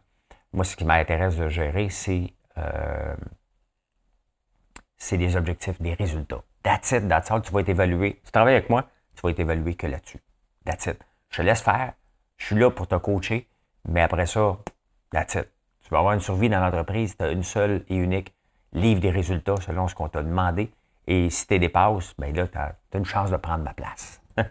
Moi, 0.52 0.64
ce 0.64 0.76
qui 0.76 0.84
m'intéresse 0.84 1.36
de 1.36 1.48
gérer, 1.48 1.88
c'est 1.90 2.32
c'est 4.98 5.18
des 5.18 5.36
objectifs, 5.36 5.80
des 5.80 5.92
résultats. 5.94 6.42
That's 6.62 6.92
it, 6.92 7.06
that's 7.06 7.30
all. 7.30 7.42
Tu 7.42 7.52
vas 7.52 7.60
être 7.60 7.68
évalué. 7.68 8.20
Tu 8.24 8.32
travailles 8.32 8.54
avec 8.54 8.70
moi, 8.70 8.88
tu 9.14 9.20
vas 9.22 9.30
être 9.30 9.40
évalué 9.40 9.74
que 9.74 9.86
là-dessus. 9.86 10.20
That's 10.64 10.86
it. 10.86 10.98
Je 11.28 11.36
te 11.36 11.42
laisse 11.42 11.60
faire. 11.60 11.92
Je 12.38 12.46
suis 12.46 12.56
là 12.56 12.70
pour 12.70 12.88
te 12.88 12.94
coacher, 12.94 13.48
mais 13.88 14.02
après 14.02 14.26
ça, 14.26 14.58
that's 15.10 15.34
it. 15.34 15.48
Tu 15.82 15.90
vas 15.90 15.98
avoir 15.98 16.14
une 16.14 16.20
survie 16.20 16.48
dans 16.48 16.60
l'entreprise. 16.60 17.16
Tu 17.16 17.24
as 17.24 17.30
une 17.30 17.42
seule 17.42 17.84
et 17.88 17.96
unique 17.96 18.34
livre 18.72 19.00
des 19.00 19.10
résultats 19.10 19.56
selon 19.60 19.86
ce 19.88 19.94
qu'on 19.94 20.08
t'a 20.08 20.22
demandé. 20.22 20.70
Et 21.06 21.30
si 21.30 21.46
tu 21.46 21.58
dépasses, 21.58 22.14
ben 22.18 22.34
là, 22.34 22.48
tu 22.48 22.58
as, 22.58 22.74
une 22.94 23.04
chance 23.04 23.30
de 23.30 23.36
prendre 23.36 23.62
ma 23.62 23.74
place. 23.74 24.20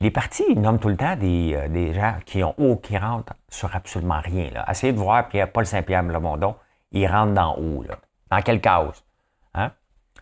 Les 0.00 0.10
partis 0.10 0.56
nomment 0.56 0.80
tout 0.80 0.88
le 0.88 0.96
temps 0.96 1.16
des, 1.16 1.54
euh, 1.54 1.68
des 1.68 1.94
gens 1.94 2.16
qui 2.26 2.42
ont 2.42 2.54
haut, 2.58 2.76
qui 2.76 2.98
rentrent 2.98 3.34
sur 3.48 3.74
absolument 3.74 4.20
rien. 4.20 4.50
Essayez 4.68 4.92
de 4.92 4.98
voir 4.98 5.28
Pierre, 5.28 5.50
Paul 5.50 5.64
Saint-Pierre 5.64 6.02
Lamondon 6.02 6.56
il 6.94 7.06
rentre 7.06 7.34
dans 7.34 7.56
haut. 7.56 7.84
Dans 8.30 8.42
quelle 8.42 8.60
case? 8.60 9.04
Hein? 9.54 9.72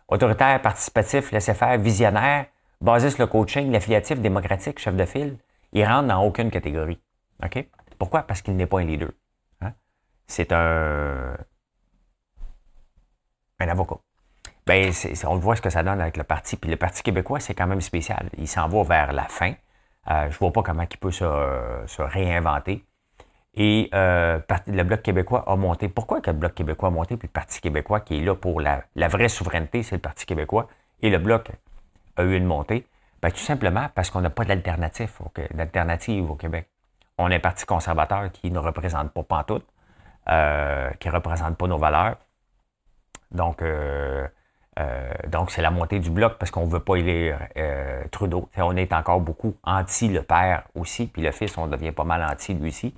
Autoritaire, 0.08 0.60
participatif, 0.60 1.30
laisser-faire, 1.30 1.78
visionnaire, 1.78 2.46
basé 2.80 3.10
sur 3.10 3.20
le 3.20 3.26
coaching, 3.26 3.70
l'affiliatif, 3.70 4.20
démocratique, 4.20 4.78
chef 4.78 4.96
de 4.96 5.04
file. 5.04 5.36
Il 5.72 5.84
rentre 5.84 6.08
dans 6.08 6.22
aucune 6.22 6.50
catégorie. 6.50 7.00
Pourquoi? 7.98 8.22
Parce 8.22 8.42
qu'il 8.42 8.56
n'est 8.56 8.66
pas 8.66 8.80
un 8.80 8.84
leader. 8.84 9.10
Hein? 9.60 9.72
C'est 10.26 10.52
un, 10.52 11.36
un 13.58 13.68
avocat. 13.68 13.96
Ben, 14.66 14.92
on 15.26 15.36
voit 15.36 15.56
ce 15.56 15.62
que 15.62 15.70
ça 15.70 15.82
donne 15.82 16.00
avec 16.00 16.16
le 16.16 16.24
parti. 16.24 16.56
Puis 16.56 16.70
le 16.70 16.76
Parti 16.76 17.02
québécois, 17.02 17.40
c'est 17.40 17.54
quand 17.54 17.66
même 17.66 17.80
spécial. 17.80 18.28
Il 18.38 18.46
s'en 18.46 18.68
va 18.68 18.82
vers 18.84 19.12
la 19.12 19.24
fin. 19.24 19.54
Euh, 20.10 20.28
je 20.28 20.34
ne 20.34 20.38
vois 20.38 20.52
pas 20.52 20.62
comment 20.62 20.86
il 20.88 20.98
peut 20.98 21.10
se 21.10 22.02
réinventer. 22.02 22.84
Et 23.54 23.90
euh, 23.92 24.40
le 24.66 24.82
Bloc 24.82 25.02
québécois 25.02 25.44
a 25.46 25.56
monté. 25.56 25.88
Pourquoi 25.88 26.20
que 26.20 26.30
le 26.30 26.36
Bloc 26.36 26.54
québécois 26.54 26.88
a 26.88 26.92
monté, 26.92 27.16
puis 27.16 27.28
le 27.28 27.32
Parti 27.32 27.60
québécois 27.60 28.00
qui 28.00 28.18
est 28.18 28.20
là 28.22 28.34
pour 28.34 28.60
la, 28.60 28.84
vraie 28.96 29.28
souveraineté, 29.28 29.82
c'est 29.82 29.96
le 29.96 30.00
Parti 30.00 30.24
québécois, 30.24 30.68
et 31.02 31.10
le 31.10 31.18
Bloc 31.18 31.50
a 32.16 32.22
eu 32.22 32.34
une 32.34 32.46
montée? 32.46 32.86
Bien, 33.22 33.30
tout 33.30 33.38
simplement 33.38 33.86
parce 33.94 34.10
qu'on 34.10 34.20
n'a 34.20 34.30
pas 34.30 34.44
d'alternative 34.44 35.10
au, 36.30 36.34
Québec. 36.34 36.68
On 37.18 37.30
est 37.30 37.36
un 37.36 37.40
parti 37.40 37.64
conservateur 37.64 38.32
qui 38.32 38.50
ne 38.50 38.58
représente 38.58 39.12
pas 39.12 39.22
pantoute, 39.22 39.64
euh, 40.28 40.90
qui 40.98 41.08
ne 41.08 41.12
représente 41.12 41.56
pas 41.56 41.68
nos 41.68 41.78
valeurs. 41.78 42.16
Donc, 43.30 43.62
euh, 43.62 44.26
euh, 44.80 45.12
donc 45.28 45.52
c'est 45.52 45.62
la 45.62 45.70
montée 45.70 46.00
du 46.00 46.10
bloc 46.10 46.36
parce 46.38 46.50
qu'on 46.50 46.66
ne 46.66 46.70
veut 46.70 46.80
pas 46.80 46.96
élire 46.96 47.38
Trudeau. 48.10 48.48
on 48.56 48.76
est 48.76 48.92
encore 48.92 49.20
beaucoup 49.20 49.56
anti 49.62 50.08
le 50.08 50.22
père 50.22 50.64
aussi, 50.74 51.06
puis 51.06 51.22
le 51.22 51.30
fils, 51.30 51.56
on 51.56 51.68
devient 51.68 51.92
pas 51.92 52.04
mal 52.04 52.24
anti 52.24 52.54
lui 52.54 52.70
aussi. 52.70 52.92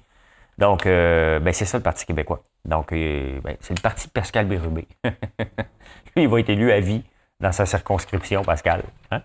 Donc, 0.56 0.84
ben, 0.84 1.52
c'est 1.52 1.66
ça 1.66 1.76
le 1.76 1.82
Parti 1.82 2.06
québécois. 2.06 2.42
Donc, 2.64 2.92
ben, 2.92 3.56
c'est 3.60 3.76
le 3.76 3.82
Parti 3.82 4.08
Pascal 4.08 4.46
Bérubé. 4.46 4.86
lui, 5.04 6.22
il 6.22 6.28
va 6.28 6.40
être 6.40 6.48
élu 6.48 6.72
à 6.72 6.80
vie 6.80 7.04
dans 7.40 7.52
sa 7.52 7.66
circonscription, 7.66 8.42
Pascal. 8.42 8.84
Hein? 9.10 9.20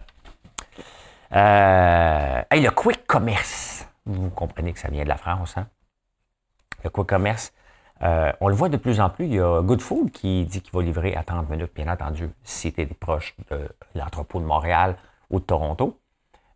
Euh, 1.35 2.41
le 2.51 2.69
quick 2.69 3.05
commerce. 3.05 3.87
Vous 4.05 4.29
comprenez 4.31 4.73
que 4.73 4.79
ça 4.79 4.89
vient 4.89 5.03
de 5.03 5.09
la 5.09 5.17
France. 5.17 5.57
Hein? 5.57 5.67
Le 6.83 6.89
quick 6.89 7.07
commerce. 7.07 7.53
Euh, 8.01 8.31
on 8.39 8.47
le 8.47 8.55
voit 8.55 8.69
de 8.69 8.77
plus 8.77 8.99
en 8.99 9.09
plus. 9.09 9.25
Il 9.25 9.33
y 9.33 9.39
a 9.39 9.61
Good 9.61 9.81
Food 9.81 10.11
qui 10.11 10.45
dit 10.45 10.61
qu'il 10.61 10.73
va 10.73 10.81
livrer 10.81 11.15
à 11.15 11.23
30 11.23 11.49
minutes, 11.49 11.71
bien 11.75 11.91
entendu, 11.91 12.29
si 12.43 12.71
tu 12.71 12.81
es 12.81 12.85
proche 12.85 13.35
de 13.51 13.69
l'entrepôt 13.93 14.39
de 14.39 14.45
Montréal 14.45 14.95
ou 15.29 15.39
de 15.39 15.45
Toronto. 15.45 15.99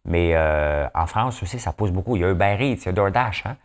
Mais 0.06 0.32
euh, 0.36 0.88
en 0.96 1.06
France 1.06 1.44
aussi, 1.44 1.60
ça 1.60 1.74
pousse 1.74 1.92
beaucoup. 1.92 2.16
Il 2.16 2.22
y 2.22 2.26
a 2.26 2.32
Uber 2.32 2.58
Eats, 2.60 2.82
il 2.82 2.86
y 2.86 2.90
a 2.90 2.92
DoorDash. 2.94 3.46
Hein? 3.46 3.58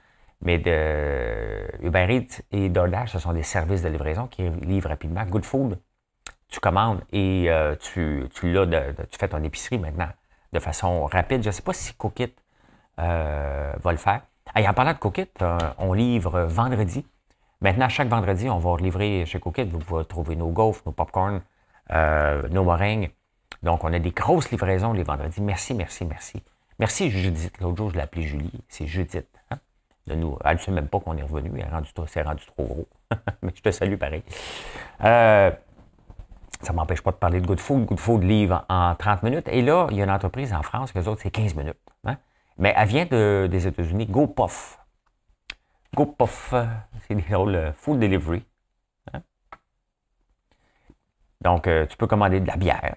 Mais 0.43 0.59
de, 0.59 1.85
Uber 1.85 2.07
Eats 2.15 2.43
et 2.53 2.69
DoorDash, 2.69 3.13
ce 3.13 3.19
sont 3.19 3.33
des 3.33 3.43
services 3.43 3.83
de 3.83 3.89
livraison 3.89 4.27
qui 4.27 4.49
livrent 4.51 4.89
rapidement. 4.89 5.25
Good 5.25 5.45
Food, 5.45 5.79
tu 6.49 6.61
commandes 6.61 7.01
et 7.13 7.51
tu, 7.81 8.29
tu, 8.35 8.53
tu 8.53 9.19
fais 9.19 9.29
ton 9.29 9.43
épicerie 9.43 9.79
maintenant 9.79 10.11
de 10.53 10.59
façon 10.59 11.07
rapide. 11.07 11.43
Je 11.43 11.49
ne 11.49 11.53
sais 11.53 11.63
pas 11.63 11.73
si 11.73 11.95
Cookit 11.95 12.33
euh, 13.01 13.73
va 13.81 13.93
le 13.93 13.99
faire. 13.99 14.23
en 14.57 14.75
parlant 14.75 14.93
de 14.93 14.99
Cookit, 14.99 15.29
euh, 15.43 15.59
on 15.79 15.93
livre 15.93 16.41
vendredi. 16.43 17.07
Maintenant, 17.61 17.89
chaque 17.89 18.09
vendredi, 18.09 18.49
on 18.49 18.59
va 18.59 18.77
livrer 18.77 19.25
chez 19.27 19.41
Cookit. 19.41 19.65
Vous 19.65 19.79
pouvez 19.79 20.05
trouver 20.05 20.37
nos 20.37 20.49
gaufres, 20.49 20.83
nos 20.87 20.93
popcorn, 20.93 21.41
euh, 21.91 22.49
nos 22.49 22.65
meringues. 22.65 23.11
Donc, 23.63 23.83
on 23.83 23.93
a 23.93 23.99
des 23.99 24.11
grosses 24.13 24.51
livraisons 24.51 24.93
les 24.93 25.03
vendredis. 25.03 25.41
Merci, 25.41 25.75
merci, 25.75 26.05
merci. 26.05 26.43
Merci 26.79 27.11
Judith. 27.11 27.59
L'autre 27.61 27.77
jour, 27.77 27.91
je 27.91 27.97
l'ai 27.97 28.03
appelée 28.03 28.23
Julie. 28.23 28.53
C'est 28.69 28.87
Judith. 28.87 29.27
Hein? 29.51 29.59
Elle 30.09 30.21
ne 30.21 30.59
sait 30.59 30.71
même 30.71 30.89
pas 30.89 31.01
qu'on 31.01 31.17
est 31.17 31.23
revenu. 31.23 31.51
Elle 31.59 31.69
rendu, 31.71 31.91
c'est 32.07 32.23
rendu 32.23 32.45
trop 32.47 32.65
gros. 32.65 32.89
Mais 33.43 33.53
je 33.55 33.61
te 33.61 33.71
salue 33.71 33.97
pareil. 33.97 34.23
Ça 36.63 36.73
ne 36.73 36.77
m'empêche 36.77 37.03
pas 37.03 37.13
de 37.13 37.17
parler 37.17 37.41
de 37.41 37.47
Good 37.47 37.61
Food. 37.61 37.85
Good 37.85 38.01
Food 38.01 38.23
livre 38.25 38.65
en 38.69 38.95
30 38.95 39.23
minutes. 39.23 39.49
Et 39.49 39.63
là, 39.63 39.87
il 39.91 39.97
y 39.97 40.01
a 40.01 40.05
une 40.05 40.11
entreprise 40.11 40.53
en 40.53 40.63
France, 40.63 40.93
que 40.93 40.99
les 40.99 41.09
autres, 41.09 41.23
c'est 41.23 41.31
15 41.31 41.55
minutes. 41.55 41.79
Hein. 42.05 42.17
Mais 42.59 42.75
elle 42.77 42.89
vient 42.89 43.07
des 43.07 43.67
États-Unis, 43.67 44.07
GoPuff. 44.07 44.79
GoPuff, 45.95 46.55
c'est 47.07 47.15
des 47.15 47.35
rôles 47.35 47.55
euh, 47.55 47.73
food 47.73 47.99
delivery. 47.99 48.45
Hein. 49.13 49.23
Donc, 51.41 51.67
euh, 51.67 51.87
tu 51.87 51.97
peux 51.97 52.07
commander 52.07 52.41
de 52.41 52.47
la 52.47 52.57
bière, 52.57 52.97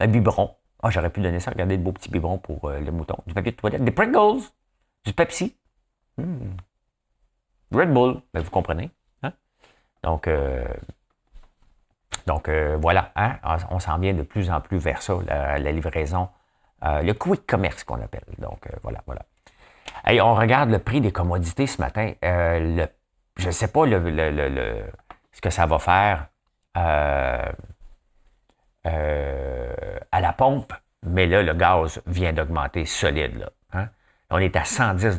un 0.00 0.06
biberon. 0.08 0.56
Ah, 0.82 0.90
j'aurais 0.90 1.10
pu 1.10 1.20
donner 1.20 1.38
ça. 1.38 1.52
Regardez 1.52 1.76
le 1.76 1.82
beau 1.82 1.92
petit 1.92 2.10
biberon 2.10 2.38
pour 2.38 2.68
euh, 2.68 2.80
le 2.80 2.90
mouton. 2.90 3.16
Du 3.26 3.34
papier 3.34 3.52
de 3.52 3.56
toilette, 3.56 3.84
des 3.84 3.92
Pringles, 3.92 4.42
du 5.04 5.12
Pepsi, 5.12 5.56
hmm. 6.18 6.56
Red 7.72 7.92
Bull, 7.94 8.20
ben, 8.34 8.42
vous 8.42 8.50
comprenez. 8.50 8.90
Hein. 9.22 9.32
Donc, 10.02 10.28
donc 12.26 12.48
euh, 12.48 12.76
voilà, 12.80 13.12
hein, 13.16 13.36
on 13.70 13.78
s'en 13.78 13.98
vient 13.98 14.14
de 14.14 14.22
plus 14.22 14.50
en 14.50 14.60
plus 14.60 14.78
vers 14.78 15.02
ça, 15.02 15.14
la, 15.26 15.72
livraison, 15.72 16.28
euh, 16.84 17.02
le 17.02 17.14
quick 17.14 17.46
commerce 17.46 17.84
qu'on 17.84 18.00
appelle. 18.00 18.24
Donc 18.38 18.66
euh, 18.66 18.76
voilà, 18.82 19.00
voilà. 19.06 19.22
Et 20.08 20.20
on 20.20 20.34
regarde 20.34 20.70
le 20.70 20.78
prix 20.78 21.00
des 21.00 21.12
commodités 21.12 21.66
ce 21.66 21.80
matin. 21.80 22.12
je 22.22 23.46
ne 23.46 23.50
sais 23.50 23.68
pas 23.68 23.86
ce 23.86 25.40
que 25.40 25.50
ça 25.50 25.66
va 25.66 25.78
faire 25.78 26.26
à 26.74 27.52
la 30.20 30.32
pompe, 30.32 30.72
mais 31.04 31.26
là, 31.26 31.42
le 31.42 31.54
gaz 31.54 32.00
vient 32.06 32.32
d'augmenter 32.32 32.86
solide. 32.86 33.48
Hein. 33.72 33.88
On 34.30 34.38
est 34.38 34.56
à 34.56 34.64
110 34.64 35.18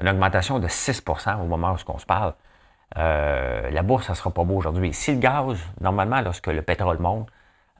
Une 0.00 0.08
augmentation 0.08 0.58
de 0.58 0.68
6% 0.68 1.40
au 1.40 1.46
moment 1.46 1.72
où 1.72 1.90
on 1.90 1.98
se 1.98 2.06
parle. 2.06 2.34
Euh, 2.96 3.70
la 3.70 3.82
bourse, 3.82 4.06
ça 4.06 4.12
ne 4.12 4.16
sera 4.16 4.30
pas 4.30 4.44
beau 4.44 4.56
aujourd'hui. 4.56 4.94
Si 4.94 5.12
le 5.12 5.18
gaz, 5.18 5.58
normalement, 5.80 6.20
lorsque 6.20 6.46
le 6.46 6.62
pétrole 6.62 6.98
monte, 6.98 7.28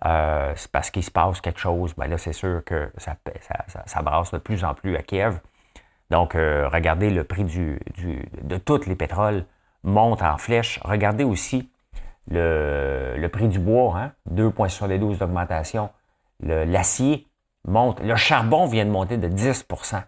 euh, 0.04 0.52
c'est 0.54 0.70
parce 0.70 0.90
qu'il 0.90 1.02
se 1.02 1.11
passe 1.11 1.40
quelque 1.40 1.59
chose, 1.59 1.94
ben 1.96 2.06
là, 2.06 2.18
c'est 2.18 2.32
sûr 2.32 2.62
que 2.64 2.92
ça, 2.98 3.16
ça, 3.86 4.02
brasse 4.02 4.30
de 4.30 4.38
plus 4.38 4.64
en 4.64 4.74
plus 4.74 4.96
à 4.96 5.02
Kiev. 5.02 5.40
Donc, 6.11 6.34
euh, 6.34 6.68
regardez 6.68 7.11
le 7.11 7.24
prix 7.24 7.44
du, 7.44 7.80
de 8.42 8.56
tous 8.59 8.86
les 8.86 8.94
pétroles 8.94 9.44
monte 9.82 10.22
en 10.22 10.38
flèche. 10.38 10.78
Regardez 10.84 11.24
aussi 11.24 11.70
le, 12.30 13.26
prix 13.28 13.48
du 13.48 13.59
bois, 13.59 13.98
hein, 13.98 14.12
2,72 14.30 15.18
d'augmentation. 15.18 15.90
L'acier 16.40 17.26
monte. 17.66 18.00
Le 18.00 18.16
charbon 18.16 18.66
vient 18.66 18.84
de 18.84 18.90
monter 18.90 19.16
de 19.16 19.28
10% 19.28 20.02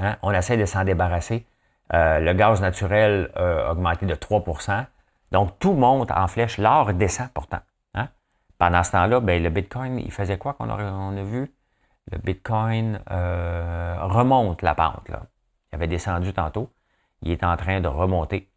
hein, 0.00 0.16
On 0.22 0.32
essaie 0.32 0.56
de 0.56 0.66
s'en 0.66 0.84
débarrasser. 0.84 1.46
Euh, 1.94 2.18
le 2.18 2.32
gaz 2.32 2.60
naturel 2.60 3.30
a 3.34 3.70
augmenté 3.70 4.06
de 4.06 4.14
3% 4.14 4.86
Donc, 5.32 5.58
tout 5.58 5.74
monte 5.74 6.10
en 6.10 6.26
flèche. 6.26 6.58
L'or 6.58 6.92
descend 6.92 7.28
pourtant. 7.32 7.60
Hein. 7.94 8.08
Pendant 8.58 8.82
ce 8.82 8.92
temps-là, 8.92 9.20
ben, 9.20 9.42
le 9.42 9.50
Bitcoin, 9.50 9.98
il 9.98 10.10
faisait 10.10 10.38
quoi 10.38 10.54
qu'on 10.54 10.68
a, 10.68 11.22
vu? 11.22 11.52
Le 12.10 12.18
Bitcoin 12.18 13.00
euh, 13.10 13.96
remonte 14.02 14.62
la 14.62 14.74
pente. 14.74 15.08
Là. 15.08 15.22
Il 15.72 15.76
avait 15.76 15.88
descendu 15.88 16.32
tantôt. 16.32 16.72
Il 17.22 17.30
est 17.30 17.44
en 17.44 17.56
train 17.56 17.80
de 17.80 17.88
remonter. 17.88 18.50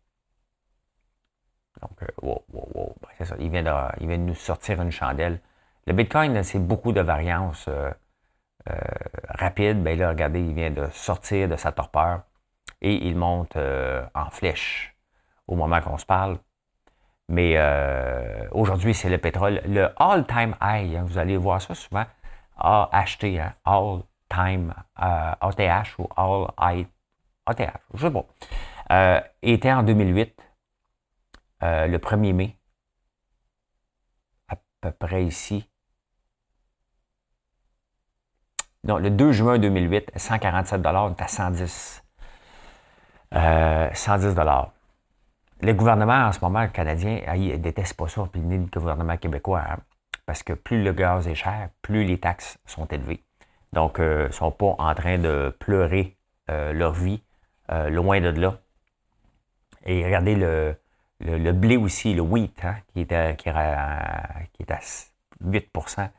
Donc, 1.81 1.91
euh, 2.01 2.07
wow, 2.21 2.43
wow, 2.51 2.69
wow. 2.73 2.95
Ben, 3.01 3.09
c'est 3.17 3.25
ça. 3.25 3.35
Il 3.39 3.49
vient, 3.49 3.63
de, 3.63 3.71
il 4.01 4.07
vient 4.07 4.17
de 4.17 4.23
nous 4.23 4.35
sortir 4.35 4.81
une 4.81 4.91
chandelle. 4.91 5.39
Le 5.85 5.93
Bitcoin, 5.93 6.43
c'est 6.43 6.59
beaucoup 6.59 6.91
de 6.91 7.01
variances 7.01 7.69
rapides. 9.29 9.81
Ben 9.81 9.97
là, 9.97 10.09
regardez, 10.09 10.41
il 10.41 10.53
vient 10.53 10.69
de 10.69 10.87
sortir 10.91 11.47
de 11.47 11.55
sa 11.55 11.71
torpeur 11.71 12.21
et 12.81 13.07
il 13.07 13.15
monte 13.15 13.55
euh, 13.55 14.05
en 14.13 14.29
flèche 14.29 14.95
au 15.47 15.55
moment 15.55 15.81
qu'on 15.81 15.97
se 15.97 16.05
parle. 16.05 16.37
Mais 17.27 17.53
euh, 17.57 18.47
aujourd'hui, 18.51 18.93
c'est 18.93 19.09
le 19.09 19.17
pétrole. 19.17 19.61
Le 19.65 19.89
all-time 20.01 20.55
high, 20.61 20.95
hein, 20.95 21.03
vous 21.05 21.17
allez 21.17 21.37
voir 21.37 21.61
ça 21.61 21.75
souvent, 21.75 22.05
AHT, 22.57 23.25
hein, 23.39 23.53
all-time, 23.65 24.73
euh, 25.01 25.33
ou 25.99 26.07
all 26.15 26.87
ATH, 27.45 27.73
je 27.93 28.07
sais 28.07 28.11
pas, 28.11 29.23
était 29.41 29.71
en 29.71 29.83
2008, 29.83 30.39
le 31.61 31.97
1er 31.97 32.33
mai, 32.33 32.59
à 34.47 34.55
peu 34.81 34.91
près 34.91 35.23
ici. 35.23 35.67
Non, 38.83 38.97
le 38.97 39.09
2 39.09 39.31
juin 39.31 39.59
2008, 39.59 40.11
147 40.15 40.85
on 40.85 41.11
est 41.11 41.21
à 41.21 41.27
110 41.27 41.57
110 41.59 42.08
euh, 43.35 44.33
dollars. 44.33 44.71
Le 45.61 45.73
gouvernement, 45.73 46.27
en 46.27 46.31
ce 46.31 46.39
moment, 46.41 46.61
le 46.61 46.69
Canadien, 46.69 47.21
ah, 47.27 47.35
il 47.35 47.51
ne 47.51 47.57
déteste 47.57 47.95
pas 47.95 48.07
ça, 48.07 48.27
puis 48.31 48.41
ni 48.41 48.57
le 48.57 48.65
gouvernement 48.65 49.17
québécois, 49.17 49.63
hein, 49.69 49.77
parce 50.25 50.43
que 50.43 50.53
plus 50.53 50.83
le 50.83 50.93
gaz 50.93 51.27
est 51.27 51.35
cher, 51.35 51.69
plus 51.81 52.05
les 52.05 52.17
taxes 52.17 52.57
sont 52.65 52.85
élevées. 52.85 53.23
Donc, 53.73 53.99
euh, 53.99 54.23
ils 54.23 54.27
ne 54.27 54.33
sont 54.33 54.51
pas 54.51 54.75
en 54.77 54.95
train 54.95 55.17
de 55.17 55.55
pleurer 55.59 56.17
euh, 56.49 56.73
leur 56.73 56.93
vie, 56.93 57.21
loin 57.89 58.19
de 58.19 58.29
là. 58.29 58.57
Et 59.85 60.03
regardez 60.03 60.35
le, 60.35 60.75
le, 61.19 61.51
blé 61.51 61.77
aussi, 61.77 62.15
le 62.15 62.21
wheat, 62.21 62.65
hein, 62.65 62.77
qui, 62.87 63.01
est 63.01 63.11
à, 63.11 63.33
qui, 63.33 63.49
est 63.49 63.51
à, 64.71 64.79
8% 65.43 66.09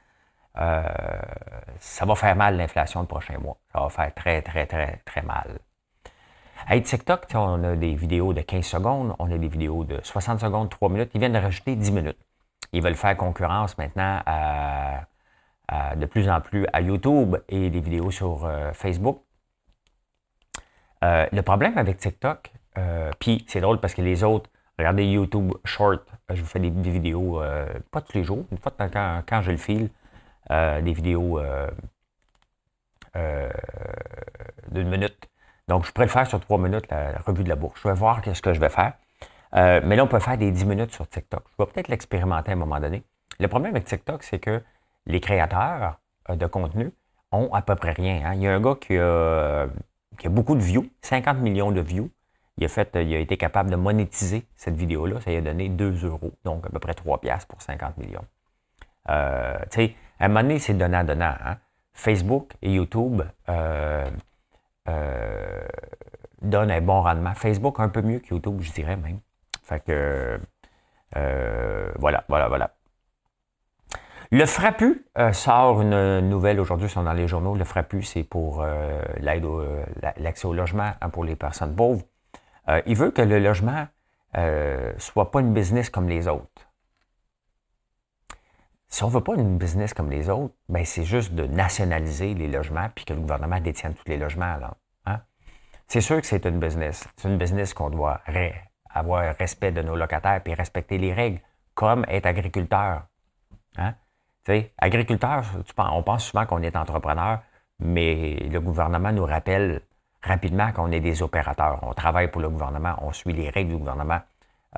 ça 1.78 2.04
va 2.04 2.14
faire 2.14 2.36
mal 2.36 2.56
l'inflation 2.56 3.00
le 3.00 3.06
prochain 3.06 3.38
mois. 3.38 3.56
Ça 3.72 3.80
va 3.80 3.88
faire 3.88 4.14
très, 4.14 4.42
très, 4.42 4.66
très, 4.66 4.98
très 5.04 5.22
mal. 5.22 5.58
Avec 6.66 6.84
TikTok, 6.84 7.26
on 7.34 7.64
a 7.64 7.76
des 7.76 7.94
vidéos 7.94 8.32
de 8.32 8.40
15 8.42 8.64
secondes, 8.64 9.14
on 9.18 9.30
a 9.30 9.38
des 9.38 9.48
vidéos 9.48 9.84
de 9.84 9.98
60 10.02 10.40
secondes, 10.40 10.70
3 10.70 10.88
minutes. 10.88 11.10
Ils 11.14 11.20
viennent 11.20 11.32
de 11.32 11.38
rajouter 11.38 11.76
10 11.76 11.92
minutes. 11.92 12.18
Ils 12.72 12.82
veulent 12.82 12.94
faire 12.94 13.16
concurrence 13.16 13.76
maintenant 13.78 14.20
de 15.96 16.06
plus 16.06 16.28
en 16.28 16.40
plus 16.40 16.66
à 16.72 16.80
YouTube 16.80 17.36
et 17.48 17.70
des 17.70 17.80
vidéos 17.80 18.10
sur 18.10 18.44
euh, 18.44 18.72
Facebook. 18.72 19.22
Euh, 21.02 21.26
le 21.32 21.42
problème 21.42 21.78
avec 21.78 21.98
TikTok, 21.98 22.50
euh, 22.78 23.10
puis 23.18 23.44
c'est 23.48 23.60
drôle 23.60 23.80
parce 23.80 23.94
que 23.94 24.02
les 24.02 24.22
autres, 24.22 24.50
regardez 24.78 25.04
YouTube 25.04 25.52
Short, 25.64 26.02
je 26.28 26.40
vous 26.40 26.46
fais 26.46 26.60
des, 26.60 26.70
vidéos, 26.70 27.40
pas 27.90 28.00
tous 28.00 28.18
les 28.18 28.24
jours, 28.24 28.44
une 28.52 28.58
fois 28.58 28.72
quand, 28.76 29.22
quand 29.26 29.42
je 29.42 29.50
le 29.50 29.56
file, 29.56 29.90
des 30.48 30.92
vidéos 30.92 31.40
d'une 33.14 34.88
minute 34.88 35.29
donc, 35.70 35.86
je 35.86 35.92
pourrais 35.92 36.06
le 36.06 36.10
faire 36.10 36.26
sur 36.26 36.40
trois 36.40 36.58
minutes, 36.58 36.90
la, 36.90 37.12
revue 37.24 37.44
de 37.44 37.48
la 37.48 37.54
bourse. 37.54 37.80
Je 37.80 37.86
vais 37.86 37.94
voir 37.94 38.20
ce 38.24 38.42
que 38.42 38.52
je 38.52 38.58
vais 38.58 38.68
faire. 38.68 38.94
Euh, 39.54 39.80
mais 39.84 39.94
là, 39.94 40.02
on 40.02 40.08
peut 40.08 40.18
faire 40.18 40.36
des 40.36 40.50
dix 40.50 40.64
minutes 40.64 40.92
sur 40.92 41.08
TikTok. 41.08 41.44
Je 41.46 41.62
vais 41.62 41.70
peut-être 41.70 41.86
l'expérimenter 41.86 42.50
à 42.50 42.54
un 42.54 42.56
moment 42.56 42.80
donné. 42.80 43.04
Le 43.38 43.46
problème 43.46 43.76
avec 43.76 43.84
TikTok, 43.84 44.24
c'est 44.24 44.40
que 44.40 44.60
les 45.06 45.20
créateurs 45.20 46.00
euh, 46.28 46.34
de 46.34 46.46
contenu 46.46 46.90
ont 47.30 47.54
à 47.54 47.62
peu 47.62 47.76
près 47.76 47.92
rien. 47.92 48.20
Hein. 48.24 48.34
Il 48.34 48.42
y 48.42 48.48
a 48.48 48.52
un 48.52 48.60
gars 48.60 48.74
qui 48.80 48.98
a, 48.98 49.68
qui 50.18 50.26
a 50.26 50.30
beaucoup 50.30 50.56
de 50.56 50.60
views, 50.60 50.86
50 51.02 51.38
millions 51.38 51.70
de 51.70 51.80
views. 51.80 52.10
Il 52.56 52.64
a, 52.64 52.68
fait, 52.68 52.90
il 52.96 53.14
a 53.14 53.20
été 53.20 53.36
capable 53.36 53.70
de 53.70 53.76
monétiser 53.76 54.44
cette 54.56 54.74
vidéo-là. 54.74 55.20
Ça 55.20 55.30
lui 55.30 55.36
a 55.36 55.40
donné 55.40 55.68
2 55.68 56.04
euros, 56.04 56.32
donc 56.44 56.66
à 56.66 56.70
peu 56.70 56.80
près 56.80 56.94
3 56.94 57.20
piastres 57.20 57.46
pour 57.46 57.62
50 57.62 57.96
millions. 57.98 58.24
Euh, 59.08 59.56
tu 59.70 59.82
sais, 59.82 59.94
à 60.18 60.24
un 60.24 60.28
moment 60.28 60.42
donné, 60.42 60.58
c'est 60.58 60.74
donnant-donnant. 60.74 61.36
Hein. 61.44 61.58
Facebook 61.94 62.54
et 62.60 62.72
YouTube 62.72 63.22
euh, 64.90 65.60
donnent 66.42 66.70
un 66.70 66.80
bon 66.80 67.00
rendement. 67.00 67.34
Facebook 67.34 67.80
un 67.80 67.88
peu 67.88 68.02
mieux 68.02 68.18
que 68.18 68.28
YouTube, 68.34 68.60
je 68.60 68.72
dirais 68.72 68.96
même. 68.96 69.20
Fait 69.62 69.84
que, 69.84 70.38
voilà, 71.98 72.24
voilà, 72.28 72.48
voilà. 72.48 72.74
Le 74.32 74.46
Frappu 74.46 75.06
sort 75.32 75.80
une 75.82 76.20
nouvelle 76.28 76.60
aujourd'hui, 76.60 76.88
sont 76.88 77.02
dans 77.02 77.12
les 77.12 77.28
journaux. 77.28 77.54
Le 77.54 77.64
Frappu, 77.64 78.02
c'est 78.02 78.22
pour 78.22 78.64
l'aide 79.18 79.44
l'accès 80.18 80.46
au 80.46 80.54
logement 80.54 80.90
hein, 81.00 81.08
pour 81.10 81.24
les 81.24 81.36
personnes 81.36 81.74
pauvres. 81.74 82.04
il 82.86 82.96
veut 82.96 83.10
que 83.10 83.22
le 83.22 83.38
logement 83.38 83.86
ne 84.36 84.92
soit 84.98 85.30
pas 85.30 85.40
une 85.40 85.52
business 85.52 85.90
comme 85.90 86.08
les 86.08 86.26
autres. 86.26 86.69
Si 88.90 89.04
on 89.04 89.06
ne 89.06 89.12
veut 89.12 89.20
pas 89.20 89.36
une 89.36 89.56
business 89.56 89.94
comme 89.94 90.10
les 90.10 90.28
autres, 90.28 90.52
ben 90.68 90.84
c'est 90.84 91.04
juste 91.04 91.32
de 91.32 91.46
nationaliser 91.46 92.34
les 92.34 92.48
logements 92.48 92.88
puis 92.92 93.04
que 93.04 93.14
le 93.14 93.20
gouvernement 93.20 93.60
détienne 93.60 93.94
tous 93.94 94.08
les 94.08 94.18
logements. 94.18 94.56
Hein? 95.06 95.20
C'est 95.86 96.00
sûr 96.00 96.20
que 96.20 96.26
c'est 96.26 96.44
une 96.44 96.58
business. 96.58 97.06
C'est 97.16 97.28
une 97.28 97.38
business 97.38 97.72
qu'on 97.72 97.88
doit 97.88 98.20
avoir 98.92 99.36
respect 99.36 99.70
de 99.70 99.82
nos 99.82 99.94
locataires 99.94 100.42
puis 100.42 100.54
respecter 100.54 100.98
les 100.98 101.14
règles, 101.14 101.40
comme 101.74 102.04
être 102.08 102.26
agriculteur. 102.26 103.04
Hein? 103.76 103.94
Tu 104.44 104.52
sais, 104.52 104.72
agriculteur, 104.76 105.44
on 105.78 106.02
pense 106.02 106.24
souvent 106.24 106.44
qu'on 106.46 106.62
est 106.62 106.74
entrepreneur, 106.74 107.42
mais 107.78 108.34
le 108.50 108.60
gouvernement 108.60 109.12
nous 109.12 109.24
rappelle 109.24 109.82
rapidement 110.20 110.72
qu'on 110.72 110.90
est 110.90 111.00
des 111.00 111.22
opérateurs. 111.22 111.78
On 111.82 111.94
travaille 111.94 112.28
pour 112.28 112.40
le 112.40 112.50
gouvernement, 112.50 112.96
on 113.02 113.12
suit 113.12 113.32
les 113.32 113.50
règles 113.50 113.70
du 113.70 113.76
gouvernement 113.78 114.20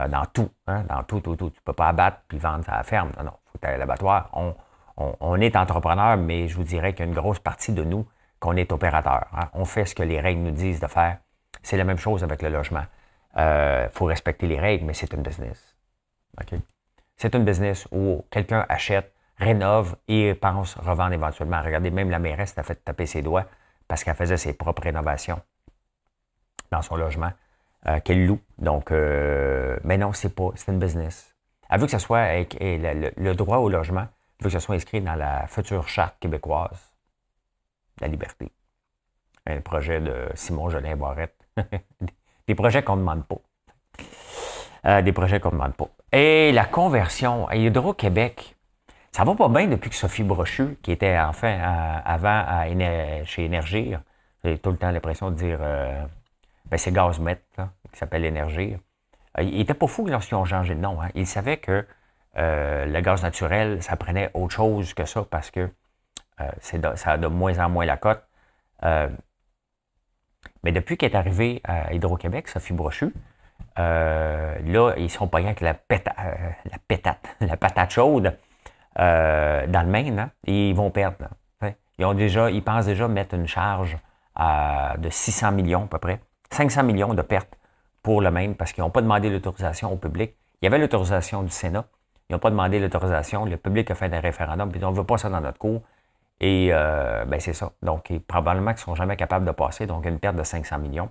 euh, 0.01 0.07
dans 0.07 0.27
tout, 0.27 0.51
hein? 0.67 0.85
dans 0.85 1.03
tout, 1.03 1.21
tout, 1.21 1.35
tout. 1.35 1.49
Tu 1.49 1.57
ne 1.61 1.65
peux 1.65 1.73
pas 1.73 1.89
abattre 1.89 2.19
puis 2.29 2.39
vendre 2.39 2.69
à 2.69 2.77
la 2.77 2.83
ferme. 2.83 3.11
Non, 3.17 3.25
non 3.25 3.33
à 3.63 3.77
l'abattoir, 3.77 4.31
on, 4.97 5.41
est 5.41 5.57
entrepreneur, 5.57 6.17
mais 6.17 6.49
je 6.49 6.57
vous 6.57 6.65
dirais 6.65 6.93
qu'il 6.93 7.13
grosse 7.13 7.39
partie 7.39 7.73
de 7.73 7.85
nous 7.85 8.07
qu'on 8.41 8.57
est 8.57 8.73
opérateur. 8.73 9.27
Hein. 9.37 9.49
On 9.55 9.65
fait 9.65 9.85
ce 9.85 9.95
que 9.95 10.03
les 10.03 10.21
règles 10.21 10.43
nous 10.43 10.51
disent 10.51 10.81
de 10.81 10.87
faire. 10.87 11.19
C'est 11.63 11.77
la 11.77 11.85
même 11.85 11.99
chose 11.99 12.25
avec 12.25 12.43
le 12.43 12.49
logement. 12.49 12.85
Il 13.35 13.41
euh, 13.41 13.89
faut 13.91 14.07
respecter 14.07 14.47
les 14.47 14.59
règles, 14.59 14.85
mais 14.85 14.95
c'est 14.95 15.13
une 15.13 15.23
business. 15.23 15.77
C'est 17.17 17.35
une 17.35 17.45
business 17.45 17.87
où 17.93 18.25
quelqu'un 18.31 18.67
achète, 18.69 19.13
rénove 19.39 19.97
et 20.09 20.35
pense 20.35 20.75
revendre 20.77 21.13
éventuellement. 21.13 21.63
Regardez, 21.63 21.91
même 21.91 22.11
la 22.11 22.19
mairesse 22.19 22.57
a 22.59 22.63
fait 22.63 22.85
taper 22.85 23.07
ses 23.07 23.23
doigts 23.23 23.47
parce 23.89 24.05
qu'elle 24.05 24.15
faisait 24.15 24.37
ses 24.37 24.53
propres 24.53 24.83
rénovations 24.83 25.41
dans 26.71 26.83
son 26.83 26.97
logement 26.97 27.31
euh, 27.87 28.01
qu'elle 28.01 28.27
loue. 28.27 28.41
Donc, 28.59 28.91
euh, 28.91 29.79
mais 29.85 29.99
non, 29.99 30.13
c'est 30.13 30.35
pas, 30.35 30.51
c'est 30.55 30.73
une 30.73 30.79
business. 30.79 31.32
Elle 31.73 31.81
veut 31.81 31.87
que 31.87 31.93
ce 31.93 31.99
soit 31.99 32.27
le, 32.61 33.33
droit 33.33 33.57
au 33.57 33.71
logement, 33.71 34.03
elle 34.03 34.45
veut 34.45 34.51
que 34.51 34.59
ce 34.59 34.59
soit 34.59 34.75
inscrit 34.75 35.01
dans 35.01 35.15
la 35.15 35.47
future 35.47 35.89
charte 35.89 36.17
québécoise 36.21 36.93
la 37.99 38.09
liberté. 38.09 38.53
Un 39.47 39.63
projet 39.63 39.99
de 39.99 40.29
Simon 40.35 40.69
Jolin 40.69 40.97
Barrette. 40.97 41.35
des 42.47 42.55
projets 42.55 42.83
qu'on 42.83 42.97
ne 42.97 43.01
demande 43.01 43.25
pas. 43.25 43.39
Euh, 44.85 45.01
des 45.01 45.13
projets 45.13 45.41
qu'on 45.41 45.49
ne 45.49 45.55
demande 45.55 45.75
pas. 45.75 45.89
Et 46.13 46.53
la 46.53 46.67
conversion 46.67 47.49
à 47.49 47.57
Hydro-Québec, 47.57 48.55
ça 49.11 49.25
va 49.25 49.35
pas 49.35 49.49
bien 49.49 49.67
depuis 49.67 49.89
que 49.89 49.97
Sophie 49.97 50.25
Brochu, 50.25 50.77
qui 50.83 50.93
était 50.93 51.19
enfin 51.19 51.59
avant 52.05 52.45
chez 53.25 53.47
Énergie, 53.47 53.95
j'ai 54.45 54.59
tout 54.59 54.73
le 54.73 54.77
temps 54.77 54.91
l'impression 54.91 55.31
de 55.31 55.37
dire 55.37 55.59
euh, 55.63 56.05
ben 56.67 56.77
c'est 56.77 56.93
Gazmet, 56.93 57.41
qui 57.93 57.99
s'appelle 57.99 58.27
Énergie. 58.27 58.77
Euh, 59.39 59.43
il 59.43 59.59
n'était 59.59 59.75
pas 59.75 59.87
fou 59.87 60.07
lorsqu'ils 60.07 60.35
ont 60.35 60.45
changé 60.45 60.75
de 60.75 60.81
nom. 60.81 61.01
Hein. 61.01 61.09
Il 61.15 61.27
savait 61.27 61.59
que 61.59 61.87
euh, 62.39 62.87
le 62.87 63.01
gaz 63.01 63.23
naturel, 63.23 63.83
ça 63.83 63.97
prenait 63.97 64.31
autre 64.35 64.55
chose 64.55 64.95
que 64.95 65.05
ça 65.05 65.25
parce 65.29 65.51
que 65.51 65.69
euh, 66.41 66.95
ça 66.97 67.13
a 67.13 67.19
de 67.19 67.27
moins 67.27 67.59
en 67.59 67.69
moins 67.69 67.85
la 67.85 67.97
cote. 67.97 68.23
mais 70.65 70.73
depuis 70.73 70.97
qu'elle 70.97 71.13
est 71.13 71.17
arrivée 71.17 71.61
à 71.65 71.93
Hydro-Québec, 71.93 72.49
Sophie 72.49 72.73
Brochu, 72.73 73.13
là, 73.77 74.95
ils 74.97 75.11
sont 75.11 75.29
pas 75.29 75.39
avec 75.39 75.61
la, 75.61 75.77
la 75.91 76.79
pétate, 76.89 77.37
la 77.41 77.57
patate 77.57 77.91
chaude 77.91 78.37
dans 78.97 79.83
le 79.85 79.91
Maine, 79.91 80.19
hein, 80.19 80.31
ils 80.45 80.75
vont 80.75 80.91
perdre. 80.91 81.29
Ils, 81.99 82.05
ont 82.05 82.15
déjà, 82.15 82.51
ils 82.51 82.63
pensent 82.63 82.87
déjà 82.87 83.07
mettre 83.07 83.35
une 83.35 83.47
charge 83.47 83.97
de 84.99 85.11
600 85.11 85.53
millions 85.53 85.85
à 85.85 85.89
peu 85.89 85.99
près, 85.99 86.21
500 86.51 86.83
millions 86.83 87.15
de 87.15 87.23
pertes 87.23 87.57
pour 88.03 88.21
le 88.21 88.31
même 88.31 88.55
parce 88.55 88.73
qu'ils 88.73 88.83
n'ont 88.83 88.91
pas 88.91 89.03
demandé 89.03 89.31
l'autorisation 89.31 89.93
au 89.93 89.97
public. 89.97 90.35
Il 90.61 90.67
y 90.67 90.69
avait 90.69 90.79
l'autorisation 90.79 91.43
du 91.43 91.51
Sénat. 91.51 91.85
Ils 92.29 92.33
n'ont 92.33 92.39
pas 92.39 92.51
demandé 92.51 92.79
l'autorisation. 92.79 93.45
Le 93.45 93.57
public 93.57 93.91
a 93.91 93.95
fait 93.95 94.13
un 94.13 94.21
référendum, 94.21 94.71
puis 94.71 94.85
on 94.85 94.91
ne 94.91 94.97
veut 94.97 95.05
pas 95.05 95.19
ça 95.19 95.29
dans 95.29 95.41
notre 95.41 95.59
cours. 95.59 95.83
Et 96.41 96.71
euh, 96.73 97.25
ben 97.25 97.39
c'est 97.41 97.53
ça. 97.53 97.73
Donc, 97.83 98.13
probablement 98.27 98.73
qu'ils 98.73 98.81
ne 98.81 98.85
sont 98.85 98.95
jamais 98.95 99.17
capables 99.17 99.47
de 99.47 99.53
passer, 99.53 99.87
donc 99.87 100.05
une 100.07 100.19
perte 100.19 100.37
de 100.37 100.43
500 100.43 100.79
millions. 100.79 101.11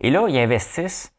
Et 0.00 0.10
là, 0.10 0.26
ils 0.28 0.38
investissent, 0.38 1.14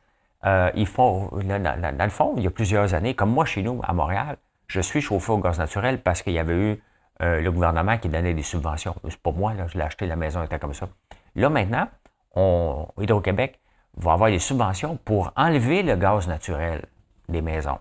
euh, 0.45 0.71
ils 0.75 0.87
font, 0.87 1.29
dans, 1.43 2.03
le 2.03 2.09
fond, 2.09 2.33
il 2.37 2.43
y 2.43 2.47
a 2.47 2.51
plusieurs 2.51 2.93
années, 2.93 3.13
comme 3.13 3.31
moi 3.31 3.45
chez 3.45 3.61
nous, 3.61 3.79
à 3.83 3.93
Montréal, 3.93 4.37
je 4.67 4.81
suis 4.81 5.01
chauffé 5.01 5.31
au 5.31 5.37
gaz 5.37 5.59
naturel 5.59 6.01
parce 6.01 6.23
qu'il 6.23 6.33
y 6.33 6.39
avait 6.39 6.55
eu 6.55 6.83
euh, 7.21 7.39
le 7.39 7.51
gouvernement 7.51 7.97
qui 7.97 8.09
donnait 8.09 8.33
des 8.33 8.43
subventions. 8.43 8.95
C'est 9.07 9.21
pas 9.21 9.31
moi, 9.31 9.53
là, 9.53 9.67
je 9.67 9.77
l'ai 9.77 9.83
acheté, 9.83 10.07
la 10.07 10.15
maison 10.15 10.43
était 10.43 10.59
comme 10.59 10.73
ça. 10.73 10.89
Là, 11.35 11.49
maintenant, 11.49 11.87
on, 12.35 12.87
Hydro-Québec 12.97 13.59
va 13.97 14.13
avoir 14.13 14.29
des 14.29 14.39
subventions 14.39 14.97
pour 15.05 15.31
enlever 15.35 15.83
le 15.83 15.95
gaz 15.95 16.27
naturel 16.27 16.85
des 17.29 17.41
maisons. 17.41 17.79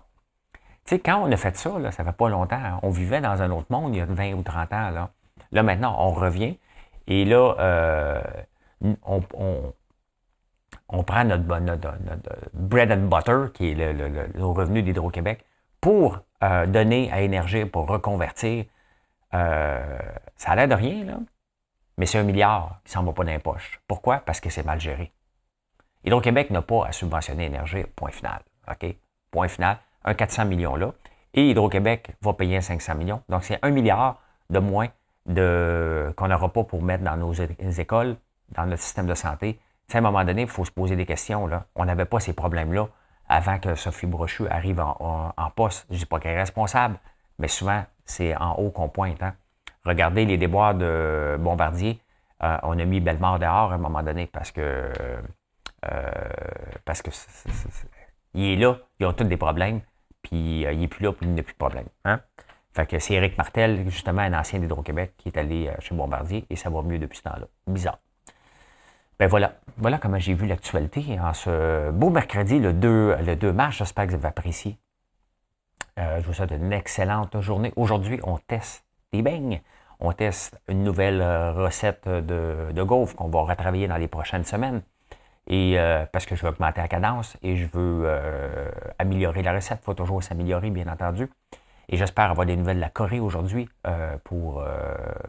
Tu 0.85 0.95
sais, 0.95 0.99
quand 0.99 1.17
on 1.17 1.31
a 1.31 1.37
fait 1.37 1.57
ça, 1.57 1.77
là, 1.79 1.91
ça 1.91 2.03
fait 2.03 2.11
pas 2.11 2.29
longtemps, 2.29 2.59
hein, 2.63 2.79
on 2.83 2.89
vivait 2.89 3.21
dans 3.21 3.41
un 3.41 3.49
autre 3.51 3.67
monde 3.69 3.95
il 3.95 3.97
y 3.97 4.01
a 4.01 4.05
20 4.05 4.33
ou 4.33 4.43
30 4.43 4.73
ans. 4.73 5.09
Là, 5.51 5.63
maintenant, 5.63 5.95
on 5.99 6.11
revient 6.11 6.57
et 7.07 7.25
là, 7.25 7.55
euh, 7.59 8.21
on, 9.03 9.21
prend 11.03 11.23
notre, 11.23 11.43
bread 12.53 12.91
and 12.91 13.07
butter, 13.07 13.51
qui 13.53 13.71
est 13.71 13.93
le, 13.93 14.07
le, 14.07 14.45
revenu 14.45 14.81
d'Hydro-Québec, 14.81 15.45
pour 15.81 16.19
euh, 16.43 16.65
donner 16.65 17.11
à 17.11 17.21
Énergie, 17.21 17.65
pour 17.65 17.87
reconvertir. 17.87 18.65
Euh, 19.33 19.99
ça 20.35 20.51
a 20.51 20.55
l'air 20.55 20.67
de 20.67 20.75
rien, 20.75 21.05
mais 21.97 22.05
c'est 22.05 22.17
un 22.17 22.23
milliard 22.23 22.79
qui 22.85 22.91
s'en 22.91 23.03
va 23.03 23.13
pas 23.13 23.23
dans 23.23 23.31
les 23.31 23.39
poches. 23.39 23.79
Pourquoi? 23.87 24.19
Parce 24.19 24.39
que 24.39 24.49
c'est 24.49 24.65
mal 24.65 24.79
géré. 24.79 25.11
Hydro-Québec 26.05 26.51
n'a 26.51 26.61
pas 26.61 26.85
à 26.85 26.91
subventionner 26.91 27.45
l'énergie, 27.45 27.83
point 27.95 28.11
final. 28.11 28.41
OK? 28.69 28.95
Point 29.31 29.47
final. 29.47 29.77
Un 30.03 30.13
400 30.13 30.45
millions 30.45 30.75
là. 30.75 30.93
Et 31.33 31.49
Hydro-Québec 31.49 32.11
va 32.21 32.33
payer 32.33 32.61
500 32.61 32.95
millions. 32.95 33.21
Donc, 33.27 33.43
c'est 33.43 33.59
un 33.61 33.71
milliard 33.71 34.21
de 34.49 34.59
moins 34.59 34.87
de, 35.25 36.13
qu'on 36.15 36.27
n'aura 36.27 36.49
pas 36.49 36.63
pour 36.63 36.81
mettre 36.81 37.03
dans 37.03 37.17
nos 37.17 37.33
écoles, 37.33 38.15
dans 38.49 38.65
notre 38.65 38.81
système 38.81 39.07
de 39.07 39.15
santé. 39.15 39.59
à 39.93 39.97
un 39.97 40.01
moment 40.01 40.23
donné, 40.23 40.43
il 40.43 40.47
faut 40.47 40.63
se 40.63 40.71
poser 40.71 40.95
des 40.95 41.05
questions. 41.05 41.47
Là. 41.47 41.65
On 41.75 41.85
n'avait 41.85 42.05
pas 42.05 42.19
ces 42.19 42.33
problèmes-là 42.33 42.87
avant 43.27 43.57
que 43.57 43.73
Sophie 43.73 44.05
Brochu 44.05 44.47
arrive 44.47 44.79
en, 44.79 45.33
poste. 45.55 45.87
Je 45.89 45.95
ne 45.95 45.99
dis 45.99 46.05
pas 46.05 46.19
qu'elle 46.19 46.33
est 46.33 46.39
responsable, 46.39 46.99
mais 47.39 47.47
souvent, 47.47 47.83
c'est 48.05 48.35
en 48.37 48.53
haut 48.53 48.69
qu'on 48.69 48.87
pointe. 48.87 49.21
Hein. 49.23 49.33
Regardez 49.83 50.25
les 50.25 50.37
déboires 50.37 50.75
de 50.75 51.37
Bombardier. 51.39 51.99
Euh, 52.43 52.57
on 52.63 52.77
a 52.77 52.85
mis 52.85 52.99
Bellemare 52.99 53.39
dehors 53.39 53.71
à 53.71 53.75
un 53.75 53.79
moment 53.79 54.03
donné 54.03 54.27
parce 54.27 54.51
que 54.51 54.91
parce 56.85 57.01
que 57.01 57.11
il 58.35 58.51
est 58.51 58.55
là, 58.57 58.77
ils 58.99 59.05
ont 59.05 59.13
tous 59.13 59.23
des 59.23 59.37
problèmes, 59.37 59.81
puis 60.21 60.65
euh, 60.65 60.73
il 60.73 60.79
n'est 60.81 60.87
plus 60.87 61.03
là, 61.03 61.13
puis 61.13 61.25
il 61.25 61.33
n'a 61.33 61.41
plus 61.41 61.53
de 61.53 61.57
problème. 61.57 61.85
Hein? 62.03 62.19
Fait 62.73 62.85
que 62.85 62.99
c'est 62.99 63.13
Éric 63.13 63.37
Martel, 63.37 63.89
justement, 63.89 64.21
un 64.21 64.33
ancien 64.33 64.59
d'Hydro-Québec, 64.59 65.13
qui 65.17 65.29
est 65.29 65.37
allé 65.37 65.67
euh, 65.67 65.73
chez 65.79 65.95
Bombardier, 65.95 66.45
et 66.49 66.57
ça 66.57 66.69
va 66.69 66.81
mieux 66.81 66.99
depuis 66.99 67.17
ce 67.17 67.23
temps-là. 67.23 67.47
Bizarre. 67.65 67.99
Ben 69.17 69.27
voilà, 69.27 69.53
voilà 69.77 69.97
comment 69.97 70.19
j'ai 70.19 70.33
vu 70.33 70.45
l'actualité 70.45 71.17
en 71.17 71.33
ce 71.33 71.91
beau 71.91 72.09
mercredi, 72.09 72.59
le 72.59 72.73
2, 72.73 73.15
le 73.15 73.35
2 73.37 73.53
mars. 73.53 73.77
J'espère 73.77 74.07
que 74.07 74.09
vous 74.09 74.17
avez 74.17 74.27
apprécié. 74.27 74.77
je 75.95 76.21
vous 76.25 76.33
souhaite 76.33 76.51
une 76.51 76.73
excellente 76.73 77.39
journée. 77.39 77.71
Aujourd'hui, 77.77 78.19
on 78.23 78.37
teste 78.37 78.83
des 79.13 79.21
beignes. 79.21 79.61
On 80.01 80.11
teste 80.11 80.59
une 80.67 80.83
nouvelle 80.83 81.23
recette 81.55 82.09
de, 82.09 82.73
de 82.73 82.83
gaufres 82.83 83.15
qu'on 83.15 83.29
va 83.29 83.43
retravailler 83.43 83.87
dans 83.87 83.95
les 83.95 84.09
prochaines 84.09 84.43
semaines. 84.43 84.81
Et 85.47 85.79
euh, 85.79 86.05
parce 86.11 86.25
que 86.25 86.35
je 86.35 86.41
veux 86.41 86.49
augmenter 86.49 86.81
la 86.81 86.87
cadence 86.87 87.37
et 87.43 87.55
je 87.55 87.65
veux 87.65 88.03
euh, 88.05 88.71
améliorer 88.97 89.43
la 89.43 89.53
recette. 89.53 89.79
Il 89.81 89.85
faut 89.85 89.93
toujours 89.93 90.23
s'améliorer, 90.23 90.69
bien 90.69 90.87
entendu. 90.87 91.29
Et 91.87 91.97
j'espère 91.97 92.31
avoir 92.31 92.47
des 92.47 92.55
nouvelles 92.55 92.77
de 92.77 92.81
la 92.81 92.89
Corée 92.89 93.19
aujourd'hui 93.19 93.69
euh, 93.85 94.17
pour 94.23 94.63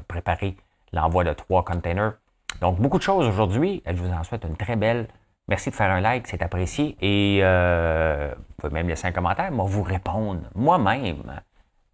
préparer 0.09 0.57
l'envoi 0.93 1.23
de 1.23 1.33
trois 1.35 1.65
containers. 1.65 2.15
Donc, 2.63 2.81
beaucoup 2.81 2.97
de 2.97 3.03
choses 3.03 3.27
aujourd'hui. 3.27 3.83
Je 3.87 4.03
vous 4.03 4.11
en 4.11 4.25
souhaite 4.25 4.45
une 4.45 4.57
très 4.57 4.77
belle. 4.77 5.09
Merci 5.49 5.71
de 5.71 5.75
faire 5.75 5.91
un 5.91 6.01
like, 6.01 6.27
c'est 6.27 6.43
apprécié. 6.43 6.97
Et 7.03 7.43
vous 7.43 8.55
pouvez 8.57 8.73
même 8.73 8.89
laisser 8.89 9.07
un 9.07 9.13
commentaire, 9.13 9.53
moi 9.53 9.67
vous 9.69 9.83
répondre 9.83 10.41
moi-même. 10.55 11.41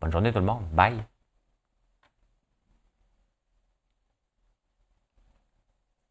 Bonne 0.00 0.12
journée 0.12 0.32
tout 0.32 0.38
le 0.38 0.44
monde. 0.44 0.62
Bye. 0.72 1.02